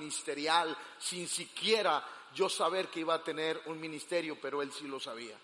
ministerial 0.00 0.76
sin 0.98 1.28
siquiera 1.28 2.04
yo 2.34 2.48
saber 2.48 2.88
que 2.88 3.00
iba 3.00 3.14
a 3.14 3.22
tener 3.22 3.60
un 3.66 3.80
ministerio, 3.80 4.38
pero 4.40 4.62
él 4.62 4.72
sí 4.72 4.86
lo 4.86 4.98
sabía. 4.98 5.36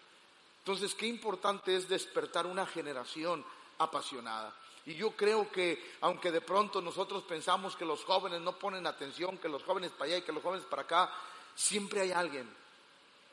Entonces, 0.58 0.94
qué 0.94 1.06
importante 1.06 1.76
es 1.76 1.88
despertar 1.88 2.46
una 2.46 2.66
generación 2.66 3.44
apasionada. 3.78 4.54
Y 4.86 4.94
yo 4.94 5.12
creo 5.12 5.50
que, 5.50 5.94
aunque 6.00 6.30
de 6.30 6.40
pronto 6.40 6.80
nosotros 6.80 7.24
pensamos 7.24 7.76
que 7.76 7.84
los 7.84 8.04
jóvenes 8.04 8.40
no 8.40 8.58
ponen 8.58 8.86
atención, 8.86 9.38
que 9.38 9.48
los 9.48 9.62
jóvenes 9.64 9.90
para 9.92 10.04
allá 10.04 10.18
y 10.18 10.22
que 10.22 10.32
los 10.32 10.42
jóvenes 10.42 10.64
para 10.66 10.82
acá, 10.82 11.12
siempre 11.54 12.00
hay 12.00 12.12
alguien 12.12 12.48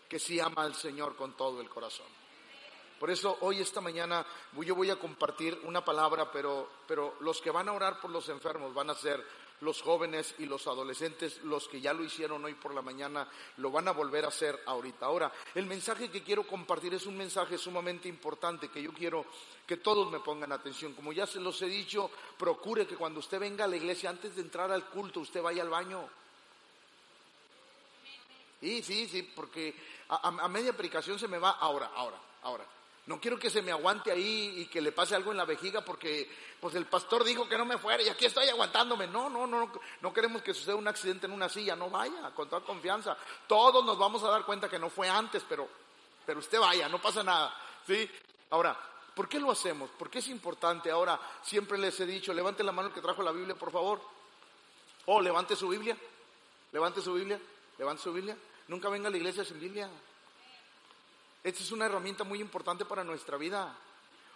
que 0.09 0.19
sí 0.19 0.39
ama 0.39 0.63
al 0.63 0.75
Señor 0.75 1.15
con 1.15 1.33
todo 1.33 1.61
el 1.61 1.69
corazón. 1.69 2.07
Por 2.99 3.11
eso 3.11 3.37
hoy, 3.41 3.59
esta 3.59 3.81
mañana, 3.81 4.25
yo 4.61 4.75
voy 4.75 4.89
a 4.89 4.95
compartir 4.95 5.59
una 5.63 5.83
palabra, 5.83 6.31
pero, 6.31 6.69
pero 6.87 7.15
los 7.19 7.41
que 7.41 7.51
van 7.51 7.67
a 7.67 7.73
orar 7.73 7.99
por 7.99 8.09
los 8.09 8.29
enfermos 8.29 8.73
van 8.73 8.89
a 8.89 8.95
ser 8.95 9.23
los 9.61 9.81
jóvenes 9.81 10.35
y 10.39 10.45
los 10.45 10.67
adolescentes, 10.67 11.41
los 11.43 11.67
que 11.67 11.81
ya 11.81 11.93
lo 11.93 12.03
hicieron 12.03 12.43
hoy 12.43 12.53
por 12.53 12.73
la 12.73 12.81
mañana, 12.81 13.27
lo 13.57 13.71
van 13.71 13.87
a 13.87 13.91
volver 13.91 14.25
a 14.25 14.29
hacer 14.29 14.59
ahorita. 14.65 15.05
Ahora, 15.05 15.31
el 15.55 15.65
mensaje 15.65 16.09
que 16.09 16.23
quiero 16.23 16.45
compartir 16.45 16.93
es 16.93 17.05
un 17.05 17.17
mensaje 17.17 17.57
sumamente 17.57 18.07
importante 18.07 18.69
que 18.69 18.81
yo 18.81 18.91
quiero 18.93 19.25
que 19.65 19.77
todos 19.77 20.11
me 20.11 20.19
pongan 20.19 20.51
atención. 20.51 20.93
Como 20.93 21.13
ya 21.13 21.25
se 21.25 21.39
los 21.39 21.61
he 21.61 21.67
dicho, 21.67 22.11
procure 22.37 22.85
que 22.85 22.97
cuando 22.97 23.19
usted 23.19 23.39
venga 23.39 23.65
a 23.65 23.67
la 23.67 23.77
iglesia, 23.77 24.09
antes 24.09 24.35
de 24.35 24.41
entrar 24.41 24.71
al 24.71 24.85
culto, 24.89 25.21
usted 25.21 25.41
vaya 25.41 25.61
al 25.61 25.69
baño. 25.69 26.09
Sí, 28.59 28.81
sí, 28.81 29.07
sí, 29.09 29.23
porque 29.35 29.75
a, 30.07 30.47
media 30.47 30.71
predicación 30.71 31.19
se 31.19 31.27
me 31.27 31.37
va 31.37 31.51
ahora, 31.51 31.91
ahora, 31.95 32.17
ahora. 32.43 32.65
No 33.05 33.19
quiero 33.19 33.37
que 33.37 33.49
se 33.49 33.61
me 33.61 33.71
aguante 33.71 34.11
ahí 34.11 34.61
y 34.61 34.65
que 34.67 34.79
le 34.79 34.93
pase 34.93 35.13
algo 35.13 35.31
en 35.31 35.37
la 35.37 35.43
vejiga 35.43 35.83
porque 35.83 36.29
pues 36.61 36.73
el 36.75 36.85
pastor 36.85 37.25
dijo 37.25 37.49
que 37.49 37.57
no 37.57 37.65
me 37.65 37.77
fuera 37.77 38.01
y 38.01 38.07
aquí 38.07 38.25
estoy 38.25 38.47
aguantándome. 38.47 39.07
No, 39.07 39.29
no, 39.29 39.45
no, 39.45 39.69
no 39.99 40.13
queremos 40.13 40.41
que 40.41 40.53
suceda 40.53 40.75
un 40.75 40.87
accidente 40.87 41.25
en 41.25 41.33
una 41.33 41.49
silla, 41.49 41.75
no 41.75 41.89
vaya, 41.89 42.31
con 42.33 42.47
toda 42.47 42.61
confianza. 42.61 43.17
Todos 43.45 43.83
nos 43.83 43.97
vamos 43.97 44.23
a 44.23 44.29
dar 44.29 44.45
cuenta 44.45 44.69
que 44.69 44.79
no 44.79 44.89
fue 44.89 45.09
antes, 45.09 45.43
pero, 45.49 45.67
pero 46.25 46.39
usted 46.39 46.59
vaya, 46.59 46.87
no 46.87 47.01
pasa 47.01 47.23
nada. 47.23 47.53
¿Sí? 47.85 48.09
Ahora, 48.51 48.77
¿por 49.13 49.27
qué 49.27 49.37
lo 49.37 49.51
hacemos? 49.51 49.89
¿Por 49.89 50.09
qué 50.09 50.19
es 50.19 50.29
importante? 50.29 50.89
Ahora, 50.89 51.19
siempre 51.41 51.77
les 51.77 51.99
he 51.99 52.05
dicho, 52.05 52.33
levante 52.33 52.63
la 52.63 52.71
mano 52.71 52.87
el 52.87 52.93
que 52.93 53.01
trajo 53.01 53.21
la 53.21 53.33
Biblia, 53.33 53.55
por 53.55 53.71
favor. 53.71 53.99
O 55.07 55.15
oh, 55.15 55.21
levante 55.21 55.57
su 55.57 55.67
Biblia, 55.67 55.97
levante 56.71 57.01
su 57.01 57.13
Biblia, 57.13 57.37
levante 57.77 58.01
su 58.01 58.13
Biblia. 58.13 58.37
Nunca 58.69 58.87
venga 58.87 59.09
a 59.09 59.11
la 59.11 59.17
iglesia 59.17 59.43
sin 59.43 59.59
Biblia. 59.59 59.89
Esta 61.43 61.61
es 61.61 61.71
una 61.73 61.87
herramienta 61.87 62.23
muy 62.23 62.39
importante 62.39 62.85
para 62.85 63.03
nuestra 63.03 63.35
vida. 63.35 63.75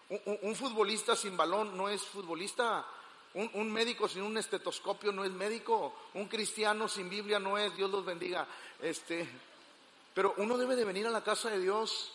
Un, 0.09 0.55
futbolista 0.55 1.15
sin 1.15 1.37
balón 1.37 1.77
no 1.77 1.87
es 1.87 2.01
futbolista. 2.01 2.85
Un, 3.33 3.71
médico 3.71 4.09
sin 4.09 4.23
un 4.23 4.37
estetoscopio 4.37 5.13
no 5.13 5.23
es 5.23 5.31
médico. 5.31 5.93
Un 6.15 6.27
cristiano 6.27 6.89
sin 6.89 7.09
Biblia 7.09 7.39
no 7.39 7.57
es. 7.57 7.73
Dios 7.77 7.89
los 7.89 8.03
bendiga. 8.03 8.45
Este, 8.81 9.25
pero 10.13 10.33
uno 10.37 10.57
debe 10.57 10.75
de 10.75 10.83
venir 10.83 11.07
a 11.07 11.11
la 11.11 11.23
casa 11.23 11.49
de 11.49 11.61
Dios 11.61 12.11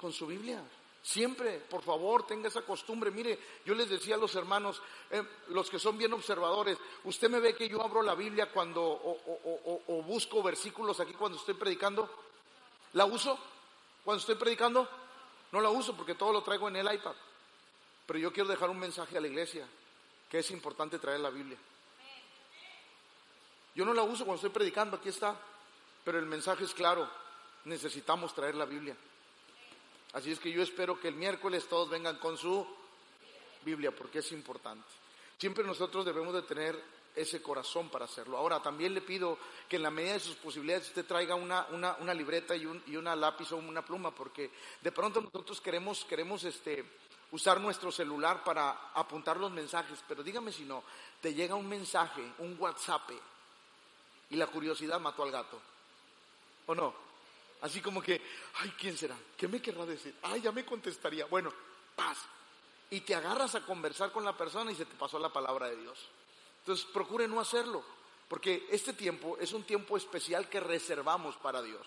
con 0.00 0.12
su 0.12 0.28
Biblia. 0.28 0.62
Siempre, 1.02 1.58
por 1.58 1.82
favor, 1.82 2.24
tenga 2.24 2.46
esa 2.46 2.62
costumbre. 2.62 3.10
Mire, 3.10 3.36
yo 3.64 3.74
les 3.74 3.88
decía 3.88 4.14
a 4.14 4.18
los 4.18 4.34
hermanos, 4.36 4.80
eh, 5.10 5.24
los 5.48 5.70
que 5.70 5.80
son 5.80 5.98
bien 5.98 6.12
observadores, 6.12 6.78
usted 7.02 7.28
me 7.28 7.40
ve 7.40 7.56
que 7.56 7.68
yo 7.68 7.82
abro 7.82 8.02
la 8.02 8.14
Biblia 8.14 8.52
cuando, 8.52 8.82
o 8.82 10.02
busco 10.06 10.40
versículos 10.40 11.00
aquí 11.00 11.14
cuando 11.14 11.38
estoy 11.38 11.54
predicando. 11.54 12.08
¿La 12.92 13.04
uso? 13.04 13.38
Cuando 14.08 14.20
estoy 14.20 14.36
predicando, 14.36 14.88
no 15.52 15.60
la 15.60 15.68
uso 15.68 15.94
porque 15.94 16.14
todo 16.14 16.32
lo 16.32 16.42
traigo 16.42 16.66
en 16.68 16.76
el 16.76 16.94
iPad. 16.94 17.12
Pero 18.06 18.18
yo 18.18 18.32
quiero 18.32 18.48
dejar 18.48 18.70
un 18.70 18.78
mensaje 18.78 19.18
a 19.18 19.20
la 19.20 19.26
iglesia, 19.26 19.68
que 20.30 20.38
es 20.38 20.50
importante 20.50 20.98
traer 20.98 21.20
la 21.20 21.28
Biblia. 21.28 21.58
Yo 23.74 23.84
no 23.84 23.92
la 23.92 24.04
uso 24.04 24.24
cuando 24.24 24.36
estoy 24.36 24.48
predicando, 24.48 24.96
aquí 24.96 25.10
está. 25.10 25.38
Pero 26.06 26.18
el 26.18 26.24
mensaje 26.24 26.64
es 26.64 26.72
claro, 26.72 27.06
necesitamos 27.66 28.34
traer 28.34 28.54
la 28.54 28.64
Biblia. 28.64 28.96
Así 30.14 30.32
es 30.32 30.40
que 30.40 30.50
yo 30.50 30.62
espero 30.62 30.98
que 30.98 31.08
el 31.08 31.14
miércoles 31.14 31.68
todos 31.68 31.90
vengan 31.90 32.16
con 32.16 32.38
su 32.38 32.66
Biblia, 33.62 33.90
porque 33.90 34.20
es 34.20 34.32
importante. 34.32 34.88
Siempre 35.36 35.64
nosotros 35.64 36.06
debemos 36.06 36.32
de 36.32 36.40
tener 36.44 36.82
ese 37.20 37.42
corazón 37.42 37.88
para 37.88 38.04
hacerlo. 38.04 38.36
Ahora, 38.36 38.62
también 38.62 38.94
le 38.94 39.00
pido 39.00 39.38
que 39.68 39.76
en 39.76 39.82
la 39.82 39.90
medida 39.90 40.14
de 40.14 40.20
sus 40.20 40.36
posibilidades 40.36 40.88
usted 40.88 41.04
traiga 41.04 41.34
una, 41.34 41.66
una, 41.70 42.14
libreta 42.14 42.54
y, 42.54 42.66
un, 42.66 42.82
y, 42.86 42.96
una 42.96 43.16
lápiz 43.16 43.52
o 43.52 43.56
una 43.56 43.82
pluma, 43.82 44.10
porque 44.10 44.50
de 44.80 44.92
pronto 44.92 45.20
nosotros 45.20 45.60
queremos, 45.60 46.04
queremos 46.04 46.44
este, 46.44 46.84
usar 47.32 47.60
nuestro 47.60 47.92
celular 47.92 48.42
para 48.44 48.90
apuntar 48.94 49.36
los 49.36 49.50
mensajes, 49.50 49.98
pero 50.06 50.22
dígame 50.22 50.52
si 50.52 50.64
no, 50.64 50.82
te 51.20 51.34
llega 51.34 51.54
un 51.54 51.68
mensaje, 51.68 52.22
un 52.38 52.56
WhatsApp, 52.58 53.10
y 54.30 54.36
la 54.36 54.46
curiosidad 54.46 55.00
mató 55.00 55.22
al 55.22 55.30
gato. 55.30 55.60
¿O 56.66 56.74
no? 56.74 57.08
Así 57.62 57.80
como 57.80 58.00
que, 58.00 58.20
ay, 58.56 58.72
¿quién 58.78 58.96
será? 58.96 59.16
¿Qué 59.36 59.48
me 59.48 59.60
querrá 59.60 59.84
decir? 59.84 60.14
Ay, 60.22 60.42
ya 60.42 60.52
me 60.52 60.64
contestaría. 60.64 61.26
Bueno, 61.26 61.52
paz. 61.96 62.18
Y 62.90 63.00
te 63.00 63.14
agarras 63.14 63.54
a 63.54 63.62
conversar 63.62 64.12
con 64.12 64.24
la 64.24 64.36
persona 64.36 64.70
y 64.70 64.74
se 64.74 64.84
te 64.84 64.94
pasó 64.94 65.18
la 65.18 65.32
palabra 65.32 65.68
de 65.68 65.76
Dios. 65.76 65.98
Entonces 66.68 66.86
procure 66.92 67.26
no 67.26 67.40
hacerlo, 67.40 67.82
porque 68.28 68.68
este 68.70 68.92
tiempo 68.92 69.38
es 69.40 69.54
un 69.54 69.62
tiempo 69.62 69.96
especial 69.96 70.50
que 70.50 70.60
reservamos 70.60 71.34
para 71.36 71.62
Dios. 71.62 71.80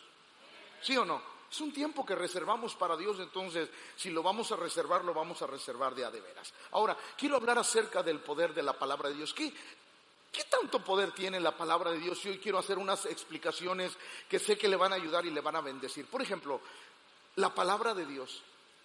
¿Sí 0.81 0.97
o 0.97 1.05
no? 1.05 1.21
Es 1.51 1.61
un 1.61 1.71
tiempo 1.71 2.03
que 2.03 2.15
reservamos 2.15 2.73
para 2.73 2.97
Dios, 2.97 3.19
entonces 3.19 3.69
si 3.95 4.09
lo 4.09 4.23
vamos 4.23 4.51
a 4.51 4.55
reservar, 4.55 5.05
lo 5.05 5.13
vamos 5.13 5.39
a 5.43 5.45
reservar 5.45 5.93
de 5.93 6.03
a 6.03 6.09
veras. 6.09 6.51
Ahora, 6.71 6.97
quiero 7.15 7.35
hablar 7.35 7.59
acerca 7.59 8.01
del 8.01 8.21
poder 8.21 8.55
de 8.55 8.63
la 8.63 8.73
palabra 8.73 9.09
de 9.09 9.17
Dios. 9.17 9.35
¿Qué, 9.35 9.53
¿Qué 10.31 10.45
tanto 10.45 10.83
poder 10.83 11.11
tiene 11.11 11.39
la 11.39 11.55
palabra 11.55 11.91
de 11.91 11.99
Dios? 11.99 12.25
Y 12.25 12.29
hoy 12.29 12.39
quiero 12.39 12.57
hacer 12.57 12.79
unas 12.79 13.05
explicaciones 13.05 13.95
que 14.27 14.39
sé 14.39 14.57
que 14.57 14.67
le 14.67 14.77
van 14.77 14.93
a 14.93 14.95
ayudar 14.95 15.27
y 15.27 15.29
le 15.29 15.41
van 15.41 15.57
a 15.57 15.61
bendecir. 15.61 16.07
Por 16.07 16.23
ejemplo, 16.23 16.59
la 17.35 17.53
palabra 17.53 17.93
de 17.93 18.07
Dios, 18.07 18.41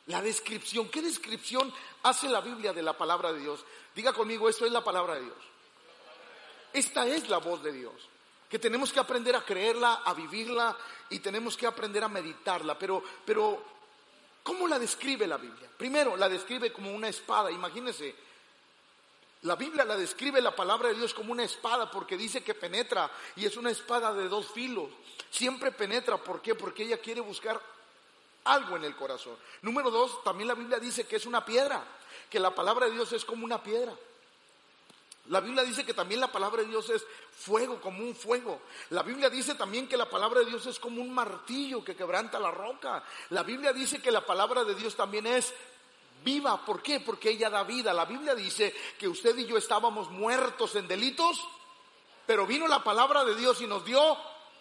la 0.08 0.20
descripción. 0.20 0.90
¿Qué 0.90 1.00
descripción 1.00 1.72
hace 2.02 2.28
la 2.28 2.42
Biblia 2.42 2.74
de 2.74 2.82
la 2.82 2.98
palabra 2.98 3.32
de 3.32 3.40
Dios? 3.40 3.64
Diga 3.94 4.12
conmigo, 4.12 4.46
esto 4.50 4.66
es 4.66 4.72
la 4.72 4.84
palabra 4.84 5.14
de 5.14 5.22
Dios. 5.22 5.55
Esta 6.76 7.06
es 7.06 7.30
la 7.30 7.38
voz 7.38 7.62
de 7.62 7.72
Dios, 7.72 7.94
que 8.50 8.58
tenemos 8.58 8.92
que 8.92 9.00
aprender 9.00 9.34
a 9.34 9.40
creerla, 9.40 10.02
a 10.04 10.12
vivirla 10.12 10.76
y 11.08 11.20
tenemos 11.20 11.56
que 11.56 11.66
aprender 11.66 12.04
a 12.04 12.08
meditarla. 12.08 12.78
Pero, 12.78 13.02
pero, 13.24 13.64
¿cómo 14.42 14.68
la 14.68 14.78
describe 14.78 15.26
la 15.26 15.38
Biblia? 15.38 15.70
Primero, 15.74 16.18
la 16.18 16.28
describe 16.28 16.74
como 16.74 16.92
una 16.92 17.08
espada. 17.08 17.50
Imagínense, 17.50 18.14
la 19.44 19.56
Biblia 19.56 19.86
la 19.86 19.96
describe 19.96 20.42
la 20.42 20.54
palabra 20.54 20.90
de 20.90 20.96
Dios 20.96 21.14
como 21.14 21.32
una 21.32 21.44
espada 21.44 21.90
porque 21.90 22.18
dice 22.18 22.44
que 22.44 22.52
penetra 22.52 23.10
y 23.36 23.46
es 23.46 23.56
una 23.56 23.70
espada 23.70 24.12
de 24.12 24.28
dos 24.28 24.48
filos. 24.48 24.90
Siempre 25.30 25.72
penetra, 25.72 26.18
¿por 26.18 26.42
qué? 26.42 26.54
Porque 26.54 26.82
ella 26.82 26.98
quiere 26.98 27.22
buscar 27.22 27.58
algo 28.44 28.76
en 28.76 28.84
el 28.84 28.94
corazón. 28.94 29.38
Número 29.62 29.90
dos, 29.90 30.22
también 30.24 30.48
la 30.48 30.54
Biblia 30.54 30.78
dice 30.78 31.06
que 31.06 31.16
es 31.16 31.24
una 31.24 31.42
piedra, 31.42 31.82
que 32.28 32.38
la 32.38 32.54
palabra 32.54 32.84
de 32.84 32.92
Dios 32.92 33.14
es 33.14 33.24
como 33.24 33.46
una 33.46 33.62
piedra. 33.62 33.94
La 35.28 35.40
Biblia 35.40 35.64
dice 35.64 35.84
que 35.84 35.94
también 35.94 36.20
la 36.20 36.30
palabra 36.30 36.62
de 36.62 36.68
Dios 36.68 36.88
es 36.90 37.04
fuego, 37.36 37.80
como 37.80 38.02
un 38.02 38.14
fuego. 38.14 38.60
La 38.90 39.02
Biblia 39.02 39.28
dice 39.28 39.54
también 39.54 39.88
que 39.88 39.96
la 39.96 40.08
palabra 40.08 40.40
de 40.40 40.46
Dios 40.46 40.66
es 40.66 40.78
como 40.78 41.02
un 41.02 41.12
martillo 41.12 41.84
que 41.84 41.96
quebranta 41.96 42.38
la 42.38 42.50
roca. 42.50 43.02
La 43.30 43.42
Biblia 43.42 43.72
dice 43.72 44.00
que 44.00 44.12
la 44.12 44.24
palabra 44.24 44.64
de 44.64 44.74
Dios 44.74 44.94
también 44.94 45.26
es 45.26 45.52
viva. 46.24 46.64
¿Por 46.64 46.82
qué? 46.82 47.00
Porque 47.00 47.30
ella 47.30 47.50
da 47.50 47.64
vida. 47.64 47.92
La 47.92 48.04
Biblia 48.04 48.34
dice 48.34 48.74
que 48.98 49.08
usted 49.08 49.36
y 49.38 49.46
yo 49.46 49.56
estábamos 49.56 50.10
muertos 50.10 50.76
en 50.76 50.86
delitos, 50.86 51.40
pero 52.26 52.46
vino 52.46 52.68
la 52.68 52.84
palabra 52.84 53.24
de 53.24 53.34
Dios 53.34 53.60
y 53.60 53.66
nos 53.66 53.84
dio 53.84 54.16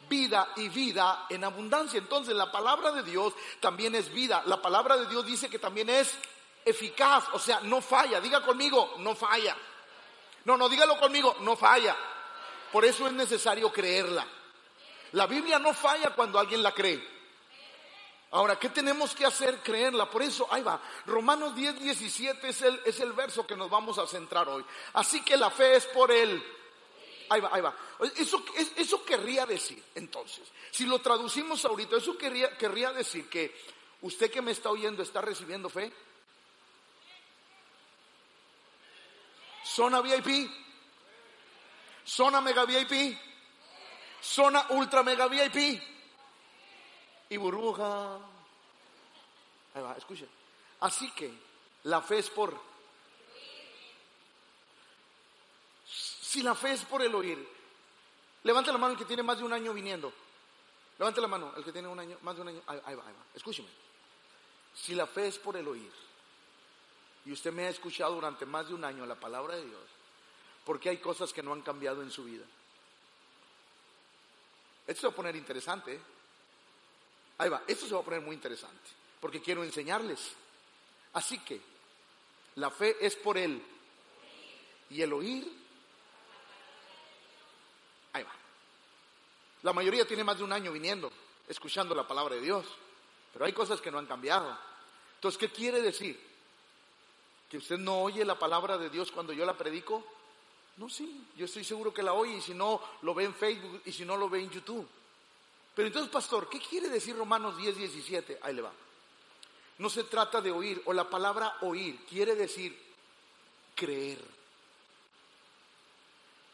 vida 0.09 0.51
y 0.55 0.69
vida 0.69 1.27
en 1.29 1.43
abundancia. 1.43 1.99
Entonces 1.99 2.35
la 2.35 2.51
palabra 2.51 2.91
de 2.91 3.03
Dios 3.03 3.33
también 3.59 3.93
es 3.95 4.11
vida. 4.11 4.43
La 4.45 4.61
palabra 4.61 4.97
de 4.97 5.07
Dios 5.07 5.25
dice 5.25 5.49
que 5.49 5.59
también 5.59 5.89
es 5.89 6.17
eficaz, 6.63 7.25
o 7.33 7.39
sea, 7.39 7.59
no 7.61 7.81
falla. 7.81 8.19
Diga 8.19 8.43
conmigo, 8.43 8.95
no 8.99 9.15
falla. 9.15 9.55
No, 10.45 10.57
no, 10.57 10.69
dígalo 10.69 10.99
conmigo, 10.99 11.35
no 11.41 11.55
falla. 11.55 11.95
Por 12.71 12.85
eso 12.85 13.07
es 13.07 13.13
necesario 13.13 13.71
creerla. 13.71 14.25
La 15.11 15.27
Biblia 15.27 15.59
no 15.59 15.73
falla 15.73 16.11
cuando 16.15 16.39
alguien 16.39 16.63
la 16.63 16.73
cree. 16.73 17.15
Ahora, 18.31 18.59
¿qué 18.59 18.69
tenemos 18.69 19.15
que 19.15 19.25
hacer? 19.25 19.59
Creerla. 19.59 20.09
Por 20.09 20.21
eso, 20.21 20.47
ahí 20.51 20.61
va. 20.61 20.81
Romanos 21.05 21.55
10, 21.55 21.79
17 21.79 22.49
es 22.49 22.61
el, 22.61 22.81
es 22.85 22.99
el 22.99 23.13
verso 23.13 23.47
que 23.47 23.55
nos 23.55 23.69
vamos 23.69 23.97
a 23.97 24.07
centrar 24.07 24.49
hoy. 24.49 24.63
Así 24.93 25.21
que 25.21 25.37
la 25.37 25.49
fe 25.49 25.77
es 25.77 25.85
por 25.85 26.11
él. 26.11 26.43
Ahí 27.29 27.41
va, 27.41 27.49
ahí 27.51 27.61
va. 27.61 27.75
Eso, 28.17 28.43
eso 28.75 29.03
querría 29.03 29.45
decir, 29.45 29.81
entonces, 29.95 30.43
si 30.69 30.85
lo 30.85 30.99
traducimos 30.99 31.63
ahorita, 31.65 31.97
eso 31.97 32.17
querría, 32.17 32.55
querría 32.57 32.91
decir 32.91 33.29
que 33.29 33.55
usted 34.01 34.29
que 34.29 34.41
me 34.41 34.51
está 34.51 34.69
oyendo 34.69 35.01
está 35.01 35.21
recibiendo 35.21 35.69
fe. 35.69 35.91
Zona 39.65 40.01
VIP. 40.01 40.51
Zona 42.05 42.39
Mega 42.41 42.65
VIP. 42.65 43.17
Zona 44.21 44.67
Ultra 44.69 45.03
Mega 45.03 45.27
VIP. 45.27 45.81
Y 47.29 47.37
burbuja. 47.37 48.19
Ahí 49.73 49.81
va, 49.81 49.95
escuchen. 49.97 50.29
Así 50.81 51.09
que 51.11 51.33
la 51.83 52.01
fe 52.01 52.19
es 52.19 52.29
por... 52.29 52.57
Si 55.85 56.43
la 56.43 56.53
fe 56.53 56.73
es 56.73 56.83
por 56.83 57.01
el 57.01 57.15
oír, 57.15 57.55
Levante 58.45 58.71
la 58.71 58.77
mano 58.77 58.93
el 58.93 58.99
que 58.99 59.05
tiene 59.05 59.23
más 59.23 59.39
de 59.39 59.43
un 59.43 59.53
año 59.53 59.73
viniendo. 59.73 60.13
Levante 60.99 61.19
la 61.19 61.27
mano 61.27 61.51
el 61.57 61.63
que 61.63 61.71
tiene 61.71 61.87
un 61.87 61.99
año, 61.99 62.15
más 62.21 62.35
de 62.35 62.41
un 62.43 62.47
año. 62.49 62.61
Ahí, 62.67 62.79
ahí 62.85 62.95
va, 62.95 63.03
ahí 63.07 63.13
va. 63.13 63.25
Escúcheme. 63.33 63.67
Si 64.75 64.93
la 64.93 65.07
fe 65.07 65.29
es 65.29 65.39
por 65.39 65.57
el 65.57 65.67
oír, 65.67 65.91
y 67.25 67.31
usted 67.31 67.51
me 67.51 67.65
ha 67.65 67.69
escuchado 67.69 68.13
durante 68.13 68.45
más 68.45 68.67
de 68.67 68.73
un 68.73 68.83
año 68.83 69.05
la 69.05 69.15
palabra 69.15 69.55
de 69.55 69.65
Dios, 69.65 69.83
porque 70.63 70.89
hay 70.89 70.97
cosas 70.97 71.33
que 71.33 71.43
no 71.43 71.53
han 71.53 71.61
cambiado 71.61 72.01
en 72.01 72.11
su 72.11 72.23
vida. 72.23 72.45
Esto 74.87 75.01
se 75.01 75.07
va 75.07 75.13
a 75.13 75.15
poner 75.15 75.35
interesante. 75.35 75.95
¿eh? 75.95 75.99
Ahí 77.39 77.49
va, 77.49 77.63
esto 77.67 77.87
se 77.87 77.93
va 77.93 78.01
a 78.01 78.03
poner 78.03 78.21
muy 78.21 78.35
interesante, 78.35 78.89
porque 79.19 79.41
quiero 79.41 79.63
enseñarles. 79.63 80.33
Así 81.13 81.39
que 81.39 81.59
la 82.55 82.69
fe 82.69 82.95
es 82.99 83.15
por 83.15 83.37
él 83.37 83.61
y 84.89 85.01
el 85.01 85.13
oír 85.13 85.65
Ahí 88.13 88.23
va. 88.23 88.31
La 89.63 89.73
mayoría 89.73 90.07
tiene 90.07 90.23
más 90.23 90.37
de 90.37 90.45
un 90.45 90.53
año 90.53 90.71
viniendo, 90.71 91.11
escuchando 91.49 91.93
la 91.93 92.07
palabra 92.07 92.35
de 92.35 92.41
Dios, 92.41 92.65
pero 93.33 93.43
hay 93.43 93.51
cosas 93.51 93.81
que 93.81 93.91
no 93.91 93.97
han 93.97 94.05
cambiado. 94.05 94.57
Entonces, 95.15 95.37
¿qué 95.37 95.49
quiere 95.49 95.81
decir? 95.81 96.34
¿Que 97.49 97.57
usted 97.57 97.77
no 97.77 98.01
oye 98.01 98.25
la 98.25 98.37
palabra 98.37 98.77
de 98.77 98.89
Dios 98.89 99.11
cuando 99.11 99.33
yo 99.33 99.45
la 99.45 99.57
predico? 99.57 100.03
No, 100.77 100.89
sí, 100.89 101.25
yo 101.37 101.45
estoy 101.45 101.63
seguro 101.63 101.93
que 101.93 102.03
la 102.03 102.13
oye 102.13 102.37
y 102.37 102.41
si 102.41 102.53
no, 102.53 102.81
lo 103.01 103.13
ve 103.13 103.23
en 103.23 103.33
Facebook 103.33 103.81
y 103.85 103.91
si 103.91 104.03
no, 104.03 104.17
lo 104.17 104.29
ve 104.29 104.41
en 104.41 104.49
YouTube. 104.49 104.87
Pero 105.73 105.87
entonces, 105.87 106.11
pastor, 106.11 106.49
¿qué 106.49 106.59
quiere 106.59 106.89
decir 106.89 107.15
Romanos 107.15 107.57
10, 107.57 107.77
17? 107.77 108.39
Ahí 108.41 108.53
le 108.53 108.61
va. 108.61 108.71
No 109.77 109.89
se 109.89 110.05
trata 110.05 110.41
de 110.41 110.51
oír, 110.51 110.81
o 110.85 110.93
la 110.93 111.09
palabra 111.09 111.57
oír 111.61 112.05
quiere 112.05 112.35
decir 112.35 112.77
creer. 113.75 114.19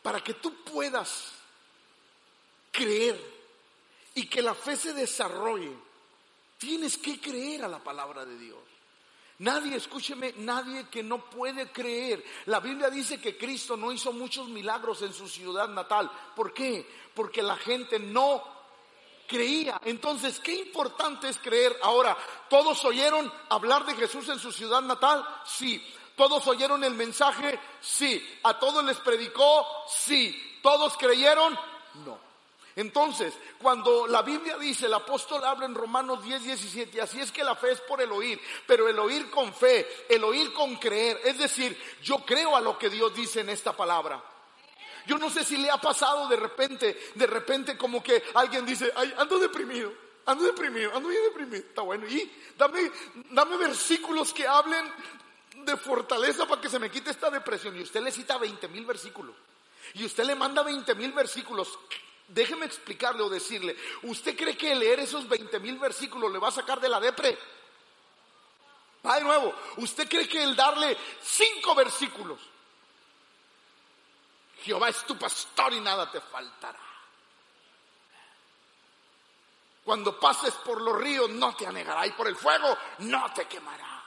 Para 0.01 0.23
que 0.23 0.33
tú 0.35 0.63
puedas 0.63 1.33
creer 2.71 3.19
y 4.15 4.27
que 4.27 4.41
la 4.41 4.55
fe 4.55 4.75
se 4.75 4.93
desarrolle, 4.93 5.71
tienes 6.57 6.97
que 6.97 7.19
creer 7.19 7.63
a 7.63 7.67
la 7.67 7.79
palabra 7.79 8.25
de 8.25 8.37
Dios. 8.37 8.59
Nadie, 9.41 9.77
escúcheme, 9.77 10.35
nadie 10.37 10.87
que 10.87 11.01
no 11.01 11.27
puede 11.27 11.71
creer. 11.71 12.23
La 12.45 12.59
Biblia 12.59 12.91
dice 12.91 13.19
que 13.19 13.39
Cristo 13.39 13.75
no 13.75 13.91
hizo 13.91 14.13
muchos 14.13 14.47
milagros 14.47 15.01
en 15.01 15.11
su 15.13 15.27
ciudad 15.27 15.67
natal. 15.67 16.11
¿Por 16.35 16.53
qué? 16.53 16.87
Porque 17.15 17.41
la 17.41 17.55
gente 17.55 17.97
no 17.97 18.43
creía. 19.25 19.81
Entonces, 19.83 20.39
qué 20.39 20.53
importante 20.53 21.27
es 21.27 21.39
creer. 21.39 21.75
Ahora, 21.81 22.15
¿todos 22.51 22.85
oyeron 22.85 23.33
hablar 23.49 23.83
de 23.87 23.95
Jesús 23.95 24.29
en 24.29 24.37
su 24.37 24.51
ciudad 24.51 24.83
natal? 24.83 25.25
Sí. 25.43 25.83
¿Todos 26.15 26.45
oyeron 26.45 26.83
el 26.83 26.93
mensaje? 26.93 27.59
Sí. 27.79 28.23
¿A 28.43 28.59
todos 28.59 28.85
les 28.85 28.97
predicó? 28.97 29.65
Sí. 29.87 30.59
¿Todos 30.61 30.95
creyeron? 30.97 31.57
No. 32.05 32.30
Entonces, 32.75 33.33
cuando 33.61 34.07
la 34.07 34.21
Biblia 34.21 34.57
dice, 34.57 34.85
el 34.85 34.93
apóstol 34.93 35.43
habla 35.43 35.65
en 35.65 35.75
Romanos 35.75 36.23
10, 36.23 36.43
17, 36.43 37.01
así 37.01 37.19
es 37.19 37.31
que 37.31 37.43
la 37.43 37.55
fe 37.55 37.71
es 37.71 37.81
por 37.81 38.01
el 38.01 38.11
oír, 38.11 38.39
pero 38.65 38.87
el 38.87 38.97
oír 38.97 39.29
con 39.29 39.53
fe, 39.53 40.05
el 40.09 40.23
oír 40.23 40.53
con 40.53 40.75
creer, 40.77 41.19
es 41.25 41.37
decir, 41.37 41.77
yo 42.01 42.19
creo 42.25 42.55
a 42.55 42.61
lo 42.61 42.77
que 42.77 42.89
Dios 42.89 43.13
dice 43.13 43.41
en 43.41 43.49
esta 43.49 43.75
palabra. 43.75 44.23
Yo 45.05 45.17
no 45.17 45.29
sé 45.29 45.43
si 45.43 45.57
le 45.57 45.69
ha 45.69 45.77
pasado 45.77 46.27
de 46.27 46.35
repente, 46.37 47.11
de 47.15 47.27
repente 47.27 47.77
como 47.77 48.01
que 48.01 48.23
alguien 48.35 48.65
dice, 48.65 48.91
ay, 48.95 49.13
ando 49.17 49.39
deprimido, 49.39 49.91
ando 50.25 50.45
deprimido, 50.45 50.95
ando 50.95 51.09
bien 51.09 51.23
deprimido, 51.23 51.57
está 51.57 51.81
bueno, 51.81 52.07
y 52.07 52.31
dame, 52.57 52.91
dame 53.31 53.57
versículos 53.57 54.31
que 54.31 54.47
hablen 54.47 54.85
de 55.65 55.77
fortaleza 55.77 56.47
para 56.47 56.61
que 56.61 56.69
se 56.69 56.79
me 56.79 56.89
quite 56.89 57.11
esta 57.11 57.29
depresión. 57.29 57.77
Y 57.77 57.81
usted 57.81 58.01
le 58.01 58.11
cita 58.11 58.37
20 58.37 58.67
mil 58.69 58.85
versículos. 58.85 59.35
Y 59.93 60.05
usted 60.05 60.23
le 60.23 60.35
manda 60.35 60.63
20 60.63 60.95
mil 60.95 61.11
versículos. 61.11 61.77
Déjeme 62.27 62.65
explicarle 62.65 63.23
o 63.23 63.29
decirle, 63.29 63.75
¿usted 64.03 64.37
cree 64.37 64.57
que 64.57 64.73
leer 64.75 65.01
esos 65.01 65.27
20 65.27 65.59
mil 65.59 65.77
versículos 65.77 66.31
le 66.31 66.39
va 66.39 66.47
a 66.47 66.51
sacar 66.51 66.79
de 66.79 66.89
la 66.89 66.99
depre? 66.99 67.37
Va 69.05 69.15
de 69.15 69.23
nuevo, 69.23 69.53
¿usted 69.77 70.07
cree 70.07 70.27
que 70.27 70.43
el 70.43 70.55
darle 70.55 70.95
cinco 71.21 71.73
versículos, 71.75 72.39
Jehová 74.63 74.89
es 74.89 75.03
tu 75.05 75.17
pastor 75.17 75.73
y 75.73 75.79
nada 75.79 76.09
te 76.09 76.21
faltará? 76.21 76.79
Cuando 79.83 80.19
pases 80.19 80.53
por 80.53 80.79
los 80.81 80.95
ríos 80.97 81.29
no 81.31 81.55
te 81.55 81.65
anegará 81.65 82.05
y 82.05 82.11
por 82.11 82.27
el 82.27 82.35
fuego 82.35 82.77
no 82.99 83.33
te 83.33 83.45
quemará. 83.45 84.03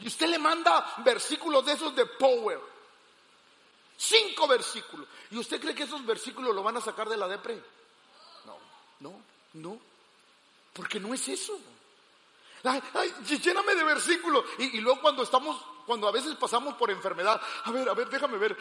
Y 0.00 0.06
usted 0.06 0.28
le 0.28 0.38
manda 0.38 0.94
versículos 0.98 1.64
de 1.64 1.72
esos 1.72 1.94
de 1.96 2.06
power. 2.06 2.60
Cinco 4.00 4.46
versículos. 4.46 5.08
¿Y 5.32 5.38
usted 5.38 5.60
cree 5.60 5.74
que 5.74 5.82
esos 5.82 6.06
versículos 6.06 6.54
lo 6.54 6.62
van 6.62 6.76
a 6.76 6.80
sacar 6.80 7.08
de 7.08 7.16
la 7.16 7.26
depre? 7.26 7.60
No, 8.44 8.56
no, 9.00 9.20
no. 9.54 9.80
Porque 10.72 11.00
no 11.00 11.12
es 11.12 11.28
eso. 11.28 11.58
Ay, 12.62 12.80
ay, 12.94 13.12
lléname 13.42 13.74
de 13.74 13.82
versículos. 13.82 14.44
Y, 14.58 14.80
luego 14.80 15.00
cuando 15.00 15.24
estamos, 15.24 15.60
cuando 15.84 16.06
a 16.06 16.12
veces 16.12 16.36
pasamos 16.36 16.74
por 16.74 16.92
enfermedad, 16.92 17.40
a 17.64 17.70
ver, 17.72 17.88
a 17.88 17.94
ver, 17.94 18.08
déjame 18.08 18.38
ver. 18.38 18.56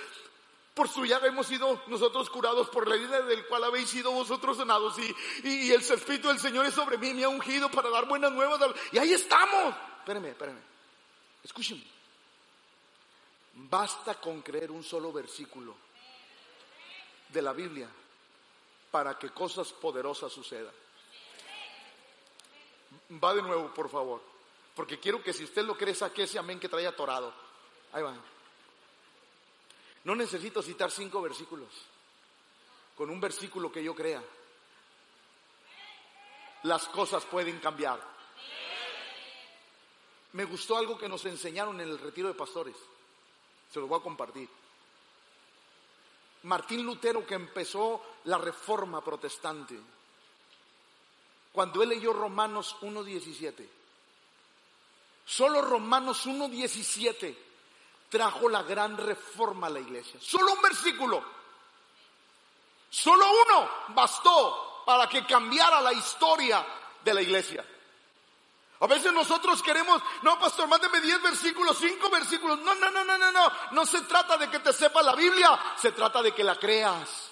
Por 0.74 0.90
su 0.90 1.06
llaga 1.06 1.28
hemos 1.28 1.46
sido 1.46 1.84
nosotros 1.86 2.32
curados, 2.32 2.70
por 2.70 2.88
la 2.88 2.96
herida 2.96 3.22
del 3.22 3.46
cual 3.46 3.64
habéis 3.64 3.90
sido 3.90 4.12
vosotros 4.12 4.58
sanados. 4.58 4.98
Y, 4.98 5.16
y, 5.44 5.72
el 5.72 5.82
Espíritu 5.82 6.30
del 6.30 6.40
Señor 6.40 6.66
es 6.66 6.74
sobre 6.74 6.98
mí, 6.98 7.14
me 7.14 7.26
ha 7.26 7.30
ungido 7.30 7.70
para 7.70 7.92
dar 7.92 8.08
buenas 8.08 8.32
nuevas. 8.32 8.60
Y 8.92 8.98
ahí 8.98 9.14
estamos. 9.14 9.76
Espérame, 10.00 10.30
espérame. 10.30 10.62
Escúcheme. 11.44 11.97
Basta 13.60 14.16
con 14.22 14.42
creer 14.44 14.70
un 14.70 14.84
solo 14.84 15.12
versículo 15.12 15.76
de 17.30 17.42
la 17.42 17.54
Biblia 17.54 17.90
para 18.92 19.18
que 19.18 19.32
cosas 19.32 19.74
poderosas 19.74 20.32
sucedan. 20.32 20.74
Va 23.24 23.34
de 23.34 23.42
nuevo, 23.42 23.74
por 23.74 23.90
favor, 23.90 24.22
porque 24.76 25.00
quiero 25.00 25.24
que 25.24 25.34
si 25.34 25.44
usted 25.44 25.64
lo 25.64 25.76
cree, 25.76 25.96
saque 25.96 26.24
ese 26.24 26.38
amén 26.38 26.60
que 26.60 26.70
trae 26.70 26.86
atorado. 26.86 27.34
Ahí 27.94 28.04
va. 28.04 28.14
No 30.04 30.16
necesito 30.16 30.62
citar 30.62 30.92
cinco 30.92 31.20
versículos. 31.20 31.70
Con 32.96 33.10
un 33.10 33.20
versículo 33.20 33.72
que 33.72 33.84
yo 33.84 33.96
crea, 33.96 34.24
las 36.64 36.88
cosas 36.90 37.26
pueden 37.26 37.60
cambiar. 37.60 38.00
Me 40.34 40.46
gustó 40.46 40.78
algo 40.78 40.98
que 40.98 41.10
nos 41.10 41.26
enseñaron 41.26 41.82
en 41.82 41.90
el 41.90 41.98
retiro 41.98 42.28
de 42.28 42.36
pastores. 42.36 42.76
Se 43.72 43.80
lo 43.80 43.88
voy 43.88 44.00
a 44.00 44.04
compartir. 44.04 44.50
Martín 46.44 46.84
Lutero 46.84 47.26
que 47.26 47.36
empezó 47.36 48.02
la 48.26 48.38
reforma 48.38 49.04
protestante, 49.04 49.78
cuando 51.52 51.82
él 51.82 51.90
leyó 51.90 52.14
Romanos 52.14 52.78
1.17, 52.82 53.68
solo 55.26 55.62
Romanos 55.62 56.26
1.17 56.28 57.36
trajo 58.10 58.48
la 58.48 58.64
gran 58.64 58.98
reforma 58.98 59.68
a 59.68 59.72
la 59.72 59.80
iglesia. 59.80 60.20
Solo 60.22 60.54
un 60.54 60.62
versículo, 60.62 61.24
solo 62.90 63.26
uno 63.26 63.70
bastó 63.90 64.84
para 64.86 65.10
que 65.10 65.26
cambiara 65.26 65.82
la 65.82 65.94
historia 65.94 66.66
de 67.04 67.14
la 67.14 67.22
iglesia. 67.22 67.66
A 68.80 68.86
veces 68.88 69.12
nosotros 69.12 69.62
queremos, 69.64 70.02
no, 70.22 70.38
pastor, 70.40 70.68
mándeme 70.68 71.02
10 71.02 71.22
versículos, 71.24 71.78
5 71.80 72.10
versículos. 72.12 72.60
No, 72.60 72.76
no, 72.76 72.92
no, 72.92 73.04
no, 73.04 73.18
no, 73.18 73.32
no. 73.32 73.52
No 73.72 73.86
se 73.86 74.02
trata 74.02 74.38
de 74.38 74.50
que 74.50 74.60
te 74.60 74.72
sepa 74.72 75.02
la 75.02 75.16
Biblia, 75.16 75.58
se 75.78 75.92
trata 75.92 76.22
de 76.22 76.32
que 76.32 76.44
la 76.44 76.56
creas. 76.56 77.32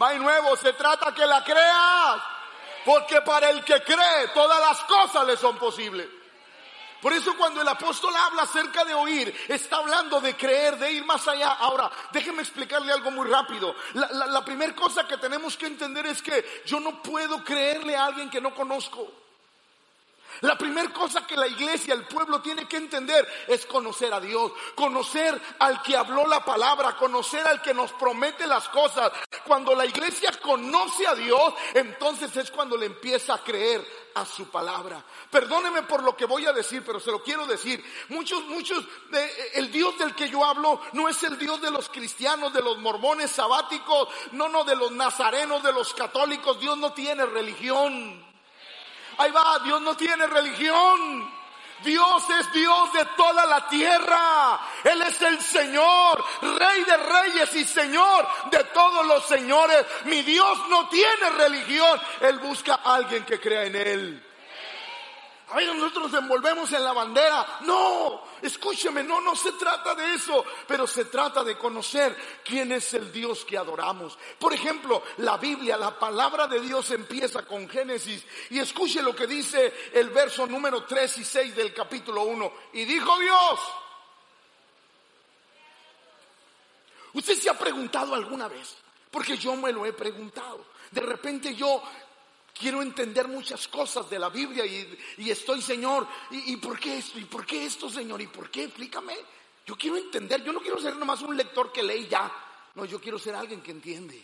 Va 0.00 0.10
de 0.10 0.18
nuevo, 0.18 0.56
se 0.56 0.74
trata 0.74 1.14
que 1.14 1.24
la 1.24 1.42
creas. 1.42 2.22
Porque 2.84 3.22
para 3.22 3.50
el 3.50 3.64
que 3.64 3.82
cree, 3.82 4.28
todas 4.34 4.60
las 4.60 4.80
cosas 4.84 5.26
le 5.26 5.36
son 5.36 5.56
posibles. 5.56 6.08
Por 7.00 7.14
eso 7.14 7.34
cuando 7.36 7.62
el 7.62 7.68
apóstol 7.68 8.14
habla 8.14 8.42
acerca 8.42 8.84
de 8.84 8.92
oír, 8.92 9.34
está 9.48 9.76
hablando 9.76 10.20
de 10.20 10.36
creer, 10.36 10.76
de 10.76 10.92
ir 10.92 11.04
más 11.06 11.26
allá. 11.26 11.52
Ahora, 11.52 11.90
déjeme 12.12 12.42
explicarle 12.42 12.92
algo 12.92 13.10
muy 13.10 13.26
rápido. 13.26 13.74
La, 13.94 14.26
la 14.26 14.44
primera 14.44 14.74
cosa 14.74 15.06
que 15.08 15.16
tenemos 15.16 15.56
que 15.56 15.66
entender 15.66 16.04
es 16.06 16.20
que 16.20 16.62
yo 16.66 16.78
no 16.80 17.02
puedo 17.02 17.42
creerle 17.42 17.96
a 17.96 18.04
alguien 18.04 18.28
que 18.28 18.42
no 18.42 18.54
conozco. 18.54 19.19
La 20.42 20.56
primera 20.56 20.92
cosa 20.92 21.26
que 21.26 21.36
la 21.36 21.46
iglesia, 21.46 21.94
el 21.94 22.06
pueblo 22.06 22.40
tiene 22.40 22.66
que 22.66 22.76
entender 22.76 23.28
es 23.46 23.66
conocer 23.66 24.12
a 24.12 24.20
Dios, 24.20 24.52
conocer 24.74 25.40
al 25.58 25.82
que 25.82 25.96
habló 25.96 26.26
la 26.26 26.44
palabra, 26.44 26.96
conocer 26.96 27.46
al 27.46 27.60
que 27.60 27.74
nos 27.74 27.92
promete 27.92 28.46
las 28.46 28.68
cosas. 28.68 29.12
Cuando 29.44 29.74
la 29.74 29.86
iglesia 29.86 30.32
conoce 30.40 31.06
a 31.06 31.14
Dios, 31.14 31.54
entonces 31.74 32.34
es 32.36 32.50
cuando 32.50 32.76
le 32.76 32.86
empieza 32.86 33.34
a 33.34 33.44
creer 33.44 33.84
a 34.14 34.24
su 34.24 34.48
palabra. 34.48 35.04
Perdóneme 35.30 35.82
por 35.82 36.02
lo 36.02 36.16
que 36.16 36.24
voy 36.24 36.46
a 36.46 36.52
decir, 36.52 36.82
pero 36.84 37.00
se 37.00 37.10
lo 37.10 37.22
quiero 37.22 37.46
decir. 37.46 37.84
Muchos, 38.08 38.44
muchos, 38.46 38.84
de, 39.10 39.30
el 39.54 39.70
Dios 39.70 39.98
del 39.98 40.14
que 40.14 40.28
yo 40.28 40.44
hablo 40.44 40.80
no 40.92 41.08
es 41.08 41.22
el 41.22 41.38
Dios 41.38 41.60
de 41.60 41.70
los 41.70 41.88
cristianos, 41.88 42.52
de 42.52 42.62
los 42.62 42.78
mormones 42.78 43.30
sabáticos, 43.30 44.08
no, 44.32 44.48
no, 44.48 44.64
de 44.64 44.76
los 44.76 44.90
nazarenos, 44.92 45.62
de 45.62 45.72
los 45.72 45.92
católicos. 45.94 46.60
Dios 46.60 46.76
no 46.78 46.92
tiene 46.92 47.26
religión. 47.26 48.29
Ahí 49.20 49.30
va, 49.32 49.58
Dios 49.62 49.82
no 49.82 49.94
tiene 49.96 50.26
religión. 50.26 51.30
Dios 51.84 52.24
es 52.40 52.52
Dios 52.52 52.92
de 52.94 53.04
toda 53.18 53.44
la 53.44 53.68
tierra. 53.68 54.60
Él 54.82 55.02
es 55.02 55.20
el 55.20 55.38
Señor, 55.42 56.24
Rey 56.40 56.84
de 56.84 56.96
reyes 56.96 57.54
y 57.54 57.64
Señor 57.64 58.26
de 58.50 58.64
todos 58.64 59.06
los 59.06 59.26
señores. 59.26 59.84
Mi 60.06 60.22
Dios 60.22 60.58
no 60.70 60.88
tiene 60.88 61.30
religión. 61.36 62.00
Él 62.20 62.38
busca 62.38 62.80
a 62.82 62.94
alguien 62.94 63.24
que 63.26 63.38
crea 63.38 63.64
en 63.64 63.76
Él. 63.76 64.29
A 65.50 65.56
veces 65.56 65.74
nosotros 65.74 66.12
nos 66.12 66.22
envolvemos 66.22 66.72
en 66.72 66.84
la 66.84 66.92
bandera. 66.92 67.58
No, 67.62 68.22
escúcheme, 68.40 69.02
no, 69.02 69.20
no 69.20 69.34
se 69.34 69.52
trata 69.52 69.96
de 69.96 70.14
eso, 70.14 70.44
pero 70.66 70.86
se 70.86 71.06
trata 71.06 71.42
de 71.42 71.58
conocer 71.58 72.16
quién 72.44 72.70
es 72.70 72.94
el 72.94 73.10
Dios 73.10 73.44
que 73.44 73.58
adoramos. 73.58 74.16
Por 74.38 74.52
ejemplo, 74.52 75.02
la 75.18 75.38
Biblia, 75.38 75.76
la 75.76 75.98
palabra 75.98 76.46
de 76.46 76.60
Dios 76.60 76.90
empieza 76.92 77.44
con 77.44 77.68
Génesis 77.68 78.24
y 78.50 78.60
escuche 78.60 79.02
lo 79.02 79.14
que 79.14 79.26
dice 79.26 79.90
el 79.92 80.10
verso 80.10 80.46
número 80.46 80.84
3 80.84 81.18
y 81.18 81.24
6 81.24 81.56
del 81.56 81.74
capítulo 81.74 82.22
1. 82.22 82.52
Y 82.74 82.84
dijo 82.84 83.18
Dios, 83.18 83.60
¿usted 87.14 87.34
se 87.34 87.50
ha 87.50 87.58
preguntado 87.58 88.14
alguna 88.14 88.46
vez? 88.46 88.76
Porque 89.10 89.36
yo 89.36 89.56
me 89.56 89.72
lo 89.72 89.84
he 89.84 89.92
preguntado. 89.92 90.64
De 90.92 91.00
repente 91.00 91.56
yo 91.56 91.82
quiero 92.60 92.82
entender 92.82 93.26
muchas 93.26 93.66
cosas 93.68 94.10
de 94.10 94.18
la 94.18 94.28
Biblia 94.28 94.66
y, 94.66 95.30
estoy, 95.30 95.62
Señor, 95.62 96.06
¿y, 96.30 96.56
por 96.58 96.78
qué 96.78 96.98
esto? 96.98 97.18
¿Y 97.18 97.24
por 97.24 97.46
qué 97.46 97.64
esto, 97.64 97.88
Señor? 97.88 98.20
¿Y 98.20 98.26
por 98.26 98.50
qué? 98.50 98.64
Explícame. 98.64 99.16
Yo 99.64 99.76
quiero 99.76 99.96
entender, 99.96 100.44
yo 100.44 100.52
no 100.52 100.60
quiero 100.60 100.78
ser 100.78 100.94
nomás 100.96 101.22
un 101.22 101.36
lector 101.36 101.72
que 101.72 101.82
lee 101.82 102.06
ya. 102.08 102.30
No, 102.74 102.84
yo 102.84 103.00
quiero 103.00 103.18
ser 103.18 103.34
alguien 103.34 103.62
que 103.62 103.70
entiende. 103.70 104.22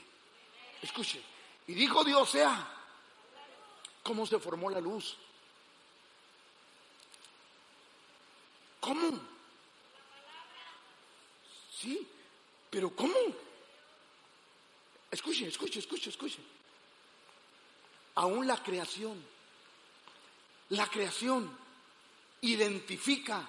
Escuche. 0.83 1.23
Y 1.67 1.75
dijo 1.75 2.05
Dios, 2.05 2.29
sea, 2.31 2.69
¿cómo 4.03 4.27
se 4.27 4.39
formó 4.39 4.69
la 4.69 4.81
luz? 4.81 5.17
¿Cómo? 8.81 9.19
Sí, 11.73 12.07
pero 12.69 12.91
¿cómo? 12.95 13.15
Escuche, 15.11 15.49
escuche, 15.49 15.79
escuche, 15.79 16.11
escuche 16.11 16.56
aún 18.17 18.47
la 18.47 18.63
creación. 18.63 19.23
La 20.71 20.87
creación 20.89 21.57
identifica 22.41 23.49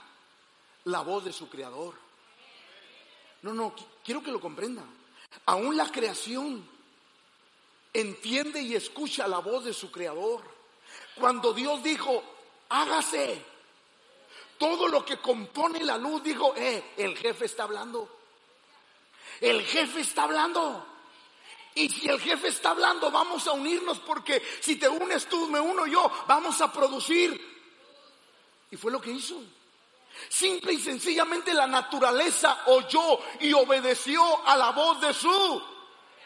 la 0.85 1.01
voz 1.01 1.25
de 1.25 1.33
su 1.33 1.49
creador. 1.49 1.95
No, 3.41 3.53
no, 3.53 3.73
quiero 4.03 4.21
que 4.21 4.31
lo 4.31 4.39
comprenda. 4.39 4.83
Aún 5.45 5.75
la 5.75 5.91
creación 5.91 6.67
entiende 7.93 8.61
y 8.61 8.75
escucha 8.75 9.27
la 9.27 9.39
voz 9.39 9.65
de 9.65 9.73
su 9.73 9.91
creador. 9.91 10.43
Cuando 11.15 11.53
Dios 11.53 11.81
dijo, 11.83 12.23
hágase, 12.69 13.43
todo 14.57 14.87
lo 14.87 15.05
que 15.05 15.17
compone 15.17 15.83
la 15.83 15.97
luz, 15.97 16.23
dijo, 16.23 16.53
eh, 16.55 16.93
el 16.97 17.17
jefe 17.17 17.45
está 17.45 17.63
hablando. 17.63 18.09
El 19.41 19.61
jefe 19.63 20.01
está 20.01 20.23
hablando. 20.23 20.96
Y 21.77 21.89
si 21.89 22.07
el 22.07 22.19
jefe 22.19 22.47
está 22.47 22.71
hablando, 22.71 23.11
vamos 23.11 23.45
a 23.47 23.51
unirnos 23.51 23.99
porque 23.99 24.41
si 24.61 24.77
te 24.77 24.89
unes 24.89 25.27
tú, 25.27 25.47
me 25.47 25.59
uno 25.59 25.85
yo, 25.85 26.11
vamos 26.27 26.59
a 26.59 26.73
producir. 26.73 27.39
Y 28.71 28.75
fue 28.75 28.91
lo 28.91 28.99
que 28.99 29.11
hizo. 29.11 29.39
Simple 30.27 30.73
y 30.73 30.79
sencillamente 30.79 31.53
la 31.53 31.67
naturaleza 31.67 32.63
oyó 32.65 33.19
y 33.41 33.53
obedeció 33.53 34.47
a 34.47 34.57
la 34.57 34.71
voz 34.71 34.99
de 35.01 35.13
su 35.13 35.63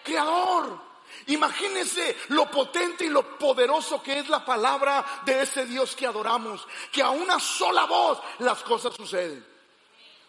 creador. 0.06 0.80
Imagínense 1.28 2.16
lo 2.30 2.50
potente 2.50 3.04
y 3.04 3.10
lo 3.10 3.38
poderoso 3.38 4.02
que 4.02 4.20
es 4.20 4.30
la 4.30 4.46
palabra 4.46 5.06
de 5.26 5.42
ese 5.42 5.66
Dios 5.66 5.98
que 5.98 6.08
adoramos, 6.08 6.66
que 6.94 7.02
a 7.02 7.10
una 7.10 7.42
sola 7.42 7.84
voz 7.84 8.20
las 8.40 8.64
cosas 8.64 8.96
suceden. 8.96 9.51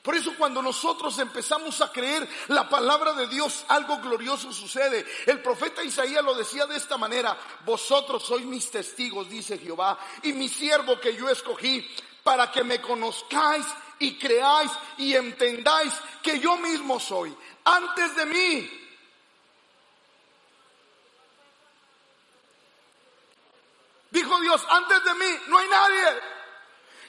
Por 0.03 0.17
eso 0.17 0.35
cuando 0.37 0.61
nosotros 0.61 1.17
empezamos 1.21 1.81
a 1.81 1.93
creer 1.93 2.29
la 2.49 2.69
palabra 2.69 3.13
de 3.13 3.29
Dios, 3.29 3.65
algo 3.69 3.99
glorioso 3.99 4.53
sucede. 4.53 5.07
El 5.27 5.41
profeta 5.41 5.85
Isaías 5.85 6.25
lo 6.25 6.35
decía 6.35 6.67
de 6.67 6.77
esta 6.77 6.99
manera, 6.99 7.39
vosotros 7.65 8.25
sois 8.25 8.45
mis 8.45 8.69
testigos, 8.69 9.29
dice 9.31 9.59
Jehová, 9.59 9.97
y 10.25 10.33
mi 10.33 10.49
siervo 10.49 10.99
que 10.99 11.15
yo 11.15 11.29
escogí, 11.29 11.89
para 12.25 12.51
que 12.51 12.65
me 12.65 12.81
conozcáis 12.81 13.67
y 14.01 14.19
creáis 14.19 14.73
y 14.99 15.15
entendáis 15.15 15.93
que 16.21 16.41
yo 16.41 16.57
mismo 16.57 16.99
soy. 16.99 17.37
Antes 17.65 18.17
de 18.17 18.27
mí 18.27 18.79
Dijo 24.13 24.39
Dios, 24.43 24.63
antes 24.69 25.05
de 25.05 25.15
mí 25.15 25.41
no 25.49 25.57
hay 25.57 25.69
nadie. 25.69 26.21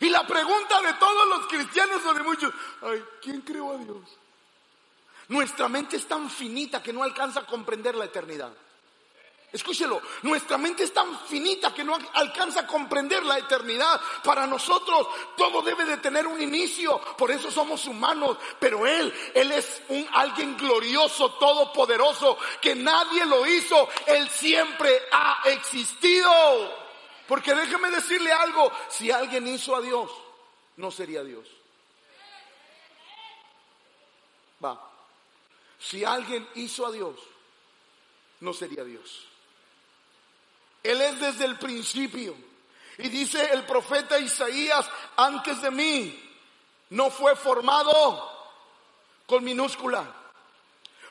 Y 0.03 0.09
la 0.09 0.27
pregunta 0.27 0.81
de 0.81 0.93
todos 0.95 1.29
los 1.29 1.47
cristianos 1.47 2.05
o 2.05 2.13
de 2.13 2.23
muchos, 2.23 2.53
ay, 2.81 3.01
¿quién 3.21 3.39
creó 3.39 3.71
a 3.71 3.77
Dios? 3.77 4.01
Nuestra 5.29 5.69
mente 5.69 5.95
es 5.95 6.05
tan 6.05 6.29
finita 6.29 6.83
que 6.83 6.91
no 6.91 7.03
alcanza 7.03 7.39
a 7.39 7.45
comprender 7.45 7.95
la 7.95 8.03
eternidad. 8.03 8.51
Escúchelo, 9.53 10.01
nuestra 10.23 10.57
mente 10.57 10.83
es 10.83 10.93
tan 10.93 11.17
finita 11.25 11.73
que 11.73 11.85
no 11.85 11.97
alcanza 12.15 12.61
a 12.61 12.67
comprender 12.67 13.23
la 13.23 13.37
eternidad. 13.37 14.01
Para 14.25 14.45
nosotros 14.45 15.07
todo 15.37 15.61
debe 15.61 15.85
de 15.85 15.95
tener 15.95 16.27
un 16.27 16.41
inicio, 16.41 16.99
por 17.17 17.31
eso 17.31 17.49
somos 17.49 17.85
humanos, 17.85 18.35
pero 18.59 18.85
Él, 18.85 19.13
Él 19.33 19.53
es 19.53 19.83
un 19.87 20.05
alguien 20.11 20.57
glorioso, 20.57 21.35
todopoderoso, 21.35 22.37
que 22.59 22.75
nadie 22.75 23.25
lo 23.25 23.47
hizo, 23.47 23.87
Él 24.05 24.29
siempre 24.29 25.03
ha 25.13 25.43
existido. 25.45 26.82
Porque 27.33 27.55
déjeme 27.55 27.89
decirle 27.89 28.31
algo, 28.31 28.71
si 28.89 29.09
alguien 29.09 29.47
hizo 29.47 29.75
a 29.75 29.81
Dios, 29.81 30.11
no 30.77 30.91
sería 30.91 31.23
Dios. 31.23 31.47
Va. 34.63 34.79
Si 35.79 36.05
alguien 36.05 36.47
hizo 36.53 36.85
a 36.85 36.91
Dios, 36.91 37.15
no 38.41 38.53
sería 38.53 38.83
Dios. 38.83 39.25
Él 40.83 41.01
es 41.01 41.19
desde 41.19 41.45
el 41.45 41.57
principio. 41.57 42.35
Y 42.99 43.09
dice 43.09 43.51
el 43.51 43.65
profeta 43.65 44.19
Isaías, 44.19 44.87
antes 45.15 45.59
de 45.63 45.71
mí, 45.71 46.31
no 46.91 47.09
fue 47.09 47.35
formado 47.35 48.31
con 49.25 49.43
minúscula. 49.43 50.05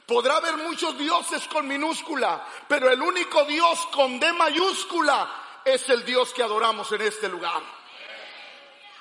Podrá 0.07 0.37
haber 0.37 0.57
muchos 0.59 0.97
dioses 0.97 1.49
con 1.49 1.67
minúscula, 1.67 2.47
pero 2.69 2.89
el 2.89 3.03
único 3.03 3.45
Dios 3.45 3.89
con 3.89 4.21
D 4.21 4.33
mayúscula 4.35 5.42
es 5.65 5.89
el 5.89 6.05
Dios 6.05 6.33
que 6.33 6.43
adoramos 6.43 6.91
en 6.93 7.03
este 7.03 7.29
lugar. 7.29 7.63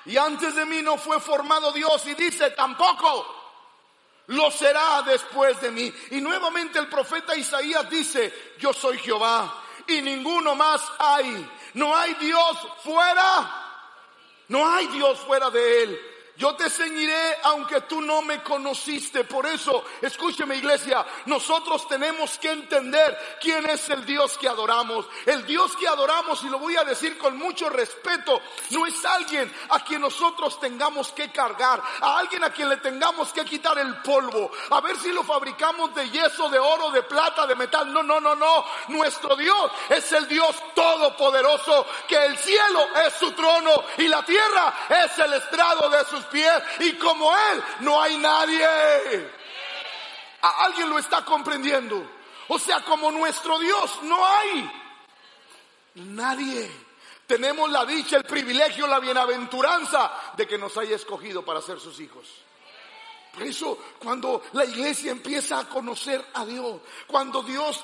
Y 0.06 0.16
antes 0.16 0.54
de 0.54 0.64
mí 0.66 0.82
no 0.82 0.96
fue 0.96 1.20
formado 1.20 1.72
Dios 1.72 2.06
y 2.06 2.14
dice 2.14 2.50
tampoco 2.50 3.42
lo 4.28 4.50
será 4.50 5.02
después 5.02 5.60
de 5.60 5.70
mí. 5.70 5.92
Y 6.10 6.20
nuevamente 6.20 6.78
el 6.78 6.88
profeta 6.88 7.36
Isaías 7.36 7.88
dice, 7.90 8.54
yo 8.58 8.72
soy 8.72 8.98
Jehová 8.98 9.62
y 9.86 10.00
ninguno 10.00 10.54
más 10.54 10.82
hay. 10.98 11.48
No 11.74 11.94
hay 11.96 12.14
Dios 12.14 12.58
fuera. 12.82 13.58
No 14.48 14.68
hay 14.68 14.86
Dios 14.88 15.18
fuera 15.20 15.50
de 15.50 15.82
él. 15.82 16.11
Yo 16.36 16.54
te 16.56 16.70
ceñiré 16.70 17.38
aunque 17.42 17.82
tú 17.82 18.00
no 18.00 18.22
me 18.22 18.42
conociste. 18.42 19.24
Por 19.24 19.46
eso, 19.46 19.84
escúcheme 20.00 20.56
iglesia, 20.56 21.04
nosotros 21.26 21.86
tenemos 21.86 22.38
que 22.38 22.50
entender 22.50 23.36
quién 23.40 23.68
es 23.68 23.88
el 23.90 24.06
Dios 24.06 24.38
que 24.38 24.48
adoramos. 24.48 25.06
El 25.26 25.44
Dios 25.44 25.76
que 25.76 25.86
adoramos, 25.86 26.42
y 26.44 26.48
lo 26.48 26.58
voy 26.58 26.76
a 26.76 26.84
decir 26.84 27.18
con 27.18 27.36
mucho 27.36 27.68
respeto, 27.68 28.40
no 28.70 28.86
es 28.86 29.04
alguien 29.04 29.52
a 29.70 29.80
quien 29.84 30.00
nosotros 30.00 30.58
tengamos 30.58 31.12
que 31.12 31.30
cargar, 31.30 31.82
a 32.00 32.18
alguien 32.18 32.42
a 32.44 32.50
quien 32.50 32.68
le 32.68 32.78
tengamos 32.78 33.32
que 33.32 33.44
quitar 33.44 33.78
el 33.78 33.96
polvo, 33.98 34.50
a 34.70 34.80
ver 34.80 34.96
si 34.98 35.12
lo 35.12 35.22
fabricamos 35.24 35.94
de 35.94 36.08
yeso, 36.08 36.48
de 36.48 36.58
oro, 36.58 36.90
de 36.90 37.02
plata, 37.02 37.46
de 37.46 37.54
metal. 37.54 37.92
No, 37.92 38.02
no, 38.02 38.20
no, 38.20 38.34
no. 38.34 38.64
Nuestro 38.88 39.36
Dios 39.36 39.70
es 39.90 40.10
el 40.12 40.26
Dios 40.28 40.56
todopoderoso, 40.74 41.86
que 42.08 42.16
el 42.16 42.38
cielo 42.38 42.88
es 43.06 43.14
su 43.14 43.32
trono 43.32 43.84
y 43.98 44.08
la 44.08 44.24
tierra 44.24 44.74
es 44.88 45.18
el 45.18 45.34
estrado 45.34 45.90
de 45.90 46.04
sus 46.06 46.21
pies 46.26 46.62
y 46.80 46.92
como 46.94 47.32
Él 47.32 47.62
no 47.80 48.00
hay 48.00 48.16
nadie. 48.18 48.66
¿Alguien 50.40 50.90
lo 50.90 50.98
está 50.98 51.24
comprendiendo? 51.24 52.04
O 52.48 52.58
sea, 52.58 52.80
como 52.80 53.10
nuestro 53.10 53.58
Dios 53.58 54.02
no 54.02 54.26
hay 54.26 54.70
nadie. 55.94 56.70
Tenemos 57.26 57.70
la 57.70 57.84
dicha, 57.84 58.16
el 58.16 58.24
privilegio, 58.24 58.86
la 58.86 58.98
bienaventuranza 58.98 60.12
de 60.36 60.46
que 60.46 60.58
nos 60.58 60.76
haya 60.76 60.96
escogido 60.96 61.44
para 61.44 61.62
ser 61.62 61.80
sus 61.80 61.98
hijos. 62.00 62.26
Por 63.32 63.44
eso, 63.44 63.78
cuando 63.98 64.42
la 64.52 64.64
iglesia 64.64 65.10
empieza 65.10 65.58
a 65.58 65.68
conocer 65.68 66.22
a 66.34 66.44
Dios, 66.44 66.80
cuando 67.06 67.42
Dios 67.42 67.82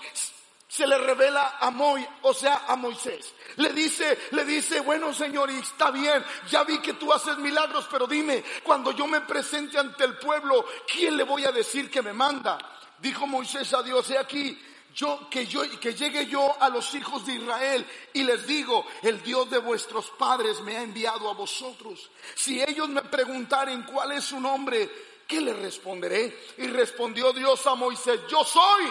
se 0.68 0.86
le 0.86 0.98
revela 0.98 1.56
a 1.58 1.70
Moy, 1.70 2.06
o 2.22 2.34
sea, 2.34 2.64
a 2.68 2.76
Moisés. 2.76 3.32
Le 3.58 3.72
dice, 3.72 4.16
le 4.30 4.44
dice, 4.44 4.80
bueno 4.80 5.12
Señor, 5.12 5.50
y 5.50 5.58
está 5.58 5.90
bien, 5.90 6.24
ya 6.48 6.62
vi 6.62 6.78
que 6.78 6.94
tú 6.94 7.12
haces 7.12 7.38
milagros, 7.38 7.88
pero 7.90 8.06
dime, 8.06 8.44
cuando 8.62 8.92
yo 8.92 9.06
me 9.06 9.20
presente 9.22 9.78
ante 9.78 10.04
el 10.04 10.16
pueblo, 10.16 10.64
¿quién 10.86 11.16
le 11.16 11.24
voy 11.24 11.44
a 11.44 11.50
decir 11.50 11.90
que 11.90 12.00
me 12.00 12.12
manda? 12.12 12.56
Dijo 13.00 13.26
Moisés 13.26 13.74
a 13.74 13.82
Dios, 13.82 14.08
he 14.10 14.18
aquí, 14.18 14.56
yo, 14.94 15.28
que 15.28 15.46
yo, 15.46 15.62
que 15.80 15.92
llegue 15.94 16.26
yo 16.26 16.56
a 16.60 16.68
los 16.68 16.94
hijos 16.94 17.26
de 17.26 17.34
Israel 17.34 17.84
y 18.12 18.22
les 18.22 18.46
digo, 18.46 18.86
el 19.02 19.22
Dios 19.22 19.50
de 19.50 19.58
vuestros 19.58 20.10
padres 20.10 20.60
me 20.60 20.76
ha 20.76 20.82
enviado 20.82 21.28
a 21.28 21.34
vosotros. 21.34 22.10
Si 22.36 22.62
ellos 22.62 22.88
me 22.88 23.02
preguntaren 23.02 23.82
cuál 23.82 24.12
es 24.12 24.24
su 24.24 24.40
nombre, 24.40 24.88
¿qué 25.26 25.40
les 25.40 25.56
responderé? 25.56 26.46
Y 26.58 26.68
respondió 26.68 27.32
Dios 27.32 27.66
a 27.66 27.74
Moisés, 27.74 28.20
yo 28.30 28.44
soy. 28.44 28.84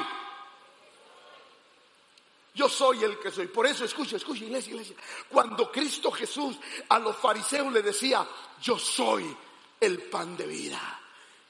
Yo 2.57 2.67
soy 2.67 3.03
el 3.03 3.19
que 3.19 3.29
soy. 3.29 3.45
Por 3.45 3.67
eso, 3.67 3.85
escucha, 3.85 4.15
escucha, 4.15 4.43
iglesia, 4.43 4.71
iglesia. 4.71 4.95
Cuando 5.29 5.71
Cristo 5.71 6.09
Jesús 6.09 6.57
a 6.89 6.97
los 6.97 7.15
fariseos 7.15 7.71
le 7.71 7.83
decía, 7.83 8.27
yo 8.59 8.79
soy 8.79 9.37
el 9.79 10.01
pan 10.09 10.35
de 10.35 10.47
vida. 10.47 10.99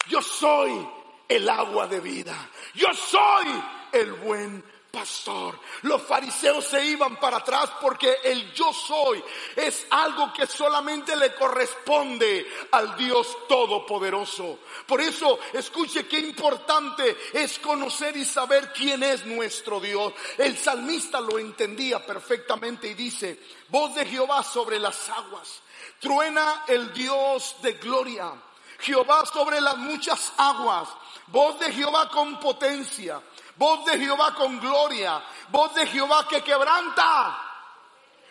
Yo 0.09 0.21
soy 0.21 0.85
el 1.29 1.47
agua 1.47 1.87
de 1.87 2.01
vida. 2.01 2.49
Yo 2.75 2.87
soy 2.93 3.47
el 3.93 4.11
buen 4.15 4.61
pastor. 4.97 5.59
Los 5.83 6.01
fariseos 6.01 6.65
se 6.65 6.83
iban 6.83 7.17
para 7.17 7.37
atrás 7.37 7.69
porque 7.79 8.17
el 8.23 8.51
yo 8.51 8.73
soy 8.73 9.23
es 9.55 9.85
algo 9.91 10.33
que 10.33 10.47
solamente 10.47 11.15
le 11.15 11.35
corresponde 11.35 12.47
al 12.71 12.97
Dios 12.97 13.47
Todopoderoso. 13.47 14.57
Por 14.87 14.99
eso, 14.99 15.37
escuche 15.53 16.07
qué 16.07 16.17
importante 16.17 17.15
es 17.31 17.59
conocer 17.59 18.17
y 18.17 18.25
saber 18.25 18.73
quién 18.73 19.03
es 19.03 19.23
nuestro 19.27 19.79
Dios. 19.79 20.13
El 20.35 20.57
salmista 20.57 21.21
lo 21.21 21.37
entendía 21.37 22.03
perfectamente 22.03 22.87
y 22.87 22.95
dice, 22.95 23.39
voz 23.69 23.93
de 23.93 24.03
Jehová 24.03 24.41
sobre 24.41 24.79
las 24.79 25.09
aguas, 25.09 25.61
truena 25.99 26.63
el 26.67 26.91
Dios 26.91 27.57
de 27.61 27.73
gloria. 27.73 28.33
Jehová 28.79 29.25
sobre 29.25 29.59
las 29.59 29.77
muchas 29.77 30.33
aguas, 30.37 30.89
voz 31.27 31.59
de 31.59 31.71
Jehová 31.71 32.09
con 32.09 32.39
potencia, 32.39 33.21
voz 33.57 33.85
de 33.85 33.97
Jehová 33.99 34.33
con 34.35 34.59
gloria, 34.59 35.21
voz 35.49 35.73
de 35.75 35.87
Jehová 35.87 36.27
que 36.27 36.41
quebranta. 36.41 37.43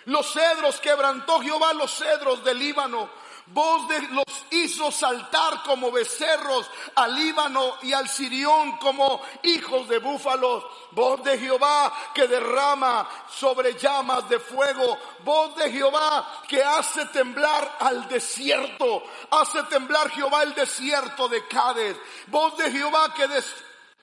Los 0.06 0.32
cedros 0.32 0.80
quebrantó 0.80 1.40
Jehová 1.40 1.72
los 1.72 1.92
cedros 1.92 2.42
del 2.44 2.58
Líbano. 2.58 3.26
Voz 3.48 3.86
de 3.86 4.00
los 4.08 4.24
hizo 4.50 4.90
saltar 4.90 5.62
como 5.62 5.92
becerros 5.92 6.68
al 6.96 7.14
Líbano 7.14 7.76
y 7.82 7.92
al 7.92 8.08
Sirión 8.08 8.76
como 8.78 9.20
hijos 9.44 9.88
de 9.88 9.98
búfalos. 9.98 10.64
Voz 10.92 11.22
de 11.22 11.38
Jehová 11.38 11.92
que 12.12 12.26
derrama 12.26 13.08
sobre 13.30 13.74
llamas 13.74 14.28
de 14.28 14.40
fuego. 14.40 14.98
Voz 15.20 15.54
de 15.56 15.70
Jehová 15.70 16.42
que 16.48 16.62
hace 16.62 17.06
temblar 17.06 17.76
al 17.78 18.08
desierto. 18.08 19.04
Hace 19.30 19.62
temblar 19.64 20.10
Jehová 20.10 20.42
el 20.42 20.54
desierto 20.54 21.28
de 21.28 21.46
Cádiz. 21.46 21.96
Voz 22.26 22.56
de 22.56 22.70
Jehová 22.72 23.14
que 23.14 23.28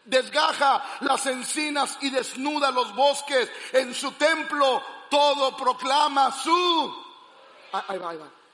desgaja 0.05 1.00
las 1.01 1.25
encinas 1.25 1.98
y 2.01 2.10
desnuda 2.10 2.72
los 2.72 2.95
bosques. 2.95 3.51
En 3.72 3.93
su 3.93 4.12
templo 4.13 4.83
todo 5.10 5.55
proclama 5.55 6.31
su... 6.31 7.03
Va. 7.74 7.86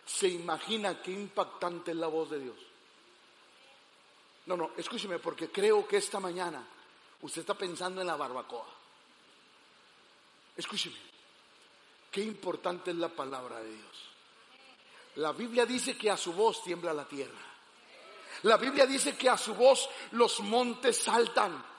¿Se 0.06 0.27
imagina 0.27 1.01
qué 1.01 1.12
impactante 1.12 1.91
es 1.91 1.98
la 1.98 2.08
voz 2.08 2.32
de 2.32 2.39
Dios? 2.39 2.56
No, 4.48 4.58
no, 4.58 4.72
escúcheme 4.75 5.20
porque 5.20 5.51
creo 5.51 5.88
que 5.88 5.98
esta 5.98 6.20
mañana 6.20 6.65
usted 7.22 7.41
está 7.41 7.53
pensando 7.53 8.01
en 8.01 8.08
la 8.08 8.15
barbacoa. 8.15 8.65
Escúcheme, 10.58 10.96
qué 12.10 12.22
importante 12.22 12.91
es 12.91 12.98
la 12.98 13.10
palabra 13.10 13.60
de 13.60 13.70
Dios. 13.70 14.10
La 15.15 15.32
Biblia 15.34 15.65
dice 15.65 15.98
que 15.98 16.10
a 16.10 16.18
su 16.18 16.34
voz 16.34 16.63
tiembla 16.63 16.94
la 16.94 17.06
tierra. 17.06 17.49
La 18.43 18.58
Biblia 18.58 18.86
dice 18.86 19.15
que 19.15 19.29
a 19.29 19.38
su 19.38 19.53
voz 19.55 19.89
los 20.12 20.39
montes 20.41 20.98
saltan 20.98 21.69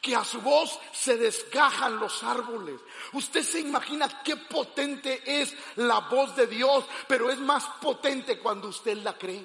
que 0.00 0.16
a 0.16 0.24
su 0.24 0.40
voz 0.40 0.78
se 0.92 1.16
desgajan 1.16 1.98
los 1.98 2.22
árboles. 2.22 2.80
Usted 3.12 3.42
se 3.42 3.60
imagina 3.60 4.22
qué 4.22 4.36
potente 4.36 5.22
es 5.26 5.54
la 5.76 6.00
voz 6.00 6.34
de 6.36 6.46
Dios, 6.46 6.84
pero 7.06 7.30
es 7.30 7.38
más 7.38 7.64
potente 7.80 8.38
cuando 8.38 8.68
usted 8.68 8.96
la 8.98 9.16
cree. 9.16 9.44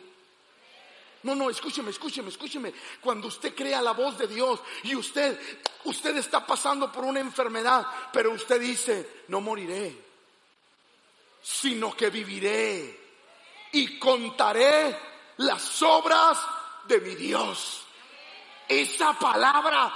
No, 1.24 1.36
no, 1.36 1.50
escúcheme, 1.50 1.90
escúcheme, 1.90 2.30
escúcheme. 2.30 2.74
Cuando 3.02 3.28
usted 3.28 3.56
crea 3.56 3.82
la 3.82 3.92
voz 3.92 4.18
de 4.18 4.28
Dios 4.28 4.60
y 4.84 4.96
usted, 4.96 5.40
usted 5.86 6.16
está 6.18 6.46
pasando 6.46 6.92
por 6.92 7.04
una 7.04 7.20
enfermedad, 7.20 7.86
pero 8.14 8.32
usted 8.32 8.62
dice, 8.62 9.24
no 9.28 9.42
moriré, 9.42 9.98
sino 11.42 11.96
que 11.96 12.12
viviré 12.12 13.00
y 13.72 13.98
contaré 13.98 14.96
las 15.38 15.82
obras 15.82 16.38
de 16.88 17.00
mi 17.02 17.16
Dios. 17.16 17.86
Esa 18.68 19.14
palabra 19.14 19.94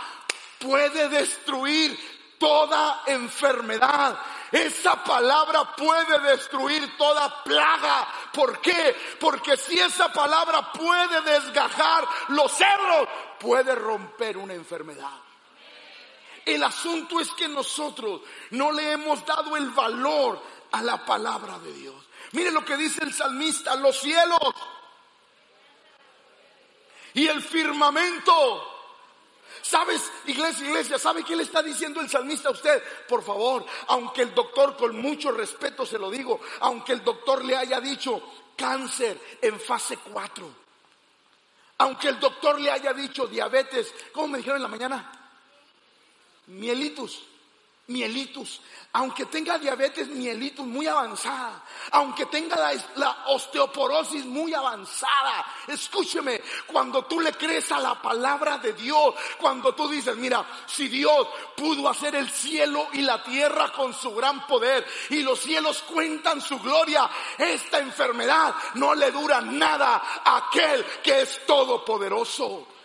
puede 0.60 1.10
destruir 1.10 1.98
toda 2.38 3.04
enfermedad. 3.06 4.18
Esa 4.52 5.04
palabra 5.04 5.76
puede 5.76 6.20
destruir 6.20 6.98
toda 6.98 7.44
plaga. 7.44 8.08
¿Por 8.34 8.60
qué? 8.62 8.96
Porque 9.20 9.58
si 9.58 9.80
esa 9.80 10.12
palabra 10.12 10.72
puede 10.72 11.22
desgajar 11.22 12.08
los 12.30 12.52
cerros, 12.52 13.08
puede 13.40 13.76
romper 13.76 14.38
una 14.38 14.54
enfermedad. 14.54 15.20
El 16.46 16.64
asunto 16.64 17.20
es 17.20 17.30
que 17.32 17.48
nosotros 17.48 18.22
no 18.52 18.72
le 18.72 18.94
hemos 18.94 19.24
dado 19.26 19.56
el 19.56 19.70
valor 19.70 20.42
a 20.72 20.82
la 20.82 21.06
palabra 21.06 21.60
de 21.60 21.74
Dios. 21.74 21.96
Mire 22.32 22.52
lo 22.52 22.64
que 22.64 22.78
dice 22.78 23.04
el 23.04 23.14
salmista, 23.14 23.76
los 23.76 24.00
cielos 24.00 24.40
y 27.14 27.28
el 27.28 27.42
firmamento 27.42 28.76
¿Sabes, 29.62 30.12
iglesia, 30.26 30.68
iglesia, 30.68 30.98
sabe 30.98 31.24
qué 31.24 31.36
le 31.36 31.44
está 31.44 31.62
diciendo 31.62 32.00
el 32.02 32.10
salmista 32.10 32.50
a 32.50 32.54
usted? 32.54 32.82
Por 33.08 33.24
favor, 33.24 33.66
aunque 33.88 34.22
el 34.22 34.34
doctor, 34.34 34.78
con 34.78 35.00
mucho 35.00 35.32
respeto 35.32 35.86
se 35.86 36.00
lo 36.00 36.10
digo, 36.10 36.40
aunque 36.62 36.94
el 36.94 37.04
doctor 37.04 37.44
le 37.44 37.56
haya 37.56 37.82
dicho 37.82 38.22
cáncer 38.56 39.20
en 39.42 39.60
fase 39.60 39.98
4, 39.98 40.50
aunque 41.80 42.08
el 42.10 42.20
doctor 42.20 42.60
le 42.60 42.72
haya 42.72 42.94
dicho 42.94 43.28
diabetes, 43.28 43.94
¿cómo 44.12 44.30
me 44.30 44.38
dijeron 44.40 44.58
en 44.58 44.64
la 44.64 44.70
mañana? 44.70 45.32
Mielitus 46.48 47.22
mielitus, 47.90 48.62
aunque 48.94 49.26
tenga 49.26 49.60
diabetes 49.60 50.08
mielitus 50.08 50.66
muy 50.66 50.88
avanzada, 50.88 51.64
aunque 51.92 52.26
tenga 52.28 52.56
la, 52.96 53.26
osteoporosis 53.28 54.26
muy 54.26 54.54
avanzada, 54.54 55.46
escúcheme, 55.68 56.42
cuando 56.66 57.06
tú 57.06 57.20
le 57.20 57.34
crees 57.34 57.72
a 57.72 57.80
la 57.80 58.02
palabra 58.02 58.58
de 58.58 58.74
Dios, 58.74 59.14
cuando 59.40 59.76
tú 59.76 59.88
dices, 59.88 60.16
mira, 60.16 60.46
si 60.66 60.88
Dios 60.88 61.28
pudo 61.56 61.90
hacer 61.90 62.16
el 62.16 62.30
cielo 62.30 62.88
y 62.94 63.02
la 63.02 63.22
tierra 63.24 63.72
con 63.72 63.94
su 63.94 64.14
gran 64.16 64.48
poder 64.48 64.88
y 65.10 65.22
los 65.22 65.40
cielos 65.40 65.84
cuentan 65.84 66.42
su 66.42 66.60
gloria, 66.60 67.10
esta 67.38 67.80
enfermedad 67.80 68.56
no 68.76 68.96
le 68.96 69.12
dura 69.12 69.42
nada 69.42 70.02
a 70.24 70.48
aquel 70.48 70.84
que 71.04 71.22
es 71.22 71.46
todopoderoso. 71.46 72.79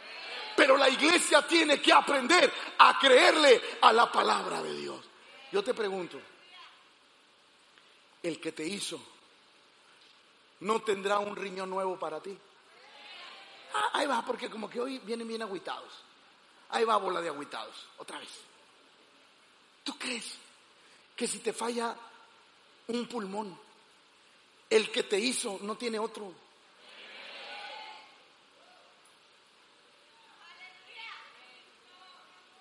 Pero 0.56 0.76
la 0.76 0.88
iglesia 0.88 1.46
tiene 1.46 1.80
que 1.80 1.92
aprender 1.92 2.52
a 2.78 2.98
creerle 2.98 3.60
a 3.80 3.92
la 3.92 4.10
palabra 4.10 4.62
de 4.62 4.74
Dios. 4.76 5.00
Yo 5.50 5.62
te 5.62 5.74
pregunto, 5.74 6.20
el 8.22 8.40
que 8.40 8.52
te 8.52 8.66
hizo, 8.66 9.00
¿no 10.60 10.80
tendrá 10.82 11.18
un 11.18 11.36
riñón 11.36 11.70
nuevo 11.70 11.98
para 11.98 12.20
ti? 12.20 12.36
Ah, 13.74 13.90
ahí 13.94 14.06
va, 14.06 14.24
porque 14.24 14.48
como 14.48 14.70
que 14.70 14.80
hoy 14.80 14.98
vienen 15.00 15.26
bien 15.26 15.42
agüitados. 15.42 15.92
Ahí 16.70 16.84
va 16.84 16.96
bola 16.96 17.20
de 17.20 17.28
agüitados, 17.28 17.86
otra 17.98 18.18
vez. 18.18 18.30
¿Tú 19.82 19.98
crees 19.98 20.38
que 21.14 21.26
si 21.26 21.40
te 21.40 21.52
falla 21.52 21.94
un 22.88 23.06
pulmón, 23.06 23.58
el 24.70 24.90
que 24.90 25.02
te 25.02 25.18
hizo 25.18 25.58
no 25.62 25.76
tiene 25.76 25.98
otro? 25.98 26.43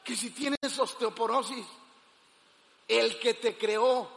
Que 0.03 0.15
si 0.15 0.31
tienes 0.31 0.77
osteoporosis, 0.77 1.65
el 2.87 3.19
que 3.19 3.35
te 3.35 3.57
creó 3.57 4.09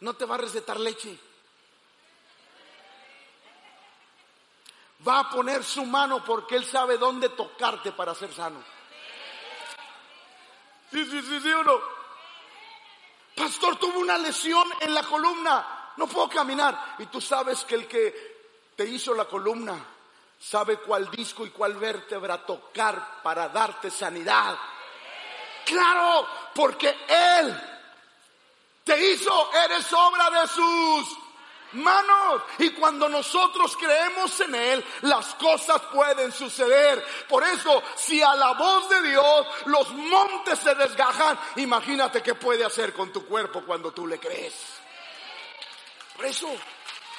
no 0.00 0.14
te 0.14 0.24
va 0.24 0.36
a 0.36 0.38
recetar 0.38 0.78
leche. 0.78 1.18
Va 5.06 5.20
a 5.20 5.30
poner 5.30 5.64
su 5.64 5.84
mano 5.84 6.22
porque 6.24 6.56
Él 6.56 6.64
sabe 6.64 6.98
dónde 6.98 7.30
tocarte 7.30 7.92
para 7.92 8.14
ser 8.14 8.32
sano. 8.32 8.62
Sí, 10.90 11.04
sí, 11.04 11.22
sí, 11.22 11.40
sí 11.40 11.52
o 11.52 12.00
Pastor, 13.36 13.76
tuvo 13.76 14.00
una 14.00 14.18
lesión 14.18 14.68
en 14.80 14.92
la 14.92 15.02
columna, 15.04 15.92
no 15.96 16.06
puedo 16.06 16.28
caminar. 16.28 16.96
Y 16.98 17.06
tú 17.06 17.20
sabes 17.20 17.64
que 17.64 17.76
el 17.76 17.86
que 17.86 18.72
te 18.76 18.84
hizo 18.84 19.14
la 19.14 19.24
columna 19.24 19.82
sabe 20.38 20.78
cuál 20.78 21.10
disco 21.10 21.46
y 21.46 21.50
cuál 21.50 21.76
vértebra 21.76 22.44
tocar 22.44 23.22
para 23.22 23.48
darte 23.48 23.90
sanidad. 23.90 24.58
Claro, 25.70 26.26
porque 26.52 26.88
Él 27.08 27.62
te 28.82 29.12
hizo, 29.12 29.50
eres 29.54 29.92
obra 29.92 30.30
de 30.30 30.48
sus. 30.48 31.18
manos. 31.72 32.42
Y 32.58 32.70
cuando 32.70 33.08
nosotros 33.08 33.76
creemos 33.76 34.40
en 34.40 34.54
Él, 34.56 34.84
las 35.02 35.36
cosas 35.36 35.80
pueden 35.92 36.32
suceder. 36.32 37.04
Por 37.28 37.44
eso, 37.44 37.80
si 37.94 38.20
a 38.20 38.34
la 38.34 38.54
voz 38.54 38.88
de 38.88 39.02
Dios 39.02 39.46
los 39.66 39.92
montes 39.92 40.58
se 40.58 40.74
desgajan, 40.74 41.38
imagínate 41.56 42.20
qué 42.20 42.34
puede 42.34 42.64
hacer 42.64 42.92
con 42.92 43.12
tu 43.12 43.24
cuerpo 43.24 43.62
cuando 43.64 43.92
tú 43.92 44.08
le 44.08 44.18
crees. 44.18 44.54
Por 46.16 46.26
eso, 46.26 46.48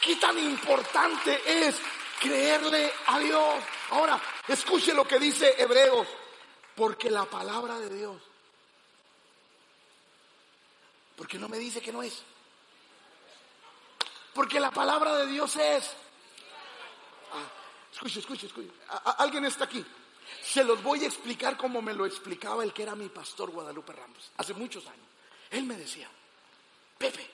qué 0.02 0.18
tan 0.18 0.38
importante 0.38 1.42
es 1.46 1.78
creerle 2.20 2.92
a 3.08 3.20
Dios. 3.20 3.64
Ahora, 3.92 4.20
escuche 4.50 4.94
lo 4.94 5.08
que 5.08 5.18
dice 5.20 5.56
Hebreos, 5.58 6.08
porque 6.76 7.10
la 7.10 7.24
palabra 7.24 7.80
de 7.80 7.90
Dios, 7.90 8.22
porque 11.22 11.38
no 11.38 11.48
me 11.48 11.60
dice 11.60 11.80
que 11.80 11.92
no 11.92 12.02
es. 12.02 12.24
Porque 14.34 14.60
la 14.60 14.72
palabra 14.72 15.18
de 15.18 15.28
Dios 15.28 15.56
es. 15.56 15.94
Ah, 17.32 17.48
escuche, 17.94 18.22
escuche, 18.22 18.48
escuche. 18.48 18.72
alguien 19.20 19.46
está 19.46 19.66
aquí. 19.66 19.86
Se 20.42 20.64
los 20.64 20.82
voy 20.82 21.04
a 21.04 21.08
explicar 21.08 21.58
como 21.58 21.80
me 21.80 21.94
lo 21.94 22.08
explicaba 22.08 22.64
el 22.64 22.74
que 22.74 22.82
era 22.82 22.96
mi 22.96 23.08
pastor 23.10 23.52
Guadalupe 23.52 23.94
Ramos, 23.94 24.32
hace 24.36 24.56
muchos 24.56 24.88
años. 24.88 25.06
Él 25.52 25.64
me 25.66 25.76
decía, 25.76 26.10
Pepe, 26.98 27.30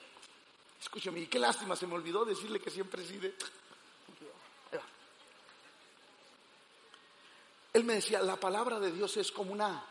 escúchame, 0.78 1.20
y 1.20 1.26
qué 1.26 1.38
lástima, 1.38 1.74
se 1.74 1.86
me 1.86 1.94
olvidó 1.94 2.26
decirle 2.26 2.60
que 2.60 2.68
siempre 2.68 3.00
preside. 3.00 3.36
Él 7.72 7.84
me 7.84 7.94
decía, 7.94 8.20
la 8.20 8.36
palabra 8.36 8.78
de 8.80 8.92
Dios 8.92 9.16
es 9.16 9.32
como 9.32 9.50
una. 9.50 9.82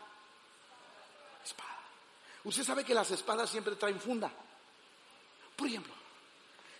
Usted 2.44 2.64
sabe 2.64 2.84
que 2.84 2.94
las 2.94 3.10
espadas 3.10 3.50
siempre 3.50 3.76
traen 3.76 4.00
funda. 4.00 4.30
Por 5.56 5.66
ejemplo, 5.66 5.92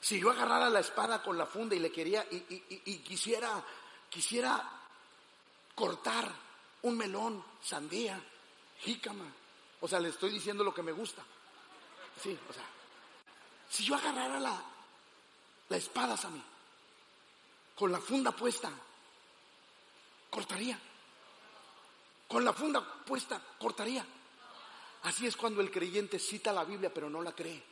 si 0.00 0.20
yo 0.20 0.30
agarrara 0.30 0.70
la 0.70 0.80
espada 0.80 1.22
con 1.22 1.36
la 1.36 1.46
funda 1.46 1.74
y 1.74 1.80
le 1.80 1.90
quería 1.90 2.26
y, 2.30 2.98
quisiera, 2.98 3.62
quisiera 4.08 4.62
cortar 5.74 6.30
un 6.82 6.96
melón, 6.96 7.44
sandía, 7.62 8.20
jícama, 8.80 9.24
o 9.80 9.88
sea, 9.88 10.00
le 10.00 10.10
estoy 10.10 10.30
diciendo 10.30 10.62
lo 10.62 10.72
que 10.72 10.82
me 10.82 10.92
gusta. 10.92 11.22
Sí, 12.22 12.38
o 12.48 12.52
sea, 12.52 12.64
si 13.68 13.84
yo 13.84 13.96
agarrara 13.96 14.40
la, 14.40 14.62
la 15.68 15.76
espada, 15.76 16.16
mí 16.30 16.42
con 17.78 17.92
la 17.92 18.00
funda 18.00 18.32
puesta, 18.32 18.72
cortaría. 20.28 20.76
Con 22.26 22.44
la 22.44 22.52
funda 22.52 22.82
puesta, 23.04 23.40
cortaría. 23.56 24.04
Así 25.02 25.26
es 25.26 25.36
cuando 25.36 25.60
el 25.60 25.70
creyente 25.70 26.18
cita 26.18 26.52
la 26.52 26.64
Biblia, 26.64 26.92
pero 26.92 27.08
no 27.08 27.22
la 27.22 27.32
cree. 27.32 27.62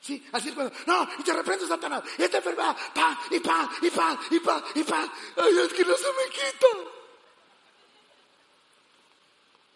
Sí, 0.00 0.26
así 0.32 0.48
es 0.48 0.54
cuando, 0.54 0.74
no, 0.86 1.08
y 1.18 1.22
te 1.22 1.32
reprendo 1.34 1.66
Satanás, 1.66 2.02
esta 2.16 2.38
enfermedad, 2.38 2.74
pa, 2.94 3.20
y 3.30 3.40
pa, 3.40 3.70
y 3.82 3.90
pa, 3.90 4.18
y 4.30 4.40
pa, 4.40 4.64
y 4.74 4.82
pa, 4.82 5.12
ay, 5.36 5.58
es 5.58 5.72
que 5.74 5.84
no 5.84 5.94
se 5.94 6.06
me 6.06 6.30
quita. 6.30 6.66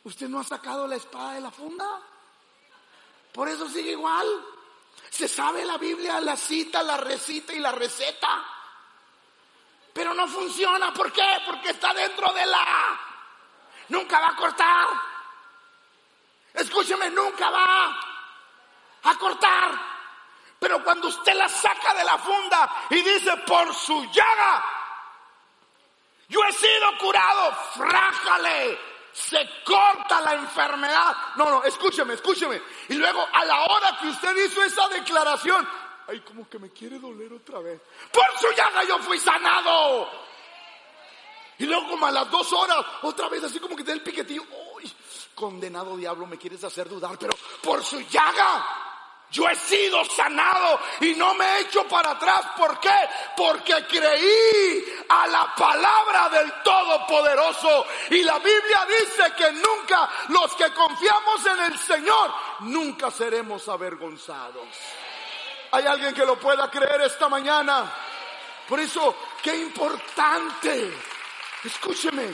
¿Usted 0.04 0.28
no 0.28 0.40
ha 0.40 0.44
sacado 0.44 0.86
la 0.86 0.96
espada 0.96 1.34
de 1.34 1.40
la 1.42 1.50
funda? 1.50 2.00
Por 3.32 3.48
eso 3.48 3.68
sigue 3.68 3.92
igual. 3.92 4.26
Se 5.10 5.28
sabe 5.28 5.64
la 5.64 5.78
Biblia, 5.78 6.20
la 6.20 6.36
cita, 6.36 6.82
la 6.82 6.96
recita 6.96 7.52
y 7.52 7.58
la 7.58 7.72
receta. 7.72 8.61
Pero 9.92 10.14
no 10.14 10.26
funciona. 10.26 10.92
¿Por 10.92 11.12
qué? 11.12 11.42
Porque 11.46 11.70
está 11.70 11.92
dentro 11.92 12.32
de 12.32 12.46
la... 12.46 13.00
Nunca 13.88 14.20
va 14.20 14.28
a 14.28 14.36
cortar. 14.36 14.88
Escúcheme, 16.54 17.10
nunca 17.10 17.50
va 17.50 18.00
a 19.04 19.14
cortar. 19.16 19.92
Pero 20.58 20.82
cuando 20.84 21.08
usted 21.08 21.34
la 21.34 21.48
saca 21.48 21.94
de 21.94 22.04
la 22.04 22.18
funda 22.18 22.86
y 22.90 23.02
dice, 23.02 23.36
por 23.38 23.74
su 23.74 24.04
llaga, 24.12 24.64
yo 26.28 26.40
he 26.44 26.52
sido 26.52 26.98
curado, 26.98 27.52
frájale, 27.76 28.78
se 29.12 29.62
corta 29.64 30.20
la 30.20 30.34
enfermedad. 30.34 31.16
No, 31.36 31.50
no, 31.50 31.64
escúcheme, 31.64 32.14
escúcheme. 32.14 32.62
Y 32.88 32.94
luego 32.94 33.26
a 33.32 33.44
la 33.44 33.60
hora 33.64 33.98
que 34.00 34.08
usted 34.08 34.36
hizo 34.36 34.62
esa 34.62 34.88
declaración, 34.88 35.68
ay, 36.08 36.20
como 36.20 36.48
que 36.48 36.58
me 36.58 36.70
quiere 36.70 36.98
doler 36.98 37.32
otra 37.32 37.60
vez. 37.60 37.80
Por 38.12 38.38
su 38.38 38.54
llaga 38.56 38.84
yo 38.84 38.98
fui 39.00 39.18
sanado. 39.18 40.08
Y 41.58 41.64
luego 41.66 41.88
como 41.90 42.06
a 42.06 42.10
las 42.10 42.30
dos 42.30 42.52
horas, 42.52 42.84
otra 43.02 43.28
vez 43.28 43.44
así 43.44 43.60
como 43.60 43.76
que 43.76 43.84
da 43.84 43.92
el 43.92 44.02
piquetillo. 44.02 44.42
Uy, 44.74 44.90
condenado 45.34 45.96
diablo, 45.96 46.26
me 46.26 46.38
quieres 46.38 46.64
hacer 46.64 46.88
dudar, 46.88 47.18
pero 47.18 47.34
por 47.62 47.84
su 47.84 48.00
llaga 48.00 48.82
yo 49.32 49.48
he 49.48 49.56
sido 49.56 50.04
sanado 50.04 50.78
y 51.00 51.14
no 51.14 51.34
me 51.34 51.44
he 51.44 51.60
hecho 51.62 51.88
para 51.88 52.10
atrás. 52.10 52.42
¿Por 52.56 52.78
qué? 52.78 52.94
Porque 53.34 53.86
creí 53.86 54.84
a 55.08 55.26
la 55.26 55.54
palabra 55.56 56.28
del 56.28 56.52
Todopoderoso. 56.62 57.86
Y 58.10 58.22
la 58.22 58.38
Biblia 58.38 58.86
dice 58.86 59.32
que 59.36 59.52
nunca 59.52 60.10
los 60.28 60.54
que 60.54 60.70
confiamos 60.72 61.46
en 61.46 61.72
el 61.72 61.78
Señor, 61.78 62.34
nunca 62.60 63.10
seremos 63.10 63.66
avergonzados. 63.68 64.66
¿Hay 65.72 65.86
alguien 65.86 66.12
que 66.12 66.26
lo 66.26 66.38
pueda 66.38 66.70
creer 66.70 67.00
esta 67.00 67.30
mañana? 67.30 67.90
Por 68.68 68.78
eso, 68.78 69.16
qué 69.42 69.56
importante, 69.56 70.92
escúcheme, 71.64 72.28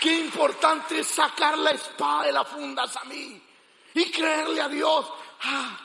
qué 0.00 0.20
importante 0.20 0.98
es 0.98 1.06
sacar 1.06 1.58
la 1.58 1.72
espada 1.72 2.24
de 2.24 2.32
la 2.32 2.44
funda 2.44 2.84
a 2.84 3.04
mí 3.04 3.40
y 3.92 4.10
creerle 4.10 4.62
a 4.62 4.68
Dios. 4.68 5.12
Ah, 5.42 5.78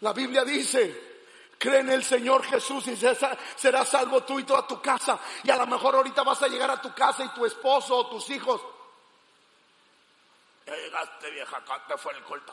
la 0.00 0.12
Biblia 0.12 0.44
dice, 0.44 1.20
cree 1.58 1.78
en 1.78 1.90
el 1.90 2.02
Señor 2.02 2.44
Jesús 2.44 2.88
y 2.88 2.96
serás 2.96 3.88
salvo 3.88 4.24
tú 4.24 4.40
y 4.40 4.44
toda 4.44 4.66
tu 4.66 4.82
casa. 4.82 5.20
Y 5.44 5.50
a 5.50 5.56
lo 5.56 5.66
mejor 5.68 5.94
ahorita 5.94 6.24
vas 6.24 6.42
a 6.42 6.48
llegar 6.48 6.72
a 6.72 6.82
tu 6.82 6.92
casa 6.92 7.24
y 7.24 7.28
tu 7.28 7.46
esposo 7.46 7.96
o 7.98 8.06
tus 8.08 8.28
hijos. 8.30 8.60
Ya 10.66 10.74
llegaste 10.74 11.30
vieja, 11.30 11.56
acá 11.56 11.84
te 11.86 11.96
fue 11.96 12.12
el 12.14 12.24
colta. 12.24 12.52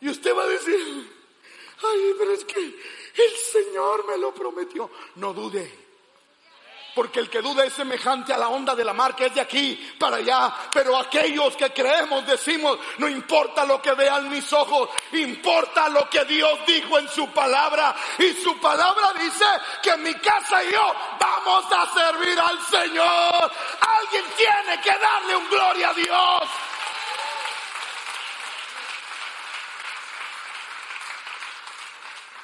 Y 0.00 0.08
usted 0.08 0.36
va 0.36 0.44
a 0.44 0.46
decir, 0.46 1.19
ay, 1.82 2.14
pero 2.18 2.32
es 2.32 2.44
que 2.44 2.58
el 2.58 3.36
Señor 3.52 4.06
me 4.06 4.18
lo 4.18 4.32
prometió. 4.32 4.90
No 5.16 5.32
dude. 5.32 5.90
Porque 6.94 7.20
el 7.20 7.30
que 7.30 7.40
duda 7.40 7.64
es 7.64 7.72
semejante 7.72 8.32
a 8.32 8.38
la 8.38 8.48
onda 8.48 8.74
de 8.74 8.84
la 8.84 8.92
mar 8.92 9.14
que 9.14 9.26
es 9.26 9.34
de 9.34 9.40
aquí 9.40 9.94
para 9.98 10.16
allá. 10.16 10.52
Pero 10.72 10.96
aquellos 10.96 11.56
que 11.56 11.72
creemos 11.72 12.26
decimos, 12.26 12.78
no 12.98 13.08
importa 13.08 13.64
lo 13.64 13.80
que 13.80 13.92
vean 13.92 14.28
mis 14.28 14.52
ojos, 14.52 14.90
importa 15.12 15.88
lo 15.88 16.08
que 16.10 16.24
Dios 16.24 16.58
dijo 16.66 16.98
en 16.98 17.08
su 17.08 17.28
palabra. 17.28 17.94
Y 18.18 18.32
su 18.34 18.58
palabra 18.58 19.12
dice 19.18 19.44
que 19.82 19.96
mi 19.98 20.14
casa 20.14 20.64
y 20.64 20.72
yo 20.72 20.94
vamos 21.18 21.64
a 21.70 21.94
servir 21.94 22.38
al 22.38 22.60
Señor. 22.66 23.52
Alguien 23.80 24.24
tiene 24.36 24.80
que 24.82 24.90
darle 24.90 25.36
un 25.36 25.48
gloria 25.48 25.90
a 25.90 25.94
Dios. 25.94 26.50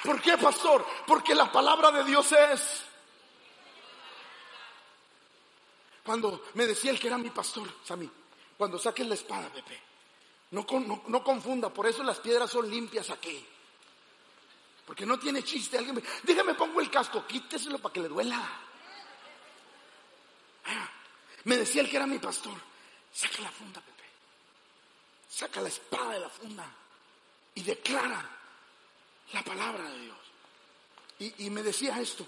¿Por 0.07 0.21
qué, 0.21 0.37
pastor? 0.37 0.87
Porque 1.05 1.35
la 1.35 1.51
palabra 1.51 1.91
de 1.91 2.05
Dios 2.05 2.31
es 2.31 2.85
Cuando 6.01 6.45
me 6.53 6.65
decía 6.65 6.91
el 6.91 6.99
que 7.01 7.07
era 7.07 7.17
mi 7.17 7.29
pastor, 7.29 7.67
Sammy, 7.83 8.09
cuando 8.57 8.79
saques 8.79 9.05
la 9.05 9.15
espada, 9.15 9.49
Pepe, 9.49 9.77
no, 10.51 10.65
no, 11.07 11.21
confunda, 11.21 11.67
por 11.67 11.85
eso 11.85 12.01
las 12.03 12.19
piedras 12.19 12.49
son 12.49 12.71
limpias 12.71 13.09
aquí. 13.09 13.45
Porque 14.85 15.05
no 15.05 15.19
tiene 15.19 15.43
chiste. 15.43 15.77
Alguien 15.77 15.95
me, 15.95 16.03
déjame 16.23 16.53
pongo 16.53 16.79
el 16.79 16.89
casco, 16.89 17.27
quíteselo 17.27 17.77
para 17.79 17.91
que 17.91 17.99
le 17.99 18.07
duela. 18.07 18.39
Ah, 20.67 20.89
me 21.43 21.57
decía 21.57 21.81
el 21.81 21.89
que 21.89 21.97
era 21.97 22.07
mi 22.07 22.19
pastor, 22.19 22.55
saca 23.11 23.41
la 23.41 23.51
funda, 23.51 23.81
Pepe. 23.81 24.05
Saca 25.29 25.59
la 25.59 25.67
espada 25.67 26.11
de 26.11 26.19
la 26.21 26.29
funda 26.29 26.73
y 27.55 27.63
declara 27.63 28.36
la 29.33 29.43
palabra 29.43 29.89
de 29.89 29.99
Dios. 29.99 30.17
Y, 31.37 31.49
me 31.49 31.63
decía 31.63 31.99
esto, 31.99 32.27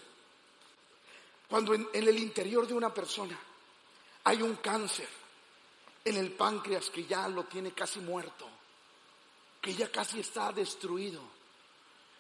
cuando 1.48 1.74
en 1.74 1.88
el 1.94 2.18
interior 2.18 2.68
de 2.68 2.74
una 2.74 2.94
persona 2.94 3.40
hay 4.24 4.42
un 4.42 4.56
cáncer 4.56 5.08
en 6.06 6.18
el 6.18 6.32
páncreas 6.32 6.90
que 6.90 7.06
ya 7.06 7.28
lo 7.28 7.44
tiene 7.46 7.72
casi 7.72 8.00
muerto, 8.00 8.48
que 9.62 9.74
ya 9.74 9.92
casi 9.92 10.20
está 10.20 10.52
destruido. 10.52 11.22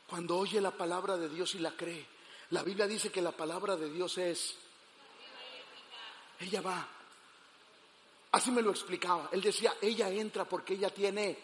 Cuando 0.07 0.37
oye 0.37 0.59
la 0.59 0.71
palabra 0.71 1.17
de 1.17 1.29
Dios 1.29 1.55
y 1.55 1.59
la 1.59 1.71
cree, 1.71 2.05
la 2.51 2.63
Biblia 2.63 2.87
dice 2.87 3.11
que 3.11 3.21
la 3.21 3.31
palabra 3.31 3.75
de 3.75 3.89
Dios 3.89 4.17
es, 4.17 4.55
ella 6.39 6.61
va. 6.61 6.87
Así 8.31 8.51
me 8.51 8.61
lo 8.61 8.71
explicaba. 8.71 9.29
Él 9.31 9.41
decía, 9.41 9.75
ella 9.81 10.09
entra 10.09 10.45
porque 10.45 10.73
ella 10.73 10.89
tiene, 10.89 11.37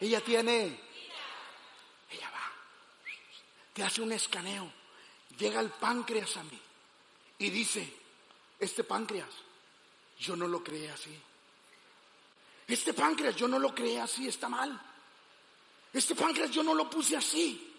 ella 0.00 0.20
tiene, 0.20 0.80
Te 3.72 3.82
hace 3.82 4.02
un 4.02 4.12
escaneo, 4.12 4.70
llega 5.36 5.60
el 5.60 5.70
páncreas 5.70 6.36
a 6.36 6.44
mí 6.44 6.60
y 7.38 7.50
dice, 7.50 7.92
este 8.58 8.84
páncreas, 8.84 9.30
yo 10.18 10.36
no 10.36 10.46
lo 10.46 10.62
creé 10.62 10.90
así. 10.90 11.20
Este 12.66 12.94
páncreas 12.94 13.34
yo 13.36 13.48
no 13.48 13.58
lo 13.58 13.74
creé 13.74 14.00
así, 14.00 14.28
está 14.28 14.48
mal. 14.48 14.80
Este 15.92 16.14
páncreas 16.14 16.50
yo 16.50 16.62
no 16.62 16.74
lo 16.74 16.88
puse 16.88 17.16
así. 17.16 17.72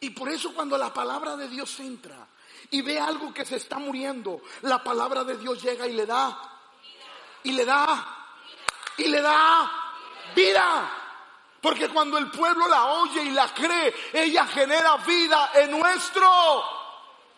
Y 0.00 0.10
por 0.10 0.28
eso 0.28 0.52
cuando 0.52 0.76
la 0.76 0.92
palabra 0.92 1.36
de 1.36 1.48
Dios 1.48 1.78
entra 1.80 2.26
y 2.70 2.82
ve 2.82 2.98
algo 2.98 3.32
que 3.32 3.44
se 3.44 3.56
está 3.56 3.78
muriendo, 3.78 4.42
la 4.62 4.82
palabra 4.82 5.24
de 5.24 5.36
Dios 5.38 5.62
llega 5.62 5.86
y 5.86 5.92
le 5.92 6.04
da, 6.04 6.60
y 7.44 7.52
le 7.52 7.64
da, 7.64 8.26
y 8.98 9.06
le 9.06 9.20
da 9.20 9.72
vida. 10.34 11.05
Porque 11.60 11.88
cuando 11.88 12.18
el 12.18 12.30
pueblo 12.30 12.68
la 12.68 12.84
oye 12.86 13.22
y 13.22 13.30
la 13.30 13.52
cree, 13.52 13.94
ella 14.12 14.46
genera 14.46 14.96
vida 14.98 15.50
en 15.54 15.70
nuestro 15.70 16.64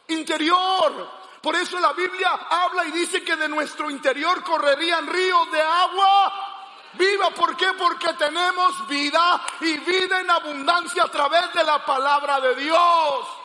interior. 0.09 1.19
Por 1.41 1.55
eso 1.55 1.79
la 1.79 1.93
Biblia 1.93 2.31
habla 2.51 2.85
y 2.87 2.91
dice 2.93 3.23
que 3.23 3.37
de 3.37 3.49
nuestro 3.49 3.91
interior 3.91 4.43
correrían 4.43 5.07
ríos 5.07 5.51
de 5.53 5.61
agua 5.61 6.49
viva. 6.95 7.31
¿Por 7.31 7.57
qué? 7.57 7.73
Porque 7.79 8.13
tenemos 8.15 8.87
vida 8.89 9.41
y 9.61 9.79
vida 9.79 10.21
en 10.21 10.31
abundancia 10.31 11.05
a 11.05 11.11
través 11.11 11.53
de 11.55 11.65
la 11.65 11.85
palabra 11.85 12.41
de 12.41 12.55
Dios. 12.57 13.38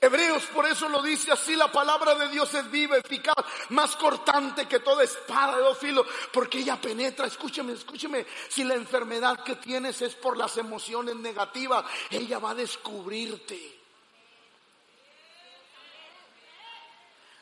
Hebreos 0.00 0.46
por 0.46 0.64
eso 0.66 0.88
lo 0.88 1.02
dice 1.02 1.32
así, 1.32 1.56
la 1.56 1.72
palabra 1.72 2.14
de 2.14 2.28
Dios 2.28 2.54
es 2.54 2.70
viva, 2.70 2.96
eficaz, 2.96 3.34
más 3.70 3.96
cortante 3.96 4.66
que 4.66 4.78
toda 4.78 5.02
espada 5.02 5.56
de 5.56 5.62
dos 5.62 5.78
filos, 5.78 6.06
porque 6.32 6.58
ella 6.58 6.80
penetra, 6.80 7.26
escúcheme, 7.26 7.72
escúcheme, 7.72 8.24
si 8.48 8.62
la 8.62 8.74
enfermedad 8.74 9.42
que 9.42 9.56
tienes 9.56 10.00
es 10.00 10.14
por 10.14 10.36
las 10.36 10.56
emociones 10.56 11.16
negativas, 11.16 11.84
ella 12.10 12.38
va 12.38 12.50
a 12.50 12.54
descubrirte. 12.54 13.76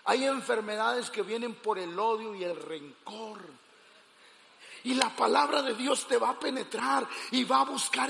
Hay 0.05 0.25
enfermedades 0.25 1.11
que 1.11 1.23
vienen 1.23 1.55
por 1.57 1.79
el 1.79 1.99
odio 1.99 2.35
y 2.35 2.45
el 2.45 2.57
rencor. 2.57 3.66
Y 4.87 4.95
la 4.95 5.11
palabra 5.11 5.63
de 5.63 5.75
Dios 5.75 6.07
te 6.07 6.17
va 6.17 6.31
a 6.31 6.39
penetrar 6.39 7.09
y 7.33 7.43
va 7.43 7.63
a 7.63 7.65
buscar 7.65 8.09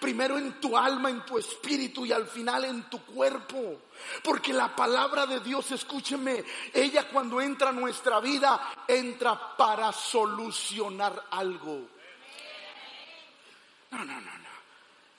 primero 0.00 0.36
en 0.36 0.60
tu 0.60 0.76
alma, 0.76 1.08
en 1.08 1.24
tu 1.24 1.38
espíritu 1.38 2.04
y 2.04 2.10
al 2.10 2.26
final 2.26 2.64
en 2.64 2.90
tu 2.90 3.00
cuerpo. 3.04 3.82
Porque 4.24 4.52
la 4.52 4.74
palabra 4.74 5.24
de 5.24 5.38
Dios, 5.38 5.70
escúcheme, 5.70 6.44
ella 6.74 7.08
cuando 7.10 7.40
entra 7.40 7.68
a 7.68 7.72
nuestra 7.72 8.18
vida, 8.18 8.74
entra 8.88 9.56
para 9.56 9.92
solucionar 9.92 11.26
algo. 11.30 11.86
No, 13.92 13.98
no, 13.98 14.20
no, 14.20 14.38
no. 14.38 14.50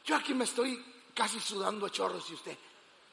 Yo 0.03 0.17
aquí 0.17 0.33
me 0.33 0.43
estoy 0.43 0.83
casi 1.13 1.39
sudando 1.39 1.85
a 1.85 1.89
chorros 1.89 2.29
y 2.31 2.33
usted. 2.33 2.57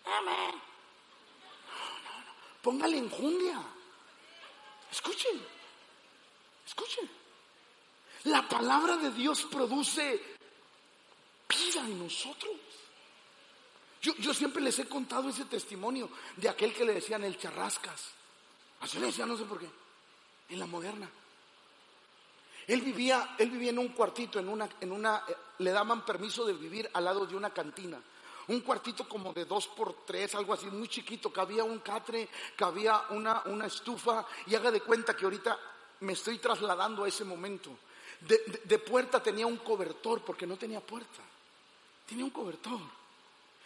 Amén. 0.05 0.51
No, 0.51 2.11
no, 2.11 2.21
no. 2.25 2.33
Póngale 2.61 2.99
enjundia. 2.99 3.63
Escuchen. 4.91 5.41
Escuchen. 6.67 7.24
La 8.25 8.49
palabra 8.49 8.97
de 8.97 9.11
Dios 9.11 9.47
produce 9.51 10.37
vida 11.49 11.81
en 11.81 11.99
nosotros. 11.99 12.53
Yo, 14.01 14.35
siempre 14.35 14.63
les 14.63 14.79
he 14.79 14.87
contado 14.87 15.31
ese 15.31 15.47
testimonio 15.47 16.11
de 16.37 16.49
aquel 16.49 16.75
que 16.75 16.85
le 16.85 16.95
decían 16.95 17.25
el 17.25 17.39
charrascas. 17.39 18.11
Así 18.81 18.99
le 18.99 19.07
decían, 19.07 19.29
no 19.29 19.37
sé 19.37 19.45
por 19.45 19.59
qué, 19.59 19.69
en 20.51 20.59
la 20.59 20.67
moderna. 20.67 21.09
Él 22.67 22.83
vivía, 22.83 23.35
él 23.39 23.51
vivía 23.51 23.71
en 23.71 23.79
un 23.79 23.89
cuartito, 23.89 24.39
en 24.39 24.49
una, 24.49 24.69
en 24.81 24.93
una, 24.93 25.25
eh, 25.27 25.35
le 25.59 25.71
daban 25.71 26.05
permiso 26.05 26.45
de 26.45 26.53
vivir 26.53 26.91
al 26.93 27.05
lado 27.05 27.27
de 27.27 27.37
una 27.37 27.51
cantina. 27.51 28.01
Un 28.49 28.61
cuartito 28.61 29.09
como 29.09 29.33
de 29.33 29.47
dos 29.47 29.69
por 29.69 30.05
tres, 30.05 30.35
algo 30.35 30.53
así, 30.53 30.67
muy 30.67 30.89
chiquito, 30.89 31.33
que 31.33 31.41
había 31.41 31.65
un 31.65 31.79
catre, 31.79 32.29
que 32.57 32.65
había 32.65 33.07
una, 33.11 33.43
una 33.47 33.67
estufa, 33.67 34.27
y 34.47 34.55
haga 34.55 34.71
de 34.71 34.83
cuenta 34.83 35.17
que 35.17 35.25
ahorita 35.25 35.59
me 36.01 36.13
estoy 36.13 36.39
trasladando 36.39 37.05
a 37.05 37.09
ese 37.09 37.25
momento. 37.25 37.71
De, 38.27 38.79
puerta 38.79 39.23
tenía 39.23 39.47
un 39.47 39.59
cobertor 39.59 40.23
porque 40.23 40.47
no 40.47 40.57
tenía 40.57 40.81
puerta. 40.81 41.23
Tenía 42.07 42.25
un 42.25 42.31
cobertor. 42.31 42.81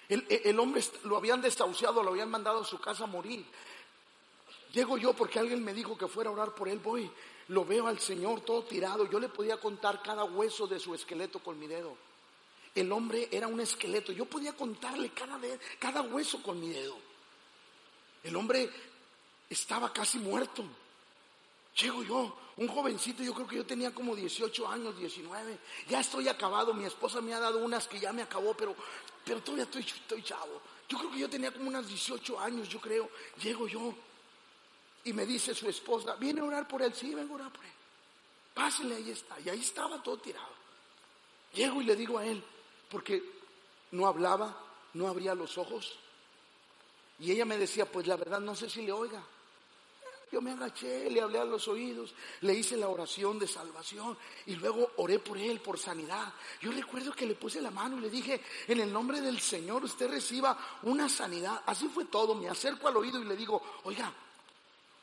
El, 0.08 0.58
hombre 0.58 0.82
lo 1.04 1.16
habían 1.16 1.40
desahuciado, 1.40 2.02
lo 2.02 2.10
habían 2.10 2.30
mandado 2.30 2.62
a 2.62 2.64
su 2.64 2.80
casa 2.80 3.04
a 3.04 3.06
morir. 3.06 3.44
Llego 4.72 4.98
yo 4.98 5.12
porque 5.12 5.38
alguien 5.38 5.62
me 5.62 5.74
dijo 5.74 5.96
que 5.96 6.08
fuera 6.08 6.30
a 6.30 6.32
orar 6.32 6.54
por 6.54 6.68
él. 6.68 6.78
Voy, 6.78 7.10
lo 7.48 7.64
veo 7.64 7.86
al 7.86 8.00
Señor 8.00 8.40
todo 8.40 8.64
tirado. 8.64 9.08
Yo 9.08 9.20
le 9.20 9.28
podía 9.28 9.58
contar 9.58 10.02
cada 10.02 10.24
hueso 10.24 10.66
de 10.66 10.80
su 10.80 10.94
esqueleto 10.94 11.38
con 11.38 11.58
mi 11.58 11.66
dedo. 11.66 11.96
El 12.74 12.90
hombre 12.90 13.28
era 13.30 13.46
un 13.46 13.60
esqueleto. 13.60 14.12
Yo 14.12 14.24
podía 14.24 14.54
contarle 14.54 15.10
cada, 15.10 15.38
cada 15.78 16.02
hueso 16.02 16.42
con 16.42 16.60
mi 16.60 16.70
dedo. 16.70 16.96
El 18.24 18.34
hombre 18.34 18.70
estaba 19.48 19.92
casi 19.92 20.18
muerto. 20.18 20.64
Llego 21.80 22.02
yo, 22.02 22.36
un 22.58 22.66
jovencito, 22.66 23.22
yo 23.22 23.32
creo 23.32 23.46
que 23.46 23.56
yo 23.56 23.64
tenía 23.64 23.94
como 23.94 24.16
18 24.16 24.68
años, 24.68 24.98
19. 24.98 25.58
Ya 25.88 26.00
estoy 26.00 26.26
acabado, 26.26 26.74
mi 26.74 26.84
esposa 26.84 27.20
me 27.20 27.32
ha 27.32 27.38
dado 27.38 27.58
unas 27.58 27.86
que 27.86 28.00
ya 28.00 28.12
me 28.12 28.22
acabó, 28.22 28.52
pero, 28.54 28.74
pero 29.24 29.40
todavía 29.40 29.64
estoy, 29.64 29.82
estoy 29.82 30.22
chavo. 30.24 30.60
Yo 30.88 30.98
creo 30.98 31.10
que 31.12 31.18
yo 31.20 31.30
tenía 31.30 31.52
como 31.52 31.68
unas 31.68 31.86
18 31.86 32.40
años, 32.40 32.68
yo 32.68 32.80
creo. 32.80 33.10
Llego 33.40 33.68
yo 33.68 33.94
y 35.04 35.12
me 35.12 35.24
dice 35.24 35.54
su 35.54 35.68
esposa, 35.68 36.16
¿viene 36.16 36.40
a 36.40 36.44
orar 36.44 36.66
por 36.66 36.82
él? 36.82 36.92
Sí, 36.94 37.14
vengo 37.14 37.34
a 37.34 37.36
orar 37.36 37.52
por 37.52 37.64
él. 37.64 37.70
Pásenle, 38.54 38.96
ahí 38.96 39.10
está. 39.10 39.38
Y 39.38 39.48
ahí 39.50 39.60
estaba 39.60 40.02
todo 40.02 40.16
tirado. 40.16 40.58
Llego 41.54 41.80
y 41.80 41.84
le 41.84 41.94
digo 41.94 42.18
a 42.18 42.26
él, 42.26 42.42
porque 42.90 43.22
no 43.92 44.08
hablaba, 44.08 44.58
no 44.94 45.06
abría 45.06 45.32
los 45.32 45.56
ojos. 45.58 45.96
Y 47.20 47.30
ella 47.30 47.44
me 47.44 47.56
decía, 47.56 47.86
pues 47.86 48.08
la 48.08 48.16
verdad 48.16 48.40
no 48.40 48.56
sé 48.56 48.68
si 48.68 48.82
le 48.82 48.90
oiga. 48.90 49.22
Yo 50.30 50.42
me 50.42 50.50
agaché, 50.50 51.08
le 51.10 51.22
hablé 51.22 51.38
a 51.38 51.44
los 51.44 51.68
oídos, 51.68 52.14
le 52.42 52.52
hice 52.52 52.76
la 52.76 52.88
oración 52.88 53.38
de 53.38 53.46
salvación 53.46 54.16
y 54.46 54.56
luego 54.56 54.92
oré 54.96 55.18
por 55.18 55.38
él, 55.38 55.60
por 55.60 55.78
sanidad. 55.78 56.32
Yo 56.60 56.70
recuerdo 56.70 57.12
que 57.12 57.26
le 57.26 57.34
puse 57.34 57.62
la 57.62 57.70
mano 57.70 57.96
y 57.96 58.02
le 58.02 58.10
dije, 58.10 58.42
en 58.66 58.80
el 58.80 58.92
nombre 58.92 59.22
del 59.22 59.40
Señor 59.40 59.84
usted 59.84 60.10
reciba 60.10 60.58
una 60.82 61.08
sanidad. 61.08 61.62
Así 61.64 61.88
fue 61.88 62.04
todo, 62.06 62.34
me 62.34 62.48
acerco 62.48 62.88
al 62.88 62.98
oído 62.98 63.20
y 63.20 63.24
le 63.24 63.36
digo, 63.36 63.62
oiga, 63.84 64.12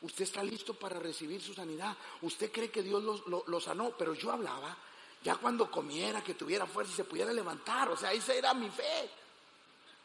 usted 0.02 0.26
está 0.26 0.44
listo 0.44 0.76
para 0.76 1.00
recibir 1.00 1.42
su 1.42 1.56
sanidad. 1.56 1.98
Usted 2.22 2.52
cree 2.52 2.70
que 2.70 2.84
Dios 2.84 3.04
lo, 3.26 3.60
sanó, 3.60 3.94
pero 3.98 4.14
yo 4.14 4.32
hablaba 4.32 4.78
ya 5.24 5.38
cuando 5.38 5.72
comiera, 5.72 6.24
que 6.24 6.36
tuviera 6.36 6.68
fuerza 6.68 6.94
y 6.94 6.96
se 6.98 7.04
pudiera 7.04 7.34
levantar. 7.34 7.90
O 7.90 7.98
sea, 7.98 8.14
esa 8.14 8.36
era 8.36 8.54
mi 8.54 8.70
fe. 8.70 9.10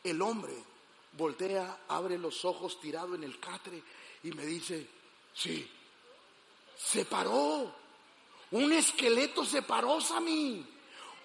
El 0.02 0.22
hombre 0.22 0.54
voltea, 1.12 1.80
abre 1.88 2.16
los 2.16 2.42
ojos 2.46 2.80
tirado 2.80 3.14
en 3.14 3.24
el 3.24 3.38
catre 3.38 3.82
y 4.22 4.32
me 4.32 4.46
dice, 4.46 4.86
Sí. 5.34 5.70
Se 6.76 7.04
paró. 7.04 7.74
Un 8.52 8.72
esqueleto 8.72 9.44
se 9.44 9.62
paró, 9.62 10.00
Sammy. 10.00 10.66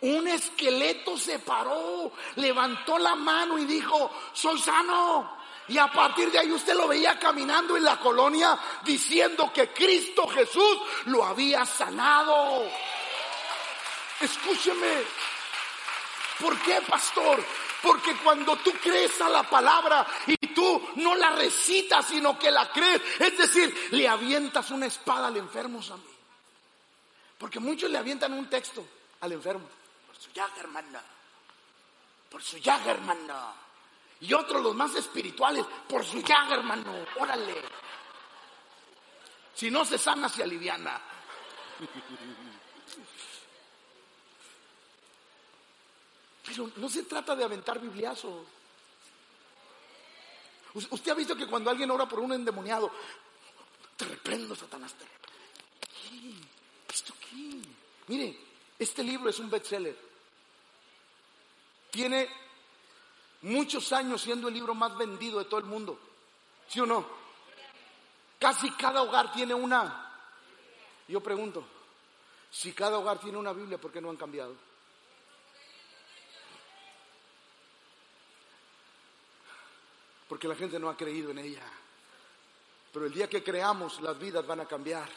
Un 0.02 0.28
esqueleto 0.28 1.18
se 1.18 1.40
paró, 1.40 2.12
levantó 2.36 2.98
la 3.00 3.16
mano 3.16 3.58
y 3.58 3.66
dijo, 3.66 4.12
soy 4.34 4.60
sano. 4.60 5.38
Y 5.68 5.80
a 5.80 5.88
partir 5.88 6.32
de 6.32 6.38
ahí 6.38 6.52
usted 6.52 6.76
lo 6.76 6.88
veía 6.88 7.18
caminando 7.18 7.76
en 7.76 7.84
la 7.84 7.98
colonia 8.00 8.58
diciendo 8.84 9.52
que 9.52 9.70
Cristo 9.70 10.28
Jesús 10.28 10.78
lo 11.06 11.24
había 11.26 11.66
sanado. 11.66 12.70
Escúcheme. 14.20 15.04
¿Por 16.40 16.60
qué, 16.60 16.82
pastor? 16.82 17.44
Porque 17.82 18.16
cuando 18.18 18.56
tú 18.58 18.72
crees 18.74 19.20
a 19.22 19.30
la 19.30 19.44
palabra 19.44 20.06
y 20.28 20.45
tú 20.56 20.82
no 20.96 21.14
la 21.14 21.32
recitas, 21.32 22.08
sino 22.08 22.40
que 22.40 22.50
la 22.50 22.72
crees, 22.72 23.02
es 23.20 23.38
decir, 23.38 23.90
le 23.92 24.08
avientas 24.08 24.72
una 24.72 24.88
espada 24.88 25.28
al 25.28 25.38
enfermo, 25.38 25.84
Sammy. 25.84 26.02
Porque 27.38 27.60
muchos 27.60 27.92
le 27.92 27.98
avientan 27.98 28.34
un 28.34 28.50
texto 28.50 28.84
al 29.22 29.34
enfermo. 29.34 29.68
Por 30.08 30.16
su 30.18 30.32
llaga, 30.32 30.56
hermana. 30.58 31.04
Por 32.30 32.42
su 32.42 32.58
llaga, 32.58 32.92
hermana. 32.92 33.54
Y 34.22 34.34
otros, 34.34 34.64
los 34.64 34.74
más 34.74 34.96
espirituales, 34.96 35.66
por 35.88 36.04
su 36.06 36.22
llaga, 36.22 36.56
hermano. 36.56 37.06
Órale. 37.20 37.62
Si 39.54 39.70
no 39.70 39.86
se 39.86 39.98
sana, 39.98 40.30
se 40.30 40.44
aliviana. 40.44 41.02
Pero 46.46 46.70
no 46.78 46.90
se 46.90 47.04
trata 47.04 47.36
de 47.36 47.44
aventar 47.44 47.80
bibliazos. 47.80 48.46
Usted 50.76 51.12
ha 51.12 51.16
visto 51.16 51.36
que 51.36 51.48
cuando 51.48 51.70
alguien 51.70 51.90
ora 51.90 52.06
por 52.06 52.20
un 52.20 52.34
endemoniado, 52.34 52.92
te 53.96 54.06
reprendo, 54.06 54.56
Satanás, 54.56 54.94
te. 54.94 55.06
¿Esto 56.94 57.14
qué? 57.20 57.62
Mire, 58.08 58.38
este 58.78 59.04
libro 59.04 59.30
es 59.30 59.40
un 59.40 59.50
bestseller. 59.50 59.98
Tiene 61.92 62.30
muchos 63.44 63.94
años 63.94 64.22
siendo 64.22 64.50
el 64.50 64.54
libro 64.54 64.76
más 64.76 64.98
vendido 64.98 65.40
de 65.40 65.46
todo 65.46 65.60
el 65.62 65.66
mundo. 65.66 65.98
¿Sí 66.68 66.82
o 66.82 66.86
no? 66.86 67.06
Casi 68.38 68.70
cada 68.72 69.02
hogar 69.02 69.32
tiene 69.32 69.54
una. 69.54 70.12
Yo 71.08 71.22
pregunto, 71.22 71.66
si 72.52 72.74
cada 72.74 72.98
hogar 72.98 73.20
tiene 73.20 73.38
una 73.38 73.54
Biblia, 73.54 73.78
¿por 73.78 73.92
qué 73.92 74.02
no 74.02 74.10
han 74.10 74.18
cambiado? 74.18 74.56
Porque 80.28 80.48
la 80.48 80.56
gente 80.56 80.80
no 80.80 80.90
ha 80.90 80.98
creído 80.98 81.32
en 81.32 81.40
ella. 81.40 81.64
Pero 82.92 83.06
el 83.06 83.14
día 83.14 83.30
que 83.30 83.44
creamos, 83.44 84.00
las 84.02 84.18
vidas 84.18 84.46
van 84.48 84.62
a 84.62 84.66
cambiar. 84.66 85.08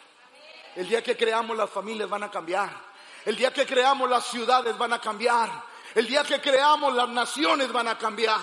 El 0.75 0.89
día 0.89 1.03
que 1.03 1.17
creamos 1.17 1.57
las 1.57 1.71
familias 1.71 2.09
van 2.09 2.25
a 2.25 2.31
cambiar. 2.31 2.71
El 3.25 3.37
día 3.37 3.53
que 3.53 3.67
creamos 3.67 4.09
las 4.09 4.27
ciudades 4.27 4.77
van 4.77 4.93
a 4.93 5.01
cambiar. 5.01 5.51
El 5.95 6.07
día 6.07 6.25
que 6.25 6.41
creamos 6.41 6.95
las 6.95 7.09
naciones 7.09 7.73
van 7.73 7.89
a 7.89 7.99
cambiar. 7.99 8.41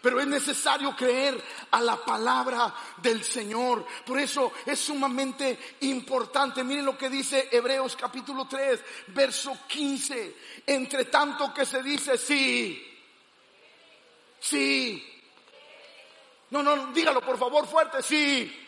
Pero 0.00 0.20
es 0.20 0.26
necesario 0.26 0.94
creer 0.94 1.42
a 1.70 1.80
la 1.80 1.96
palabra 1.96 2.74
del 2.98 3.24
Señor. 3.24 3.86
Por 4.04 4.18
eso 4.18 4.52
es 4.66 4.78
sumamente 4.78 5.76
importante. 5.80 6.62
Miren 6.62 6.84
lo 6.84 6.98
que 6.98 7.08
dice 7.08 7.48
Hebreos 7.50 7.96
capítulo 7.96 8.46
3, 8.46 8.80
verso 9.08 9.56
15. 9.66 10.36
Entre 10.66 11.06
tanto 11.06 11.54
que 11.54 11.64
se 11.64 11.82
dice 11.82 12.18
sí, 12.18 13.00
sí. 14.40 15.13
No, 16.54 16.62
no, 16.62 16.92
dígalo 16.92 17.20
por 17.20 17.36
favor 17.36 17.66
fuerte, 17.66 18.00
sí. 18.00 18.64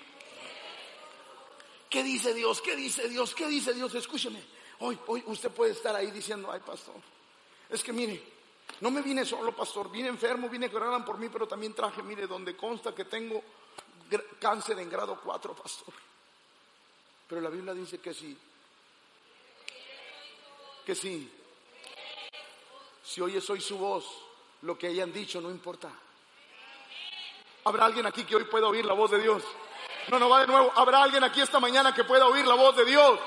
¿Qué 1.88 2.02
dice 2.02 2.34
Dios? 2.34 2.60
¿Qué 2.60 2.74
dice 2.74 3.08
Dios? 3.08 3.32
¿Qué 3.32 3.46
dice 3.46 3.72
Dios? 3.72 3.94
Escúcheme. 3.94 4.42
Hoy, 4.80 4.98
hoy 5.06 5.22
usted 5.26 5.52
puede 5.52 5.70
estar 5.70 5.94
ahí 5.94 6.10
diciendo, 6.10 6.50
ay 6.50 6.58
pastor, 6.66 6.96
es 7.70 7.84
que 7.84 7.92
mire, 7.92 8.20
no 8.80 8.90
me 8.90 9.02
vine 9.02 9.24
solo, 9.24 9.54
pastor, 9.54 9.88
vine 9.88 10.08
enfermo, 10.08 10.48
vine 10.48 10.68
que 10.68 10.74
oraran 10.74 11.04
por 11.04 11.16
mí, 11.16 11.28
pero 11.28 11.46
también 11.46 11.74
traje, 11.74 12.02
mire, 12.02 12.26
donde 12.26 12.56
consta 12.56 12.92
que 12.92 13.04
tengo 13.04 13.40
cáncer 14.40 14.80
en 14.80 14.90
grado 14.90 15.20
4, 15.22 15.54
pastor. 15.54 15.94
Pero 17.28 17.40
la 17.40 17.50
Biblia 17.50 17.72
dice 17.72 17.98
que 17.98 18.12
sí. 18.12 18.36
Que 20.84 20.96
sí. 20.96 21.32
Si 23.04 23.20
oyes 23.20 23.48
hoy 23.48 23.60
su 23.60 23.78
voz, 23.78 24.06
lo 24.62 24.76
que 24.76 24.88
hayan 24.88 25.12
dicho 25.12 25.40
no 25.40 25.52
importa. 25.52 25.92
¿Habrá 27.66 27.86
alguien 27.86 28.06
aquí 28.06 28.22
que 28.22 28.36
hoy 28.36 28.44
pueda 28.44 28.68
oír 28.68 28.84
la 28.84 28.92
voz 28.92 29.10
de 29.10 29.18
Dios? 29.18 29.42
No, 30.06 30.20
no 30.20 30.28
va 30.28 30.42
de 30.42 30.46
nuevo. 30.46 30.72
¿Habrá 30.76 31.02
alguien 31.02 31.24
aquí 31.24 31.40
esta 31.40 31.58
mañana 31.58 31.92
que 31.92 32.04
pueda 32.04 32.24
oír 32.26 32.46
la 32.46 32.54
voz 32.54 32.76
de 32.76 32.84
Dios? 32.84 33.18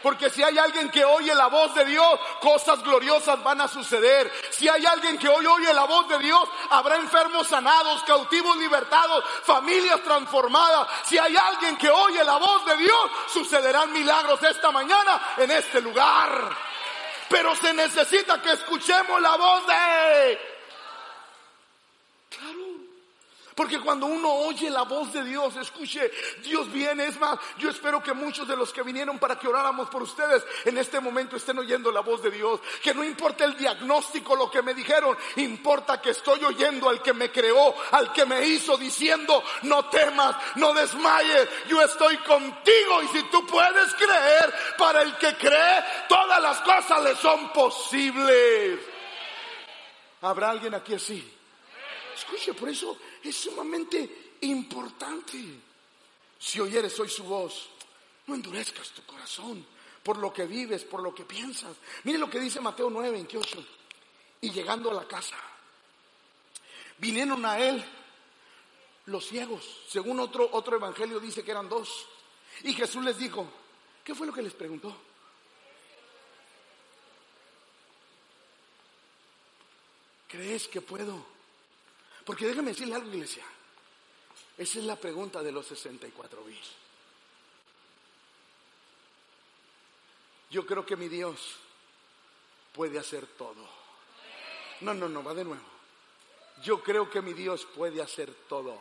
Porque 0.00 0.30
si 0.30 0.44
hay 0.44 0.56
alguien 0.58 0.90
que 0.90 1.04
oye 1.04 1.34
la 1.34 1.48
voz 1.48 1.74
de 1.74 1.84
Dios, 1.84 2.20
cosas 2.40 2.84
gloriosas 2.84 3.42
van 3.42 3.60
a 3.60 3.66
suceder. 3.66 4.32
Si 4.50 4.68
hay 4.68 4.86
alguien 4.86 5.18
que 5.18 5.28
hoy 5.28 5.44
oye 5.44 5.74
la 5.74 5.86
voz 5.86 6.08
de 6.08 6.20
Dios, 6.20 6.48
habrá 6.70 6.98
enfermos 6.98 7.48
sanados, 7.48 8.04
cautivos 8.04 8.56
libertados, 8.58 9.24
familias 9.42 10.00
transformadas. 10.04 10.86
Si 11.06 11.18
hay 11.18 11.36
alguien 11.36 11.76
que 11.76 11.90
oye 11.90 12.22
la 12.22 12.36
voz 12.36 12.64
de 12.66 12.76
Dios, 12.76 13.10
sucederán 13.26 13.92
milagros 13.92 14.40
esta 14.44 14.70
mañana 14.70 15.20
en 15.36 15.50
este 15.50 15.80
lugar. 15.80 16.56
Pero 17.28 17.56
se 17.56 17.74
necesita 17.74 18.40
que 18.40 18.52
escuchemos 18.52 19.20
la 19.20 19.34
voz 19.34 19.66
de... 19.66 20.40
Claro. 22.38 22.70
Porque 23.60 23.78
cuando 23.78 24.06
uno 24.06 24.32
oye 24.32 24.70
la 24.70 24.84
voz 24.84 25.12
de 25.12 25.22
Dios, 25.22 25.54
escuche, 25.56 26.10
Dios 26.42 26.72
viene. 26.72 27.04
Es 27.04 27.20
más, 27.20 27.38
yo 27.58 27.68
espero 27.68 28.02
que 28.02 28.14
muchos 28.14 28.48
de 28.48 28.56
los 28.56 28.72
que 28.72 28.82
vinieron 28.82 29.18
para 29.18 29.38
que 29.38 29.46
oráramos 29.46 29.90
por 29.90 30.02
ustedes 30.02 30.42
en 30.64 30.78
este 30.78 30.98
momento 30.98 31.36
estén 31.36 31.58
oyendo 31.58 31.92
la 31.92 32.00
voz 32.00 32.22
de 32.22 32.30
Dios. 32.30 32.58
Que 32.82 32.94
no 32.94 33.04
importa 33.04 33.44
el 33.44 33.58
diagnóstico, 33.58 34.34
lo 34.34 34.50
que 34.50 34.62
me 34.62 34.72
dijeron, 34.72 35.14
importa 35.36 36.00
que 36.00 36.08
estoy 36.08 36.42
oyendo 36.42 36.88
al 36.88 37.02
que 37.02 37.12
me 37.12 37.30
creó, 37.30 37.74
al 37.90 38.14
que 38.14 38.24
me 38.24 38.46
hizo 38.46 38.78
diciendo, 38.78 39.44
no 39.64 39.84
temas, 39.90 40.36
no 40.54 40.72
desmayes, 40.72 41.46
yo 41.68 41.82
estoy 41.82 42.16
contigo. 42.16 43.02
Y 43.02 43.08
si 43.08 43.22
tú 43.24 43.46
puedes 43.46 43.92
creer, 43.92 44.54
para 44.78 45.02
el 45.02 45.14
que 45.18 45.36
cree, 45.36 45.84
todas 46.08 46.40
las 46.40 46.60
cosas 46.62 47.02
le 47.04 47.14
son 47.14 47.52
posibles. 47.52 48.80
¿Habrá 50.22 50.48
alguien 50.48 50.74
aquí 50.74 50.94
así? 50.94 51.39
Escuche, 52.20 52.52
por 52.52 52.68
eso 52.68 52.98
es 53.22 53.34
sumamente 53.34 54.32
importante. 54.42 55.42
Si 56.38 56.60
oyeres 56.60 56.98
hoy 57.00 57.08
su 57.08 57.24
voz, 57.24 57.70
no 58.26 58.34
endurezcas 58.34 58.90
tu 58.90 59.02
corazón 59.04 59.64
por 60.02 60.18
lo 60.18 60.32
que 60.32 60.44
vives, 60.44 60.84
por 60.84 61.02
lo 61.02 61.14
que 61.14 61.24
piensas. 61.24 61.74
Mire 62.04 62.18
lo 62.18 62.28
que 62.28 62.38
dice 62.38 62.60
Mateo 62.60 62.90
9, 62.90 63.10
28. 63.10 63.64
Y 64.42 64.50
llegando 64.50 64.90
a 64.90 64.94
la 64.94 65.08
casa, 65.08 65.36
vinieron 66.98 67.44
a 67.46 67.58
él 67.58 67.82
los 69.06 69.26
ciegos. 69.26 69.64
Según 69.88 70.20
otro, 70.20 70.48
otro 70.52 70.76
evangelio 70.76 71.20
dice 71.20 71.42
que 71.42 71.52
eran 71.52 71.70
dos. 71.70 72.06
Y 72.64 72.74
Jesús 72.74 73.02
les 73.02 73.16
dijo, 73.16 73.50
¿qué 74.04 74.14
fue 74.14 74.26
lo 74.26 74.32
que 74.32 74.42
les 74.42 74.52
preguntó? 74.52 74.94
¿Crees 80.28 80.68
que 80.68 80.82
puedo 80.82 81.29
porque 82.24 82.46
déjame 82.46 82.70
decirle 82.70 82.94
algo, 82.94 83.08
iglesia. 83.08 83.44
Esa 84.58 84.78
es 84.78 84.84
la 84.84 84.96
pregunta 84.96 85.42
de 85.42 85.52
los 85.52 85.66
64 85.66 86.42
mil. 86.42 86.60
Yo 90.50 90.66
creo 90.66 90.84
que 90.84 90.96
mi 90.96 91.08
Dios 91.08 91.56
puede 92.74 92.98
hacer 92.98 93.26
todo. 93.26 93.66
No, 94.80 94.92
no, 94.94 95.08
no, 95.08 95.22
va 95.22 95.32
de 95.34 95.44
nuevo. 95.44 95.64
Yo 96.62 96.82
creo 96.82 97.08
que 97.08 97.22
mi 97.22 97.32
Dios 97.32 97.66
puede 97.74 98.02
hacer 98.02 98.32
todo. 98.48 98.78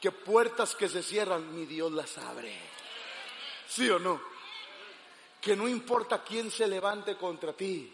Que 0.00 0.10
puertas 0.10 0.74
que 0.74 0.88
se 0.88 1.02
cierran, 1.02 1.54
mi 1.54 1.66
Dios 1.66 1.92
las 1.92 2.16
abre. 2.16 2.58
¿Sí 3.68 3.90
o 3.90 3.98
no? 3.98 4.20
Que 5.40 5.54
no 5.54 5.68
importa 5.68 6.22
quién 6.22 6.50
se 6.50 6.66
levante 6.66 7.16
contra 7.16 7.52
ti, 7.52 7.92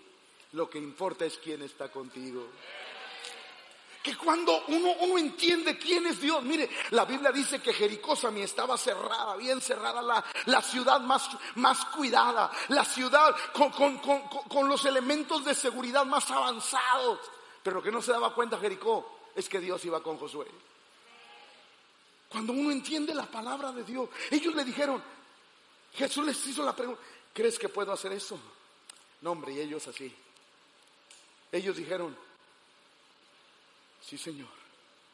lo 0.53 0.71
que 0.71 0.79
importa 0.79 1.25
es 1.25 1.39
quién 1.39 1.63
está 1.63 1.91
contigo 1.91 2.49
que 4.07 4.17
cuando 4.17 4.63
uno, 4.69 4.93
uno 5.01 5.19
entiende 5.19 5.77
quién 5.77 6.07
es 6.07 6.21
Dios, 6.21 6.41
mire, 6.45 6.71
la 6.91 7.05
Biblia 7.05 7.33
dice 7.33 7.61
que 7.61 7.73
Jericó 7.73 8.15
mi 8.31 8.41
estaba 8.41 8.79
cerrada, 8.79 9.35
bien 9.35 9.61
cerrada, 9.61 10.01
la, 10.01 10.25
la 10.45 10.63
ciudad 10.63 11.01
más, 11.01 11.29
más 11.57 11.87
cuidada, 11.87 12.49
la 12.69 12.85
ciudad 12.85 13.35
con, 13.53 13.73
con, 13.73 13.99
con, 13.99 14.29
con 14.29 14.69
los 14.69 14.85
elementos 14.85 15.45
de 15.45 15.57
seguridad 15.57 16.07
más 16.07 16.31
avanzados. 16.31 17.19
Pero 17.65 17.79
lo 17.79 17.83
que 17.83 17.91
no 17.91 18.01
se 18.01 18.13
daba 18.13 18.33
cuenta 18.33 18.61
Jericó 18.61 19.23
es 19.35 19.49
que 19.49 19.59
Dios 19.59 19.85
iba 19.85 20.01
con 20.01 20.19
Josué. 20.19 20.47
Cuando 22.29 22.53
uno 22.53 22.71
entiende 22.71 23.13
la 23.13 23.27
palabra 23.27 23.73
de 23.73 23.83
Dios, 23.83 24.09
ellos 24.31 24.55
le 24.55 24.63
dijeron, 24.63 25.03
Jesús 25.95 26.25
les 26.25 26.47
hizo 26.47 26.63
la 26.63 26.77
pregunta, 26.77 27.03
¿crees 27.33 27.59
que 27.59 27.69
puedo 27.69 27.93
hacer 27.93 28.13
eso? 28.13 28.39
No, 29.23 29.33
hombre, 29.33 29.53
y 29.53 29.59
ellos 29.59 29.85
así. 29.89 30.15
Ellos 31.51 31.75
dijeron, 31.75 32.17
Sí, 34.07 34.17
Señor. 34.17 34.49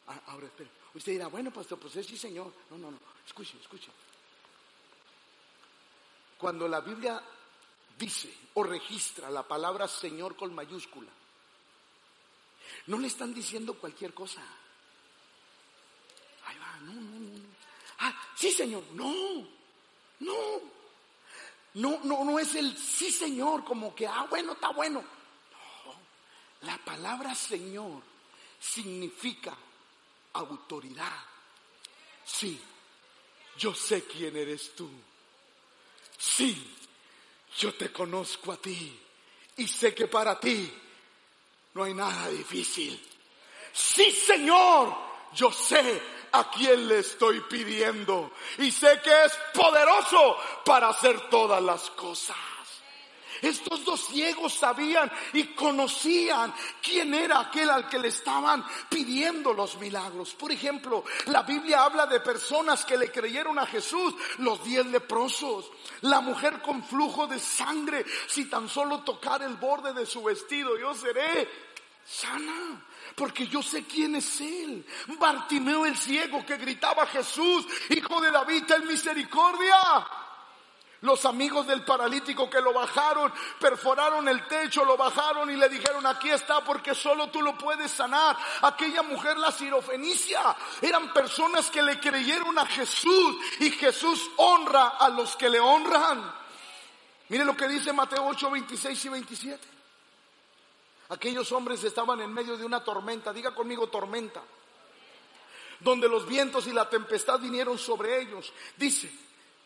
Ah, 0.07 0.21
ahora 0.27 0.45
espere. 0.45 0.69
Usted 0.93 1.13
dirá, 1.13 1.27
bueno, 1.27 1.51
pastor, 1.51 1.79
pues 1.79 1.95
es 1.95 2.05
sí, 2.05 2.15
Señor. 2.15 2.53
No, 2.69 2.77
no, 2.77 2.91
no. 2.91 2.99
Escuche, 3.25 3.57
escuche. 3.59 3.89
Cuando 6.37 6.67
la 6.67 6.81
Biblia 6.81 7.19
dice 7.97 8.31
o 8.53 8.63
registra 8.63 9.31
la 9.31 9.47
palabra 9.47 9.87
Señor 9.87 10.35
con 10.35 10.53
mayúscula, 10.53 11.09
no 12.87 12.99
le 12.99 13.07
están 13.07 13.33
diciendo 13.33 13.73
cualquier 13.79 14.13
cosa. 14.13 14.41
Ahí 16.45 16.57
va, 16.59 16.77
no, 16.81 16.93
no, 16.93 17.19
no. 17.19 17.45
Ah, 17.99 18.13
sí, 18.35 18.51
Señor. 18.51 18.83
No, 18.91 19.11
no. 20.19 20.73
No, 21.75 21.99
no, 22.03 22.23
no 22.23 22.37
es 22.37 22.53
el 22.53 22.77
sí, 22.77 23.11
Señor, 23.11 23.63
como 23.63 23.95
que, 23.95 24.05
ah, 24.05 24.27
bueno, 24.29 24.53
está 24.53 24.69
bueno. 24.69 25.01
No. 25.01 26.67
La 26.67 26.77
palabra 26.77 27.33
Señor 27.33 28.12
significa 28.63 29.55
autoridad. 30.33 31.25
Sí, 32.25 32.59
yo 33.57 33.75
sé 33.75 34.05
quién 34.05 34.37
eres 34.37 34.73
tú. 34.75 34.89
Sí, 36.17 36.75
yo 37.57 37.73
te 37.73 37.91
conozco 37.91 38.53
a 38.53 38.57
ti 38.57 38.99
y 39.57 39.67
sé 39.67 39.93
que 39.93 40.07
para 40.07 40.39
ti 40.39 40.73
no 41.73 41.83
hay 41.83 41.93
nada 41.93 42.29
difícil. 42.29 42.99
Sí, 43.73 44.11
Señor, 44.11 44.95
yo 45.33 45.51
sé 45.51 46.01
a 46.31 46.49
quién 46.49 46.87
le 46.87 46.99
estoy 46.99 47.41
pidiendo 47.41 48.31
y 48.59 48.71
sé 48.71 49.01
que 49.03 49.25
es 49.25 49.33
poderoso 49.53 50.37
para 50.63 50.89
hacer 50.89 51.29
todas 51.29 51.61
las 51.61 51.89
cosas. 51.91 52.37
Estos 53.43 53.83
dos 53.83 54.07
ciegos 54.07 54.53
sabían 54.53 55.11
y 55.33 55.47
conocían 55.47 56.53
quién 56.81 57.13
era 57.13 57.41
aquel 57.41 57.69
al 57.69 57.89
que 57.89 57.99
le 57.99 58.07
estaban 58.07 58.63
pidiendo 58.87 59.53
los 59.53 59.77
milagros. 59.77 60.33
Por 60.33 60.53
ejemplo, 60.53 61.03
la 61.25 61.43
Biblia 61.43 61.83
habla 61.83 62.07
de 62.07 62.21
personas 62.21 62.85
que 62.85 62.97
le 62.97 63.11
creyeron 63.11 63.59
a 63.59 63.65
Jesús, 63.65 64.15
los 64.37 64.63
diez 64.63 64.85
leprosos, 64.85 65.69
la 66.01 66.21
mujer 66.21 66.61
con 66.61 66.81
flujo 66.85 67.27
de 67.27 67.37
sangre, 67.37 68.05
si 68.27 68.45
tan 68.45 68.69
solo 68.69 69.01
tocar 69.01 69.43
el 69.43 69.55
borde 69.55 69.93
de 69.93 70.05
su 70.05 70.23
vestido, 70.23 70.77
yo 70.77 70.95
seré 70.95 71.49
sana. 72.05 72.81
Porque 73.13 73.45
yo 73.47 73.61
sé 73.61 73.83
quién 73.83 74.15
es 74.15 74.39
Él. 74.39 74.85
Bartimeo 75.19 75.85
el 75.85 75.97
ciego 75.97 76.45
que 76.45 76.55
gritaba 76.55 77.05
Jesús, 77.07 77.67
Hijo 77.89 78.21
de 78.21 78.31
David, 78.31 78.63
ten 78.65 78.87
misericordia. 78.87 79.77
Los 81.03 81.25
amigos 81.25 81.67
del 81.67 81.83
paralítico 81.83 82.49
que 82.49 82.61
lo 82.61 82.71
bajaron, 82.71 83.33
perforaron 83.59 84.25
el 84.29 84.47
techo, 84.47 84.85
lo 84.85 84.95
bajaron 84.95 85.49
y 85.49 85.57
le 85.57 85.67
dijeron, 85.67 86.05
aquí 86.05 86.29
está 86.29 86.63
porque 86.63 86.95
solo 86.95 87.27
tú 87.27 87.41
lo 87.41 87.57
puedes 87.57 87.91
sanar. 87.91 88.37
Aquella 88.61 89.03
mujer, 89.03 89.37
la 89.37 89.51
sirofenicia, 89.51 90.55
eran 90.81 91.11
personas 91.11 91.69
que 91.69 91.81
le 91.81 91.99
creyeron 91.99 92.57
a 92.57 92.65
Jesús 92.65 93.35
y 93.59 93.71
Jesús 93.71 94.31
honra 94.37 94.95
a 94.97 95.09
los 95.09 95.35
que 95.35 95.49
le 95.49 95.59
honran. 95.59 96.33
Mire 97.27 97.43
lo 97.43 97.57
que 97.57 97.67
dice 97.67 97.91
Mateo 97.91 98.25
8, 98.25 98.49
26 98.49 99.03
y 99.03 99.09
27. 99.09 99.67
Aquellos 101.09 101.51
hombres 101.51 101.83
estaban 101.83 102.21
en 102.21 102.33
medio 102.33 102.55
de 102.55 102.63
una 102.63 102.81
tormenta, 102.81 103.33
diga 103.33 103.53
conmigo 103.53 103.87
tormenta, 103.87 104.41
donde 105.81 106.07
los 106.07 106.25
vientos 106.25 106.65
y 106.67 106.71
la 106.71 106.89
tempestad 106.89 107.41
vinieron 107.41 107.77
sobre 107.77 108.21
ellos. 108.21 108.53
Dice, 108.77 109.11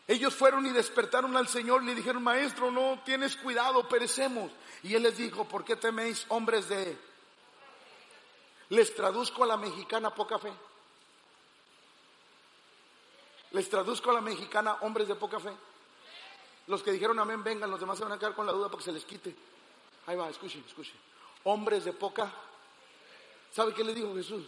ellos 0.08 0.34
fueron 0.34 0.64
y 0.64 0.70
despertaron 0.70 1.36
al 1.36 1.48
Señor 1.48 1.82
y 1.82 1.86
le 1.86 1.94
dijeron, 1.94 2.22
maestro, 2.22 2.70
no 2.70 2.98
tienes 3.04 3.36
cuidado, 3.36 3.86
perecemos. 3.86 4.50
Y 4.82 4.94
él 4.94 5.02
les 5.02 5.18
dijo, 5.18 5.44
¿por 5.44 5.66
qué 5.66 5.76
teméis 5.76 6.24
hombres 6.30 6.66
de... 6.70 6.96
Les 8.70 8.94
traduzco 8.94 9.44
a 9.44 9.46
la 9.46 9.58
mexicana 9.58 10.14
poca 10.14 10.38
fe. 10.38 10.50
Les 13.50 13.68
traduzco 13.68 14.10
a 14.10 14.14
la 14.14 14.20
mexicana 14.22 14.78
hombres 14.80 15.08
de 15.08 15.14
poca 15.14 15.40
fe. 15.40 15.52
Los 16.68 16.82
que 16.82 16.92
dijeron 16.92 17.18
amén, 17.18 17.44
vengan, 17.44 17.70
los 17.70 17.80
demás 17.80 17.98
se 17.98 18.04
van 18.04 18.12
a 18.12 18.18
quedar 18.18 18.34
con 18.34 18.46
la 18.46 18.52
duda 18.52 18.70
porque 18.70 18.84
se 18.84 18.92
les 18.92 19.04
quite. 19.04 19.36
Ahí 20.06 20.16
va, 20.16 20.30
escuchen, 20.30 20.64
escuchen. 20.66 20.96
Hombres 21.44 21.84
de 21.84 21.92
poca. 21.92 22.32
¿Sabe 23.52 23.74
qué 23.74 23.84
le 23.84 23.92
dijo 23.92 24.14
Jesús? 24.14 24.46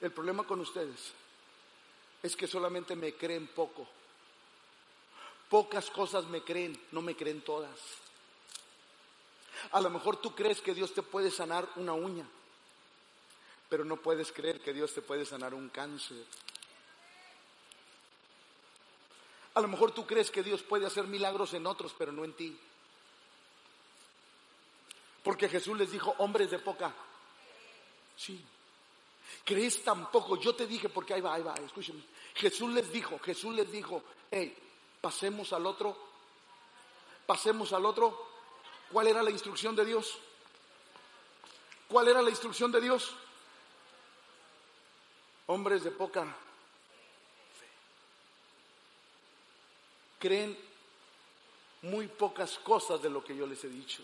El 0.00 0.10
problema 0.10 0.42
con 0.42 0.58
ustedes 0.58 1.12
es 2.24 2.34
que 2.34 2.48
solamente 2.48 2.96
me 2.96 3.14
creen 3.14 3.46
poco. 3.46 3.86
Pocas 5.48 5.90
cosas 5.90 6.26
me 6.26 6.42
creen, 6.42 6.80
no 6.92 7.02
me 7.02 7.14
creen 7.14 7.42
todas. 7.42 7.78
A 9.72 9.80
lo 9.80 9.90
mejor 9.90 10.16
tú 10.16 10.34
crees 10.34 10.60
que 10.60 10.74
Dios 10.74 10.92
te 10.92 11.02
puede 11.02 11.30
sanar 11.30 11.68
una 11.76 11.92
uña, 11.92 12.26
pero 13.68 13.84
no 13.84 13.96
puedes 13.96 14.32
creer 14.32 14.60
que 14.60 14.72
Dios 14.72 14.92
te 14.92 15.02
puede 15.02 15.24
sanar 15.24 15.54
un 15.54 15.68
cáncer. 15.68 16.24
A 19.54 19.60
lo 19.60 19.68
mejor 19.68 19.92
tú 19.92 20.04
crees 20.04 20.30
que 20.30 20.42
Dios 20.42 20.62
puede 20.62 20.86
hacer 20.86 21.06
milagros 21.06 21.54
en 21.54 21.66
otros, 21.66 21.94
pero 21.96 22.10
no 22.12 22.24
en 22.24 22.32
ti. 22.32 22.58
Porque 25.22 25.48
Jesús 25.48 25.78
les 25.78 25.90
dijo, 25.90 26.14
hombres 26.18 26.50
de 26.50 26.58
poca. 26.58 26.92
Sí. 28.16 28.44
¿Crees 29.44 29.82
tan 29.82 30.10
poco? 30.10 30.38
Yo 30.38 30.54
te 30.54 30.66
dije, 30.66 30.88
porque 30.88 31.14
ahí 31.14 31.20
va, 31.20 31.34
ahí 31.34 31.42
va, 31.42 31.54
escúchame. 31.54 32.02
Jesús 32.34 32.72
les 32.72 32.90
dijo, 32.92 33.18
Jesús 33.20 33.54
les 33.54 33.70
dijo, 33.70 34.02
hey, 34.30 34.56
pasemos 35.04 35.52
al 35.52 35.66
otro, 35.66 35.94
pasemos 37.26 37.74
al 37.74 37.84
otro. 37.84 38.26
¿Cuál 38.90 39.08
era 39.08 39.22
la 39.22 39.30
instrucción 39.30 39.76
de 39.76 39.84
Dios? 39.84 40.16
¿Cuál 41.86 42.08
era 42.08 42.22
la 42.22 42.30
instrucción 42.30 42.72
de 42.72 42.80
Dios? 42.80 43.14
Hombres 45.48 45.84
de 45.84 45.90
poca 45.90 46.24
fe. 46.24 47.68
Creen 50.18 50.58
muy 51.82 52.08
pocas 52.08 52.58
cosas 52.60 53.02
de 53.02 53.10
lo 53.10 53.22
que 53.22 53.36
yo 53.36 53.46
les 53.46 53.62
he 53.62 53.68
dicho. 53.68 54.02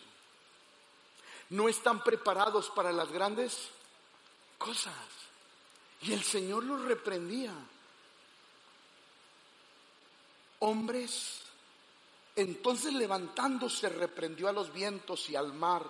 No 1.48 1.66
están 1.70 2.04
preparados 2.04 2.68
para 2.68 2.92
las 2.92 3.10
grandes 3.10 3.70
cosas. 4.58 4.94
Y 6.02 6.12
el 6.12 6.22
Señor 6.22 6.62
los 6.64 6.82
reprendía 6.82 7.54
hombres. 10.60 11.42
Entonces 12.36 12.92
levantándose 12.94 13.88
reprendió 13.88 14.48
a 14.48 14.52
los 14.52 14.72
vientos 14.72 15.28
y 15.28 15.36
al 15.36 15.52
mar. 15.52 15.84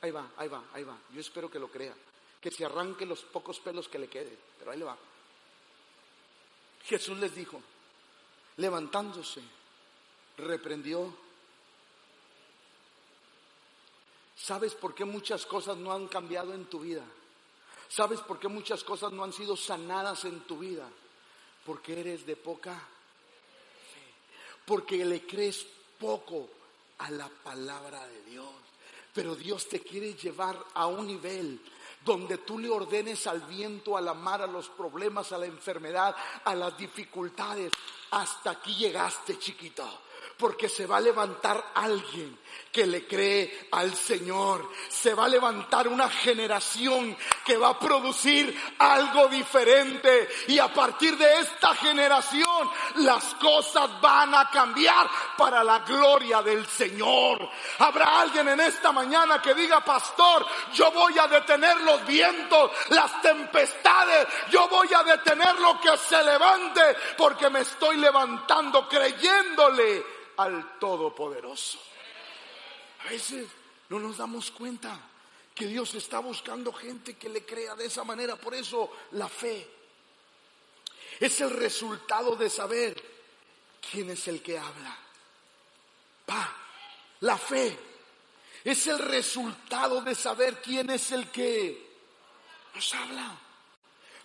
Ahí 0.00 0.10
va, 0.10 0.30
ahí 0.36 0.48
va, 0.48 0.64
ahí 0.72 0.84
va. 0.84 0.96
Yo 1.12 1.20
espero 1.20 1.50
que 1.50 1.58
lo 1.58 1.68
crea. 1.68 1.94
Que 2.40 2.50
se 2.50 2.64
arranque 2.64 3.04
los 3.04 3.22
pocos 3.22 3.58
pelos 3.60 3.88
que 3.88 3.98
le 3.98 4.08
queden. 4.08 4.38
Pero 4.58 4.70
ahí 4.70 4.78
le 4.78 4.84
va. 4.84 4.96
Jesús 6.84 7.18
les 7.18 7.34
dijo, 7.34 7.60
levantándose, 8.56 9.42
reprendió. 10.38 11.12
¿Sabes 14.36 14.74
por 14.74 14.94
qué 14.94 15.04
muchas 15.04 15.44
cosas 15.44 15.76
no 15.76 15.92
han 15.92 16.06
cambiado 16.06 16.54
en 16.54 16.66
tu 16.66 16.80
vida? 16.80 17.04
¿Sabes 17.88 18.20
por 18.20 18.38
qué 18.38 18.48
muchas 18.48 18.84
cosas 18.84 19.12
no 19.12 19.24
han 19.24 19.32
sido 19.32 19.56
sanadas 19.56 20.24
en 20.24 20.40
tu 20.40 20.58
vida? 20.58 20.88
Porque 21.66 22.00
eres 22.00 22.24
de 22.24 22.36
poca 22.36 22.80
porque 24.68 25.02
le 25.02 25.22
crees 25.22 25.66
poco 25.98 26.46
a 26.98 27.10
la 27.10 27.26
palabra 27.26 28.06
de 28.06 28.22
Dios. 28.30 28.50
Pero 29.14 29.34
Dios 29.34 29.66
te 29.66 29.80
quiere 29.80 30.12
llevar 30.12 30.62
a 30.74 30.86
un 30.86 31.06
nivel 31.06 31.58
donde 32.04 32.36
tú 32.36 32.58
le 32.58 32.68
ordenes 32.68 33.26
al 33.26 33.40
viento, 33.40 33.96
a 33.96 34.02
la 34.02 34.12
mar, 34.12 34.42
a 34.42 34.46
los 34.46 34.68
problemas, 34.68 35.32
a 35.32 35.38
la 35.38 35.46
enfermedad, 35.46 36.14
a 36.44 36.54
las 36.54 36.76
dificultades. 36.76 37.72
Hasta 38.10 38.50
aquí 38.50 38.74
llegaste, 38.74 39.38
chiquito 39.38 39.88
porque 40.38 40.68
se 40.68 40.86
va 40.86 40.98
a 40.98 41.00
levantar 41.00 41.72
alguien 41.74 42.38
que 42.70 42.86
le 42.86 43.06
cree 43.06 43.68
al 43.72 43.92
Señor. 43.94 44.70
Se 44.88 45.12
va 45.12 45.24
a 45.24 45.28
levantar 45.28 45.88
una 45.88 46.08
generación 46.08 47.16
que 47.44 47.56
va 47.56 47.70
a 47.70 47.78
producir 47.78 48.56
algo 48.78 49.26
diferente. 49.26 50.28
Y 50.46 50.60
a 50.60 50.72
partir 50.72 51.18
de 51.18 51.40
esta 51.40 51.74
generación 51.74 52.47
las 52.96 53.34
cosas 53.34 54.00
van 54.00 54.34
a 54.34 54.50
cambiar 54.50 55.08
para 55.36 55.62
la 55.62 55.80
gloria 55.80 56.42
del 56.42 56.66
Señor. 56.66 57.48
Habrá 57.78 58.20
alguien 58.20 58.48
en 58.48 58.60
esta 58.60 58.92
mañana 58.92 59.40
que 59.40 59.54
diga, 59.54 59.80
pastor, 59.80 60.46
yo 60.72 60.90
voy 60.90 61.18
a 61.18 61.26
detener 61.26 61.80
los 61.80 62.06
vientos, 62.06 62.70
las 62.90 63.20
tempestades, 63.22 64.26
yo 64.50 64.68
voy 64.68 64.88
a 64.94 65.02
detener 65.02 65.58
lo 65.60 65.80
que 65.80 65.96
se 65.96 66.22
levante 66.22 66.82
porque 67.16 67.50
me 67.50 67.60
estoy 67.60 67.96
levantando 67.96 68.88
creyéndole 68.88 70.04
al 70.36 70.78
Todopoderoso. 70.78 71.78
A 73.06 73.10
veces 73.10 73.46
no 73.88 73.98
nos 73.98 74.16
damos 74.16 74.50
cuenta 74.50 74.98
que 75.54 75.66
Dios 75.66 75.94
está 75.94 76.20
buscando 76.20 76.72
gente 76.72 77.16
que 77.16 77.28
le 77.28 77.44
crea 77.44 77.74
de 77.74 77.86
esa 77.86 78.04
manera. 78.04 78.36
Por 78.36 78.54
eso 78.54 78.90
la 79.12 79.28
fe 79.28 79.77
es 81.20 81.40
el 81.40 81.50
resultado 81.50 82.36
de 82.36 82.50
saber 82.50 83.02
quién 83.90 84.10
es 84.10 84.28
el 84.28 84.42
que 84.42 84.58
habla. 84.58 84.96
Pa, 86.26 86.56
la 87.20 87.38
fe 87.38 87.78
es 88.64 88.86
el 88.86 88.98
resultado 88.98 90.02
de 90.02 90.14
saber 90.14 90.60
quién 90.60 90.90
es 90.90 91.10
el 91.12 91.30
que 91.30 91.88
nos 92.74 92.94
habla. 92.94 93.38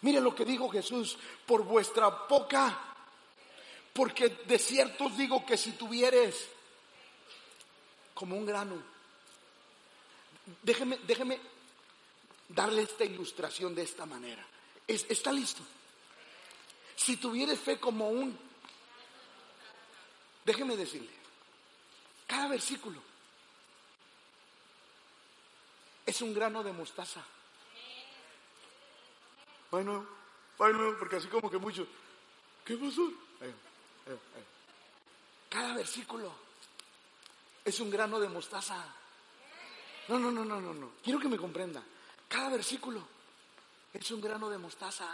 Mire 0.01 0.19
lo 0.19 0.35
que 0.35 0.43
dijo 0.43 0.69
Jesús, 0.69 1.17
por 1.45 1.63
vuestra 1.63 2.27
poca 2.27 2.93
porque 3.93 4.29
de 4.29 4.57
cierto 4.57 5.05
os 5.05 5.15
digo 5.15 5.45
que 5.45 5.55
si 5.55 5.73
tuvieres 5.73 6.49
como 8.13 8.35
un 8.35 8.45
grano, 8.45 8.81
déjeme, 10.63 10.97
déjeme 11.05 11.39
darle 12.49 12.81
esta 12.81 13.05
ilustración 13.05 13.73
de 13.75 13.83
esta 13.83 14.05
manera. 14.05 14.45
¿Está 14.87 15.31
listo? 15.31 15.63
Si 16.95 17.17
tuvieres 17.17 17.59
fe 17.59 17.79
como 17.79 18.09
un, 18.09 18.37
déjeme 20.45 20.77
decirle, 20.77 21.11
cada 22.27 22.47
versículo 22.47 23.01
es 26.05 26.21
un 26.21 26.33
grano 26.33 26.63
de 26.63 26.71
mostaza. 26.71 27.23
Bueno, 29.71 30.05
bueno, 30.57 30.95
porque 30.99 31.15
así 31.15 31.27
como 31.27 31.49
que 31.49 31.57
mucho, 31.57 31.87
¿qué 32.63 32.77
pasó? 32.77 33.11
Cada 35.49 35.73
versículo 35.75 36.31
es 37.63 37.79
un 37.79 37.89
grano 37.89 38.19
de 38.19 38.29
mostaza. 38.29 38.83
No, 40.07 40.19
no, 40.19 40.31
no, 40.31 40.43
no, 40.43 40.59
no, 40.59 40.73
no. 40.73 40.91
Quiero 41.03 41.19
que 41.19 41.27
me 41.27 41.37
comprenda. 41.37 41.81
Cada 42.27 42.49
versículo 42.49 43.01
es 43.93 44.11
un 44.11 44.21
grano 44.21 44.49
de 44.49 44.57
mostaza. 44.57 45.07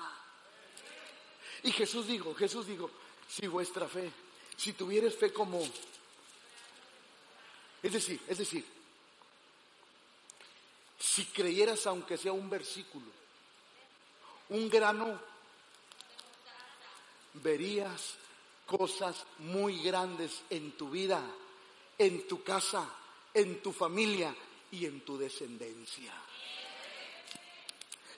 Y 1.63 1.71
Jesús 1.71 2.07
dijo, 2.07 2.33
Jesús 2.35 2.67
dijo, 2.67 2.89
si 3.27 3.47
vuestra 3.47 3.87
fe, 3.87 4.11
si 4.57 4.73
tuvieres 4.73 5.15
fe 5.15 5.31
como... 5.33 5.61
Es 7.81 7.93
decir, 7.93 8.19
es 8.27 8.37
decir, 8.37 8.65
si 10.99 11.25
creyeras 11.25 11.87
aunque 11.87 12.17
sea 12.17 12.33
un 12.33 12.49
versículo, 12.49 13.05
un 14.49 14.69
grano, 14.69 15.19
verías 17.35 18.15
cosas 18.65 19.25
muy 19.39 19.81
grandes 19.81 20.41
en 20.49 20.73
tu 20.73 20.89
vida, 20.89 21.23
en 21.97 22.27
tu 22.27 22.43
casa, 22.43 22.87
en 23.33 23.61
tu 23.61 23.71
familia 23.71 24.35
y 24.71 24.85
en 24.85 25.01
tu 25.01 25.17
descendencia. 25.17 26.13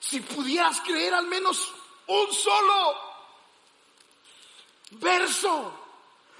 Si 0.00 0.20
pudieras 0.20 0.80
creer 0.80 1.14
al 1.14 1.26
menos 1.26 1.72
un 2.08 2.32
solo 2.32 3.11
verso, 4.92 5.78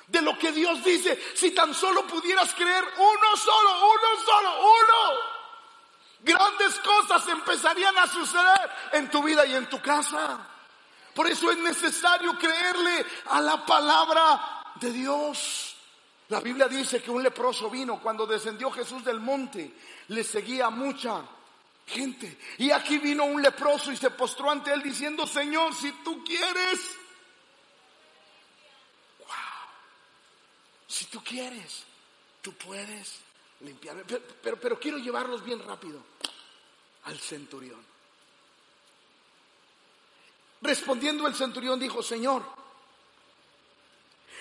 de 0.06 0.20
lo 0.20 0.38
que 0.38 0.52
Dios 0.52 0.82
dice. 0.84 1.20
Si 1.34 1.52
tan 1.52 1.74
solo 1.74 2.06
pudieras 2.06 2.52
creer 2.54 2.84
uno 2.96 3.36
solo, 3.36 3.70
uno 3.86 4.24
solo, 4.24 4.60
uno. 4.60 5.32
Grandes 6.20 6.78
cosas 6.80 7.26
empezarían 7.28 7.96
a 7.98 8.06
suceder 8.06 8.70
en 8.92 9.10
tu 9.10 9.22
vida 9.22 9.44
y 9.46 9.54
en 9.54 9.68
tu 9.68 9.80
casa. 9.80 10.48
Por 11.14 11.28
eso 11.28 11.50
es 11.50 11.58
necesario 11.58 12.38
creerle 12.38 13.04
a 13.26 13.40
la 13.40 13.66
palabra 13.66 14.64
de 14.76 14.92
Dios. 14.92 15.76
La 16.28 16.40
Biblia 16.40 16.68
dice 16.68 17.02
que 17.02 17.10
un 17.10 17.22
leproso 17.22 17.68
vino 17.68 18.00
cuando 18.00 18.26
descendió 18.26 18.70
Jesús 18.70 19.04
del 19.04 19.20
monte, 19.20 19.74
le 20.08 20.24
seguía 20.24 20.70
mucha 20.70 21.22
gente. 21.86 22.38
Y 22.58 22.70
aquí 22.70 22.98
vino 22.98 23.24
un 23.24 23.42
leproso 23.42 23.92
y 23.92 23.96
se 23.96 24.10
postró 24.10 24.50
ante 24.50 24.72
él 24.72 24.82
diciendo, 24.82 25.26
Señor, 25.26 25.74
si 25.74 25.92
tú 26.04 26.24
quieres, 26.24 26.80
Si 30.92 31.06
tú 31.06 31.24
quieres, 31.24 31.84
tú 32.42 32.52
puedes 32.52 33.20
limpiarme. 33.60 34.02
Pero, 34.04 34.78
quiero 34.78 34.98
llevarlos 34.98 35.42
bien 35.42 35.58
rápido 35.60 36.02
al 37.04 37.18
centurión. 37.18 37.80
Respondiendo 40.60 41.26
el 41.26 41.34
centurión 41.34 41.80
dijo, 41.80 42.02
Señor, 42.02 42.44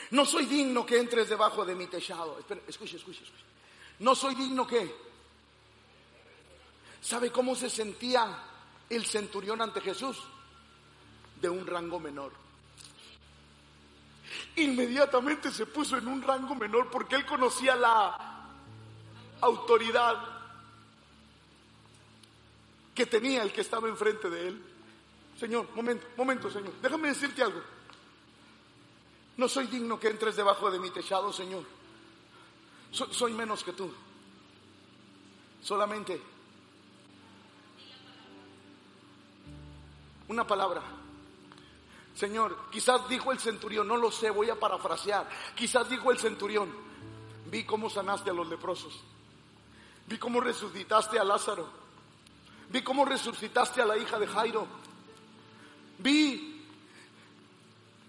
no 0.09 0.25
soy 0.25 0.45
digno 0.45 0.85
que 0.85 0.99
entres 0.99 1.29
debajo 1.29 1.63
de 1.63 1.73
mi 1.73 1.87
techado. 1.87 2.37
Espera, 2.37 2.59
escuche, 2.67 2.97
escuche, 2.97 3.23
escuche. 3.23 3.43
No 3.99 4.13
soy 4.13 4.35
digno 4.35 4.67
que... 4.67 4.93
¿Sabe 7.01 7.31
cómo 7.31 7.55
se 7.55 7.69
sentía 7.69 8.43
el 8.89 9.05
centurión 9.05 9.61
ante 9.61 9.79
Jesús? 9.79 10.17
De 11.39 11.47
un 11.47 11.65
rango 11.65 11.97
menor. 11.97 12.33
Inmediatamente 14.57 15.49
se 15.51 15.65
puso 15.65 15.97
en 15.97 16.07
un 16.07 16.21
rango 16.21 16.55
menor 16.55 16.89
porque 16.91 17.15
él 17.15 17.25
conocía 17.25 17.75
la 17.75 18.47
autoridad 19.41 20.17
que 22.93 23.05
tenía 23.05 23.43
el 23.43 23.53
que 23.53 23.61
estaba 23.61 23.87
enfrente 23.87 24.29
de 24.29 24.47
él. 24.49 24.63
Señor, 25.39 25.67
momento, 25.73 26.05
momento, 26.17 26.51
Señor, 26.51 26.73
déjame 26.81 27.07
decirte 27.07 27.41
algo. 27.41 27.61
No 29.37 29.47
soy 29.47 29.67
digno 29.67 29.99
que 29.99 30.09
entres 30.09 30.35
debajo 30.35 30.69
de 30.69 30.79
mi 30.79 30.91
techado, 30.91 31.31
Señor. 31.31 31.63
soy 32.91 33.33
menos 33.33 33.63
que 33.63 33.73
tú. 33.73 33.91
Solamente 35.63 36.21
una 40.27 40.45
palabra 40.47 40.81
Señor, 42.15 42.69
quizás 42.71 43.07
dijo 43.07 43.31
el 43.31 43.39
centurión, 43.39 43.87
no 43.87 43.97
lo 43.97 44.11
sé, 44.11 44.29
voy 44.29 44.49
a 44.49 44.59
parafrasear. 44.59 45.27
Quizás 45.55 45.89
dijo 45.89 46.11
el 46.11 46.19
centurión, 46.19 46.71
vi 47.45 47.63
cómo 47.63 47.89
sanaste 47.89 48.29
a 48.29 48.33
los 48.33 48.47
leprosos. 48.47 49.01
Vi 50.07 50.17
cómo 50.17 50.41
resucitaste 50.41 51.19
a 51.19 51.23
Lázaro. 51.23 51.69
Vi 52.69 52.81
cómo 52.81 53.05
resucitaste 53.05 53.81
a 53.81 53.85
la 53.85 53.97
hija 53.97 54.19
de 54.19 54.27
Jairo. 54.27 54.67
Vi, 55.99 56.65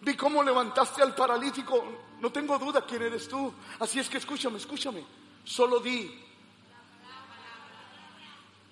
vi 0.00 0.16
cómo 0.16 0.42
levantaste 0.42 1.02
al 1.02 1.14
paralítico. 1.14 1.84
No 2.20 2.30
tengo 2.30 2.58
duda 2.58 2.84
quién 2.84 3.02
eres 3.02 3.28
tú. 3.28 3.52
Así 3.78 3.98
es 3.98 4.08
que 4.08 4.18
escúchame, 4.18 4.58
escúchame. 4.58 5.04
Solo 5.44 5.80
di. 5.80 6.20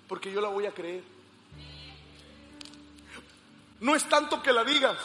Porque 0.07 0.31
yo 0.31 0.41
la 0.41 0.49
voy 0.49 0.65
a 0.65 0.73
creer. 0.73 1.03
No 3.79 3.95
es 3.95 4.07
tanto 4.07 4.41
que 4.41 4.53
la 4.53 4.63
digas 4.63 4.97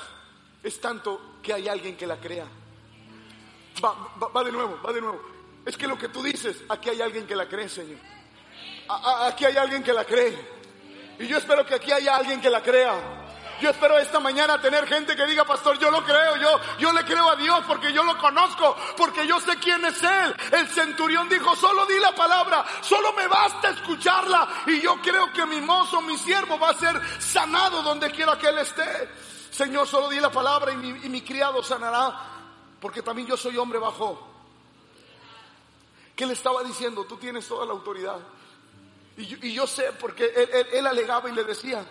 es 0.62 0.80
tanto 0.80 1.38
que 1.42 1.52
hay 1.52 1.68
alguien 1.68 1.96
que 1.96 2.06
la 2.06 2.16
crea. 2.16 2.46
Va, 3.84 3.94
va, 4.34 4.44
de 4.44 4.52
nuevo, 4.52 4.80
va 4.84 4.92
de 4.92 5.00
nuevo. 5.00 5.20
Es 5.64 5.76
que 5.76 5.86
lo 5.86 5.98
que 5.98 6.08
tú 6.08 6.22
dices, 6.22 6.62
aquí 6.68 6.90
hay 6.90 7.00
alguien 7.00 7.26
que 7.26 7.36
la 7.36 7.46
cree, 7.46 7.68
Señor. 7.68 7.98
aquí 8.88 9.44
hay 9.44 9.56
alguien 9.56 9.82
que 9.82 9.92
la 9.92 10.04
cree. 10.04 10.56
Y 11.18 11.26
yo 11.26 11.38
espero 11.38 11.64
que 11.64 11.74
aquí 11.74 11.92
haya 11.92 12.16
alguien 12.16 12.40
que 12.40 12.50
la 12.50 12.62
crea. 12.62 13.24
Yo 13.60 13.70
espero 13.70 13.96
esta 13.96 14.20
mañana 14.20 14.60
tener 14.60 14.86
gente 14.86 15.16
que 15.16 15.26
diga, 15.26 15.44
pastor, 15.44 15.78
yo 15.78 15.90
lo 15.90 16.04
creo, 16.04 16.36
yo, 16.36 16.60
yo 16.78 16.92
le 16.92 17.04
creo 17.04 17.30
a 17.30 17.36
Dios 17.36 17.64
porque 17.66 17.90
yo 17.90 18.04
lo 18.04 18.18
conozco, 18.18 18.76
porque 18.98 19.26
yo 19.26 19.40
sé 19.40 19.56
quién 19.56 19.82
es 19.86 20.02
Él. 20.02 20.36
El 20.52 20.68
centurión 20.68 21.26
dijo, 21.28 21.56
solo 21.56 21.86
di 21.86 21.98
la 21.98 22.14
palabra, 22.14 22.64
solo 22.82 23.14
me 23.14 23.26
basta 23.26 23.70
escucharla 23.70 24.46
y 24.66 24.82
yo 24.82 25.00
creo 25.00 25.32
que 25.32 25.46
mi 25.46 25.60
mozo, 25.62 26.02
mi 26.02 26.18
siervo 26.18 26.58
va 26.58 26.70
a 26.70 26.74
ser 26.74 27.00
sanado 27.18 27.82
donde 27.82 28.10
quiera 28.10 28.36
que 28.36 28.48
Él 28.48 28.58
esté. 28.58 29.08
Señor, 29.56 29.88
solo 29.88 30.10
di 30.10 30.20
la 30.20 30.30
palabra 30.30 30.70
y 30.70 30.76
mi, 30.76 31.22
criado 31.22 31.62
sanará, 31.62 32.14
porque 32.78 33.00
también 33.00 33.26
yo 33.26 33.38
soy 33.38 33.56
hombre 33.56 33.78
bajo. 33.78 34.20
¿Qué 36.14 36.26
le 36.26 36.34
estaba 36.34 36.62
diciendo? 36.62 37.06
Tú 37.06 37.16
tienes 37.16 37.48
toda 37.48 37.64
la 37.64 37.72
autoridad. 37.72 38.18
Y 39.16 39.54
yo, 39.54 39.66
sé, 39.66 39.94
porque 39.98 40.30
él 40.74 40.86
alegaba 40.86 41.30
y 41.30 41.32
le 41.32 41.42
decía, 41.42 41.82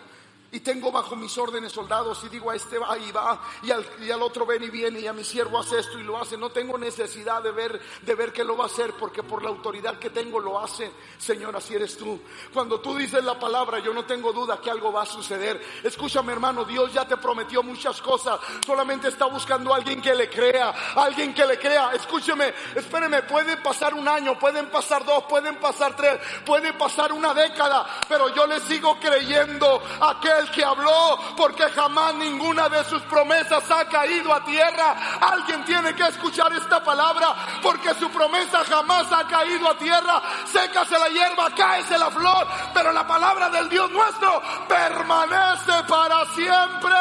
y 0.52 0.60
tengo 0.60 0.92
bajo 0.92 1.16
mis 1.16 1.36
órdenes 1.38 1.72
soldados 1.72 2.22
y 2.24 2.28
digo 2.28 2.50
a 2.50 2.56
este 2.56 2.78
va 2.78 2.96
y 2.96 3.10
va 3.10 3.40
y 3.62 3.70
al, 3.70 3.84
y 4.00 4.10
al, 4.10 4.22
otro 4.22 4.46
ven 4.46 4.62
y 4.62 4.70
viene 4.70 5.00
y 5.00 5.06
a 5.06 5.12
mi 5.12 5.24
siervo 5.24 5.58
hace 5.58 5.80
esto 5.80 5.98
y 5.98 6.04
lo 6.04 6.18
hace. 6.20 6.36
No 6.36 6.50
tengo 6.50 6.78
necesidad 6.78 7.42
de 7.42 7.50
ver, 7.50 7.80
de 8.02 8.14
ver 8.14 8.32
que 8.32 8.44
lo 8.44 8.56
va 8.56 8.64
a 8.64 8.66
hacer 8.68 8.94
porque 8.94 9.22
por 9.22 9.42
la 9.42 9.48
autoridad 9.48 9.98
que 9.98 10.10
tengo 10.10 10.38
lo 10.38 10.58
hace. 10.58 10.90
Señor, 11.18 11.56
así 11.56 11.74
eres 11.74 11.96
tú. 11.96 12.20
Cuando 12.52 12.80
tú 12.80 12.96
dices 12.96 13.22
la 13.24 13.38
palabra, 13.38 13.80
yo 13.80 13.92
no 13.92 14.04
tengo 14.04 14.32
duda 14.32 14.60
que 14.60 14.70
algo 14.70 14.92
va 14.92 15.02
a 15.02 15.06
suceder. 15.06 15.60
Escúchame 15.82 16.32
hermano, 16.32 16.64
Dios 16.64 16.92
ya 16.92 17.06
te 17.06 17.16
prometió 17.16 17.62
muchas 17.62 18.00
cosas. 18.00 18.38
Solamente 18.64 19.08
está 19.08 19.26
buscando 19.26 19.74
a 19.74 19.76
alguien 19.76 20.00
que 20.00 20.14
le 20.14 20.30
crea, 20.30 20.70
alguien 20.94 21.34
que 21.34 21.44
le 21.44 21.58
crea. 21.58 21.92
Escúcheme, 21.92 22.54
espéreme, 22.74 23.22
pueden 23.24 23.60
pasar 23.62 23.94
un 23.94 24.06
año, 24.06 24.38
pueden 24.38 24.70
pasar 24.70 25.04
dos, 25.04 25.24
pueden 25.24 25.56
pasar 25.56 25.96
tres, 25.96 26.20
puede 26.44 26.72
pasar 26.74 27.12
una 27.12 27.34
década, 27.34 27.86
pero 28.08 28.34
yo 28.34 28.46
le 28.46 28.60
sigo 28.60 28.98
creyendo 29.00 29.82
a 30.00 30.20
que 30.20 30.35
el 30.38 30.50
que 30.50 30.64
habló, 30.64 31.18
porque 31.36 31.64
jamás 31.70 32.14
ninguna 32.14 32.68
de 32.68 32.84
sus 32.84 33.02
promesas 33.02 33.70
ha 33.70 33.84
caído 33.86 34.32
a 34.32 34.44
tierra. 34.44 34.96
Alguien 35.20 35.64
tiene 35.64 35.94
que 35.94 36.04
escuchar 36.04 36.52
esta 36.52 36.82
palabra, 36.82 37.34
porque 37.62 37.94
su 37.94 38.10
promesa 38.10 38.64
jamás 38.64 39.10
ha 39.12 39.26
caído 39.26 39.68
a 39.68 39.78
tierra. 39.78 40.22
Sécase 40.46 40.98
la 40.98 41.08
hierba, 41.08 41.50
cáese 41.56 41.98
la 41.98 42.10
flor, 42.10 42.46
pero 42.74 42.92
la 42.92 43.06
palabra 43.06 43.48
del 43.50 43.68
Dios 43.68 43.90
nuestro 43.90 44.42
permanece 44.68 45.72
para 45.88 46.24
siempre. 46.34 46.94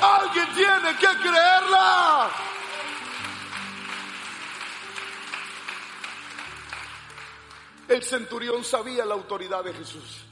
Alguien 0.00 0.46
tiene 0.54 0.96
que 0.96 1.06
creerla. 1.22 2.30
El 7.88 8.02
centurión 8.02 8.64
sabía 8.64 9.04
la 9.04 9.14
autoridad 9.14 9.62
de 9.62 9.72
Jesús. 9.74 10.24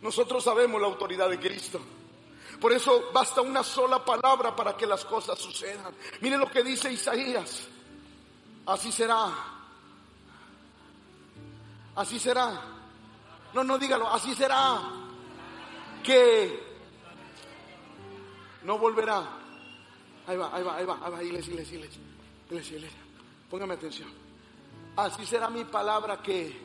Nosotros 0.00 0.44
sabemos 0.44 0.80
la 0.80 0.86
autoridad 0.86 1.28
de 1.30 1.38
Cristo. 1.38 1.80
Por 2.60 2.72
eso 2.72 3.10
basta 3.12 3.40
una 3.40 3.62
sola 3.62 4.04
palabra 4.04 4.54
para 4.54 4.76
que 4.76 4.86
las 4.86 5.04
cosas 5.04 5.38
sucedan. 5.38 5.94
Mire 6.20 6.36
lo 6.36 6.50
que 6.50 6.62
dice 6.62 6.92
Isaías. 6.92 7.68
Así 8.66 8.92
será. 8.92 9.32
Así 11.96 12.18
será. 12.18 12.60
No, 13.52 13.64
no 13.64 13.78
dígalo. 13.78 14.08
Así 14.08 14.34
será. 14.34 14.80
Que 16.02 16.62
no 18.62 18.78
volverá. 18.78 19.40
Ahí 20.26 20.36
va, 20.36 20.54
ahí 20.54 20.62
va, 20.62 20.76
ahí 20.76 20.86
va, 20.86 20.98
ahí 21.02 21.12
va, 21.12 21.22
iglesia, 21.22 21.52
iglesia, 21.52 21.76
iglesia, 21.76 22.00
iglesia, 22.48 22.76
iglesia. 22.76 22.98
Póngame 23.50 23.74
atención. 23.74 24.08
Así 24.96 25.26
será 25.26 25.50
mi 25.50 25.64
palabra 25.64 26.22
que 26.22 26.56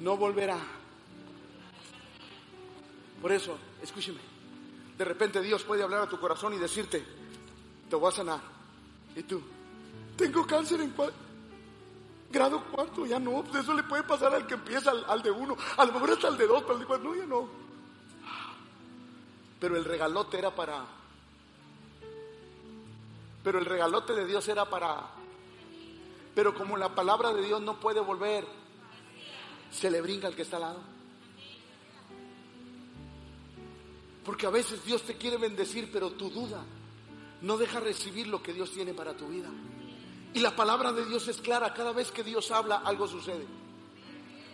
no 0.00 0.16
volverá 0.16 0.58
por 3.20 3.32
eso, 3.32 3.58
escúcheme, 3.82 4.20
de 4.96 5.04
repente 5.04 5.40
Dios 5.40 5.62
puede 5.64 5.82
hablar 5.82 6.02
a 6.02 6.08
tu 6.08 6.18
corazón 6.18 6.54
y 6.54 6.58
decirte, 6.58 7.04
te 7.88 7.96
voy 7.96 8.08
a 8.08 8.16
sanar. 8.16 8.40
Y 9.16 9.22
tú, 9.22 9.42
tengo 10.16 10.46
cáncer 10.46 10.80
en 10.80 10.94
grado 12.30 12.62
cuarto, 12.64 13.04
ya 13.06 13.18
no, 13.18 13.42
pues 13.42 13.62
eso 13.62 13.74
le 13.74 13.82
puede 13.82 14.02
pasar 14.04 14.34
al 14.34 14.46
que 14.46 14.54
empieza 14.54 14.90
al, 14.90 15.22
de 15.22 15.30
uno, 15.30 15.56
a 15.76 15.84
lo 15.84 15.92
mejor 15.92 16.12
hasta 16.12 16.28
al 16.28 16.38
de 16.38 16.46
dos, 16.46 16.64
al 16.68 16.78
de 16.78 16.86
cuatro, 16.86 17.10
no, 17.10 17.16
ya 17.16 17.26
no. 17.26 17.48
Pero 19.58 19.76
el 19.76 19.84
regalote 19.84 20.38
era 20.38 20.54
para, 20.54 20.84
pero 23.42 23.58
el 23.58 23.66
regalote 23.66 24.14
de 24.14 24.26
Dios 24.26 24.46
era 24.48 24.64
para, 24.64 25.08
pero 26.34 26.54
como 26.54 26.76
la 26.76 26.94
palabra 26.94 27.32
de 27.32 27.42
Dios 27.42 27.60
no 27.60 27.80
puede 27.80 28.00
volver, 28.00 28.46
se 29.70 29.90
le 29.90 30.00
brinca 30.00 30.28
al 30.28 30.36
que 30.36 30.42
está 30.42 30.56
al 30.56 30.62
lado. 30.62 30.99
Porque 34.24 34.46
a 34.46 34.50
veces 34.50 34.84
Dios 34.84 35.02
te 35.02 35.16
quiere 35.16 35.36
bendecir, 35.36 35.90
pero 35.92 36.10
tu 36.12 36.30
duda 36.30 36.62
no 37.42 37.56
deja 37.56 37.80
recibir 37.80 38.26
lo 38.26 38.42
que 38.42 38.52
Dios 38.52 38.70
tiene 38.70 38.92
para 38.92 39.16
tu 39.16 39.28
vida. 39.28 39.48
Y 40.34 40.40
la 40.40 40.54
palabra 40.54 40.92
de 40.92 41.04
Dios 41.06 41.26
es 41.28 41.38
clara, 41.38 41.72
cada 41.74 41.92
vez 41.92 42.12
que 42.12 42.22
Dios 42.22 42.50
habla, 42.50 42.82
algo 42.84 43.08
sucede. 43.08 43.46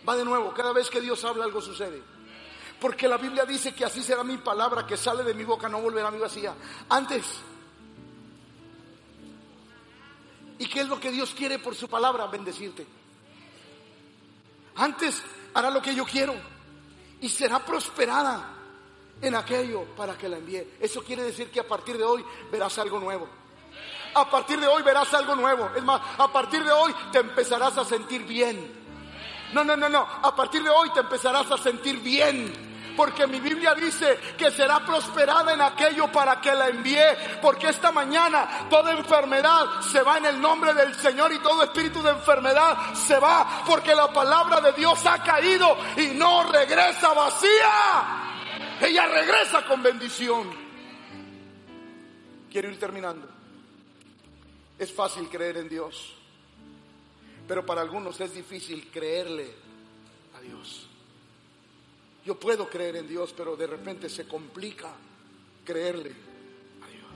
Va 0.07 0.15
de 0.15 0.25
nuevo, 0.25 0.53
cada 0.53 0.73
vez 0.73 0.89
que 0.89 1.01
Dios 1.01 1.23
habla, 1.25 1.43
algo 1.43 1.61
sucede. 1.61 2.01
Porque 2.79 3.07
la 3.07 3.17
Biblia 3.17 3.45
dice 3.45 3.73
que 3.73 3.85
así 3.85 4.01
será 4.01 4.23
mi 4.23 4.37
palabra 4.37 4.85
que 4.85 4.97
sale 4.97 5.23
de 5.23 5.33
mi 5.33 5.43
boca, 5.43 5.67
no 5.67 5.81
volverá 5.81 6.07
a 6.07 6.11
mi 6.11 6.19
vacía. 6.19 6.55
Antes, 6.89 7.25
¿Y 10.59 10.67
qué 10.67 10.81
es 10.81 10.87
lo 10.87 10.99
que 10.99 11.11
Dios 11.11 11.33
quiere 11.37 11.59
por 11.59 11.75
su 11.75 11.87
palabra? 11.87 12.27
Bendecirte. 12.27 12.85
Antes 14.75 15.21
hará 15.53 15.69
lo 15.69 15.81
que 15.81 15.93
yo 15.93 16.05
quiero 16.05 16.35
y 17.21 17.29
será 17.29 17.63
prosperada 17.63 18.53
en 19.21 19.35
aquello 19.35 19.85
para 19.95 20.17
que 20.17 20.29
la 20.29 20.37
envíe. 20.37 20.75
Eso 20.79 21.03
quiere 21.03 21.23
decir 21.23 21.49
que 21.49 21.59
a 21.59 21.67
partir 21.67 21.97
de 21.97 22.03
hoy 22.03 22.23
verás 22.51 22.77
algo 22.77 22.99
nuevo. 22.99 23.27
A 24.13 24.29
partir 24.29 24.59
de 24.59 24.67
hoy 24.67 24.81
verás 24.83 25.13
algo 25.13 25.35
nuevo. 25.35 25.69
Es 25.75 25.83
más, 25.83 26.01
a 26.17 26.31
partir 26.31 26.63
de 26.63 26.71
hoy 26.71 26.93
te 27.11 27.19
empezarás 27.19 27.77
a 27.77 27.85
sentir 27.85 28.23
bien. 28.23 28.85
No, 29.53 29.63
no, 29.63 29.77
no, 29.77 29.89
no. 29.89 30.01
A 30.23 30.35
partir 30.35 30.63
de 30.63 30.69
hoy 30.69 30.89
te 30.91 31.01
empezarás 31.01 31.49
a 31.51 31.57
sentir 31.57 31.99
bien 31.99 32.67
porque 32.97 33.27
mi 33.27 33.39
Biblia 33.39 33.75
dice 33.75 34.19
que 34.35 34.49
será 34.49 34.79
prosperada 34.79 35.53
en 35.53 35.61
aquello 35.61 36.11
para 36.11 36.41
que 36.41 36.51
la 36.51 36.67
envíe, 36.67 37.37
porque 37.39 37.69
esta 37.69 37.91
mañana 37.91 38.67
toda 38.71 38.91
enfermedad 38.91 39.81
se 39.81 40.01
va 40.01 40.17
en 40.17 40.25
el 40.25 40.41
nombre 40.41 40.73
del 40.73 40.95
Señor 40.95 41.31
y 41.31 41.37
todo 41.37 41.63
espíritu 41.63 42.01
de 42.01 42.09
enfermedad 42.09 42.95
se 42.95 43.19
va, 43.19 43.63
porque 43.67 43.93
la 43.93 44.11
palabra 44.11 44.59
de 44.61 44.73
Dios 44.73 45.05
ha 45.05 45.21
caído 45.21 45.77
y 45.95 46.07
no 46.15 46.43
regresa 46.51 47.13
vacía. 47.13 48.26
Ella 48.81 49.07
regresa 49.07 49.65
con 49.65 49.81
bendición. 49.81 50.49
Quiero 52.51 52.69
ir 52.69 52.79
terminando. 52.79 53.27
Es 54.77 54.91
fácil 54.91 55.27
creer 55.29 55.57
en 55.57 55.69
Dios, 55.69 56.13
pero 57.47 57.65
para 57.65 57.81
algunos 57.81 58.19
es 58.21 58.33
difícil 58.33 58.89
creerle 58.91 59.51
a 60.37 60.41
Dios. 60.41 60.87
Yo 62.23 62.39
puedo 62.39 62.69
creer 62.69 62.97
en 62.97 63.07
Dios, 63.07 63.33
pero 63.35 63.55
de 63.55 63.65
repente 63.65 64.09
se 64.09 64.27
complica 64.27 64.93
creerle 65.65 66.11
a 66.83 66.87
Dios. 66.87 67.09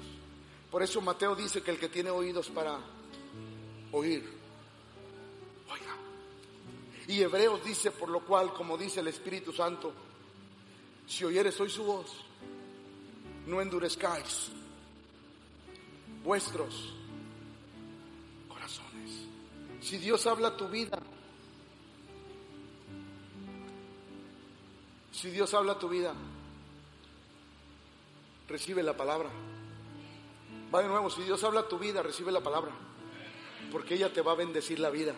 Por 0.71 0.81
eso 0.81 1.01
Mateo 1.01 1.35
dice 1.35 1.61
que 1.61 1.69
el 1.69 1.77
que 1.77 1.89
tiene 1.89 2.09
oídos 2.09 2.49
para 2.49 2.79
oír, 3.91 4.27
oiga. 5.69 5.95
Y 7.07 7.21
Hebreos 7.21 7.63
dice, 7.63 7.91
por 7.91 8.09
lo 8.09 8.21
cual, 8.21 8.53
como 8.53 8.77
dice 8.77 9.01
el 9.01 9.07
Espíritu 9.09 9.53
Santo, 9.53 9.93
si 11.11 11.25
oyeres 11.25 11.59
hoy 11.59 11.69
su 11.69 11.83
voz, 11.83 12.09
no 13.45 13.59
endurezcáis 13.59 14.49
vuestros 16.23 16.93
corazones. 18.47 19.11
Si 19.81 19.97
Dios 19.97 20.25
habla 20.25 20.55
tu 20.55 20.69
vida, 20.69 20.97
Si 25.11 25.29
Dios 25.29 25.53
habla 25.53 25.77
tu 25.77 25.87
vida, 25.87 26.15
recibe 28.47 28.81
la 28.81 28.97
palabra. 28.97 29.29
Va 30.73 30.81
de 30.81 30.87
nuevo, 30.87 31.11
si 31.11 31.21
Dios 31.21 31.43
habla 31.43 31.67
tu 31.67 31.77
vida, 31.77 32.01
recibe 32.01 32.31
la 32.31 32.41
palabra. 32.41 32.71
Porque 33.71 33.93
ella 33.93 34.11
te 34.11 34.21
va 34.21 34.31
a 34.31 34.35
bendecir 34.35 34.79
la 34.79 34.89
vida. 34.89 35.13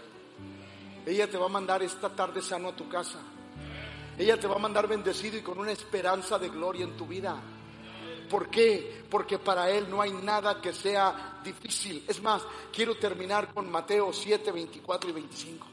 Ella 1.06 1.30
te 1.30 1.38
va 1.38 1.46
a 1.46 1.50
mandar 1.50 1.84
esta 1.84 2.10
tarde 2.14 2.42
sano 2.42 2.70
a 2.70 2.76
tu 2.76 2.90
casa. 2.90 3.20
Ella 4.18 4.40
te 4.40 4.48
va 4.48 4.56
a 4.56 4.60
mandar 4.60 4.88
bendecido 4.88 5.38
y 5.38 5.42
con 5.42 5.58
una 5.58 5.72
esperanza 5.72 6.38
de 6.38 6.50
gloria 6.50 6.84
en 6.84 6.96
tu 6.96 7.08
vida. 7.08 7.36
¿Por 8.30 8.50
qué? 8.50 9.04
Porque 9.10 9.40
para 9.40 9.70
Él 9.70 9.90
no 9.90 10.02
hay 10.02 10.12
nada 10.12 10.62
que 10.62 10.74
sea 10.74 11.40
difícil. 11.44 12.04
Es 12.08 12.22
más, 12.22 12.44
quiero 12.72 12.96
terminar 12.96 13.54
con 13.54 13.70
Mateo 13.70 14.14
7, 14.14 14.52
24 14.52 15.10
y 15.10 15.14
25. 15.14 15.68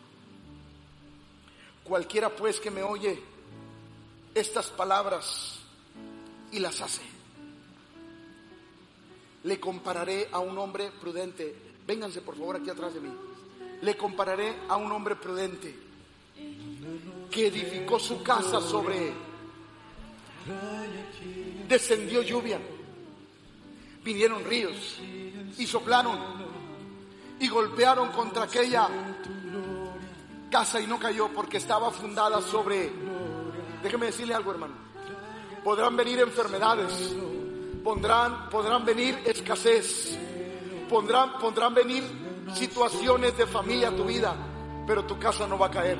Cualquiera 1.84 2.30
pues 2.30 2.60
que 2.60 2.70
me 2.70 2.82
oye 2.82 3.22
estas 4.34 4.68
palabras 4.68 5.58
y 6.52 6.58
las 6.58 6.80
hace. 6.80 7.02
Le 9.44 9.58
compararé 9.58 10.28
a 10.32 10.38
un 10.38 10.56
hombre 10.58 10.90
prudente. 11.00 11.54
Vénganse 11.86 12.20
por 12.20 12.36
favor 12.36 12.56
aquí 12.56 12.70
atrás 12.70 12.94
de 12.94 13.00
mí. 13.00 13.12
Le 13.82 13.96
compararé 13.96 14.54
a 14.68 14.76
un 14.76 14.92
hombre 14.92 15.16
prudente 15.16 15.89
que 17.30 17.46
edificó 17.46 17.98
su 17.98 18.22
casa 18.22 18.60
sobre... 18.60 19.12
Descendió 21.68 22.22
lluvia, 22.22 22.58
vinieron 24.02 24.44
ríos 24.44 24.98
y 25.56 25.66
soplaron 25.66 26.18
y 27.38 27.48
golpearon 27.48 28.08
contra 28.08 28.44
aquella 28.44 28.88
casa 30.50 30.80
y 30.80 30.86
no 30.88 30.98
cayó 30.98 31.28
porque 31.28 31.58
estaba 31.58 31.92
fundada 31.92 32.42
sobre 32.42 32.90
Déjeme 33.82 34.06
decirle 34.06 34.34
algo, 34.34 34.52
hermano. 34.52 34.74
Podrán 35.64 35.96
venir 35.96 36.20
enfermedades, 36.20 37.14
podrán, 37.82 38.48
podrán 38.50 38.84
venir 38.84 39.18
escasez, 39.24 40.18
podrán, 40.88 41.38
podrán 41.38 41.74
venir 41.74 42.04
situaciones 42.54 43.36
de 43.36 43.46
familia 43.46 43.88
a 43.88 43.96
tu 43.96 44.04
vida, 44.04 44.34
pero 44.90 45.04
tu 45.04 45.16
casa 45.20 45.46
no 45.46 45.56
va 45.56 45.66
a 45.66 45.70
caer. 45.70 45.98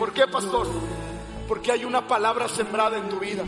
¿Por 0.00 0.12
qué, 0.12 0.26
pastor? 0.26 0.66
Porque 1.46 1.70
hay 1.70 1.84
una 1.84 2.04
palabra 2.04 2.48
sembrada 2.48 2.98
en 2.98 3.08
tu 3.08 3.20
vida. 3.20 3.44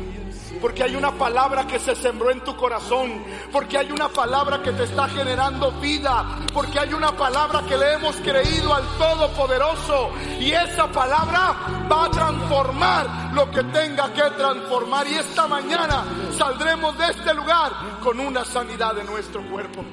Porque 0.61 0.85
hay 0.85 0.95
una 0.95 1.11
palabra 1.11 1.67
que 1.67 1.81
se 1.81 1.97
sembró 1.97 2.31
en 2.31 2.39
tu 2.45 2.55
corazón. 2.55 3.25
Porque 3.51 3.77
hay 3.77 3.91
una 3.91 4.09
palabra 4.09 4.63
que 4.63 4.71
te 4.71 4.85
está 4.85 5.09
generando 5.09 5.73
vida. 5.81 6.39
Porque 6.55 6.79
hay 6.79 6.95
una 6.95 7.11
palabra 7.11 7.65
que 7.69 7.77
le 7.77 7.95
hemos 7.95 8.15
creído 8.19 8.73
al 8.73 8.87
Todopoderoso. 8.99 10.11
Y 10.39 10.53
esa 10.53 10.87
palabra 10.93 11.57
va 11.91 12.05
a 12.05 12.11
transformar 12.13 13.35
lo 13.35 13.51
que 13.51 13.65
tenga 13.65 14.13
que 14.13 14.31
transformar. 14.39 15.09
Y 15.09 15.15
esta 15.15 15.49
mañana 15.49 16.05
saldremos 16.39 16.97
de 16.97 17.07
este 17.07 17.35
lugar 17.35 17.73
con 18.01 18.21
una 18.21 18.45
sanidad 18.45 18.95
de 18.95 19.03
nuestro 19.03 19.43
cuerpo. 19.51 19.85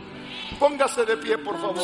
Póngase 0.60 1.06
de 1.06 1.18
pie, 1.18 1.40
por 1.40 1.60
favor. 1.60 1.76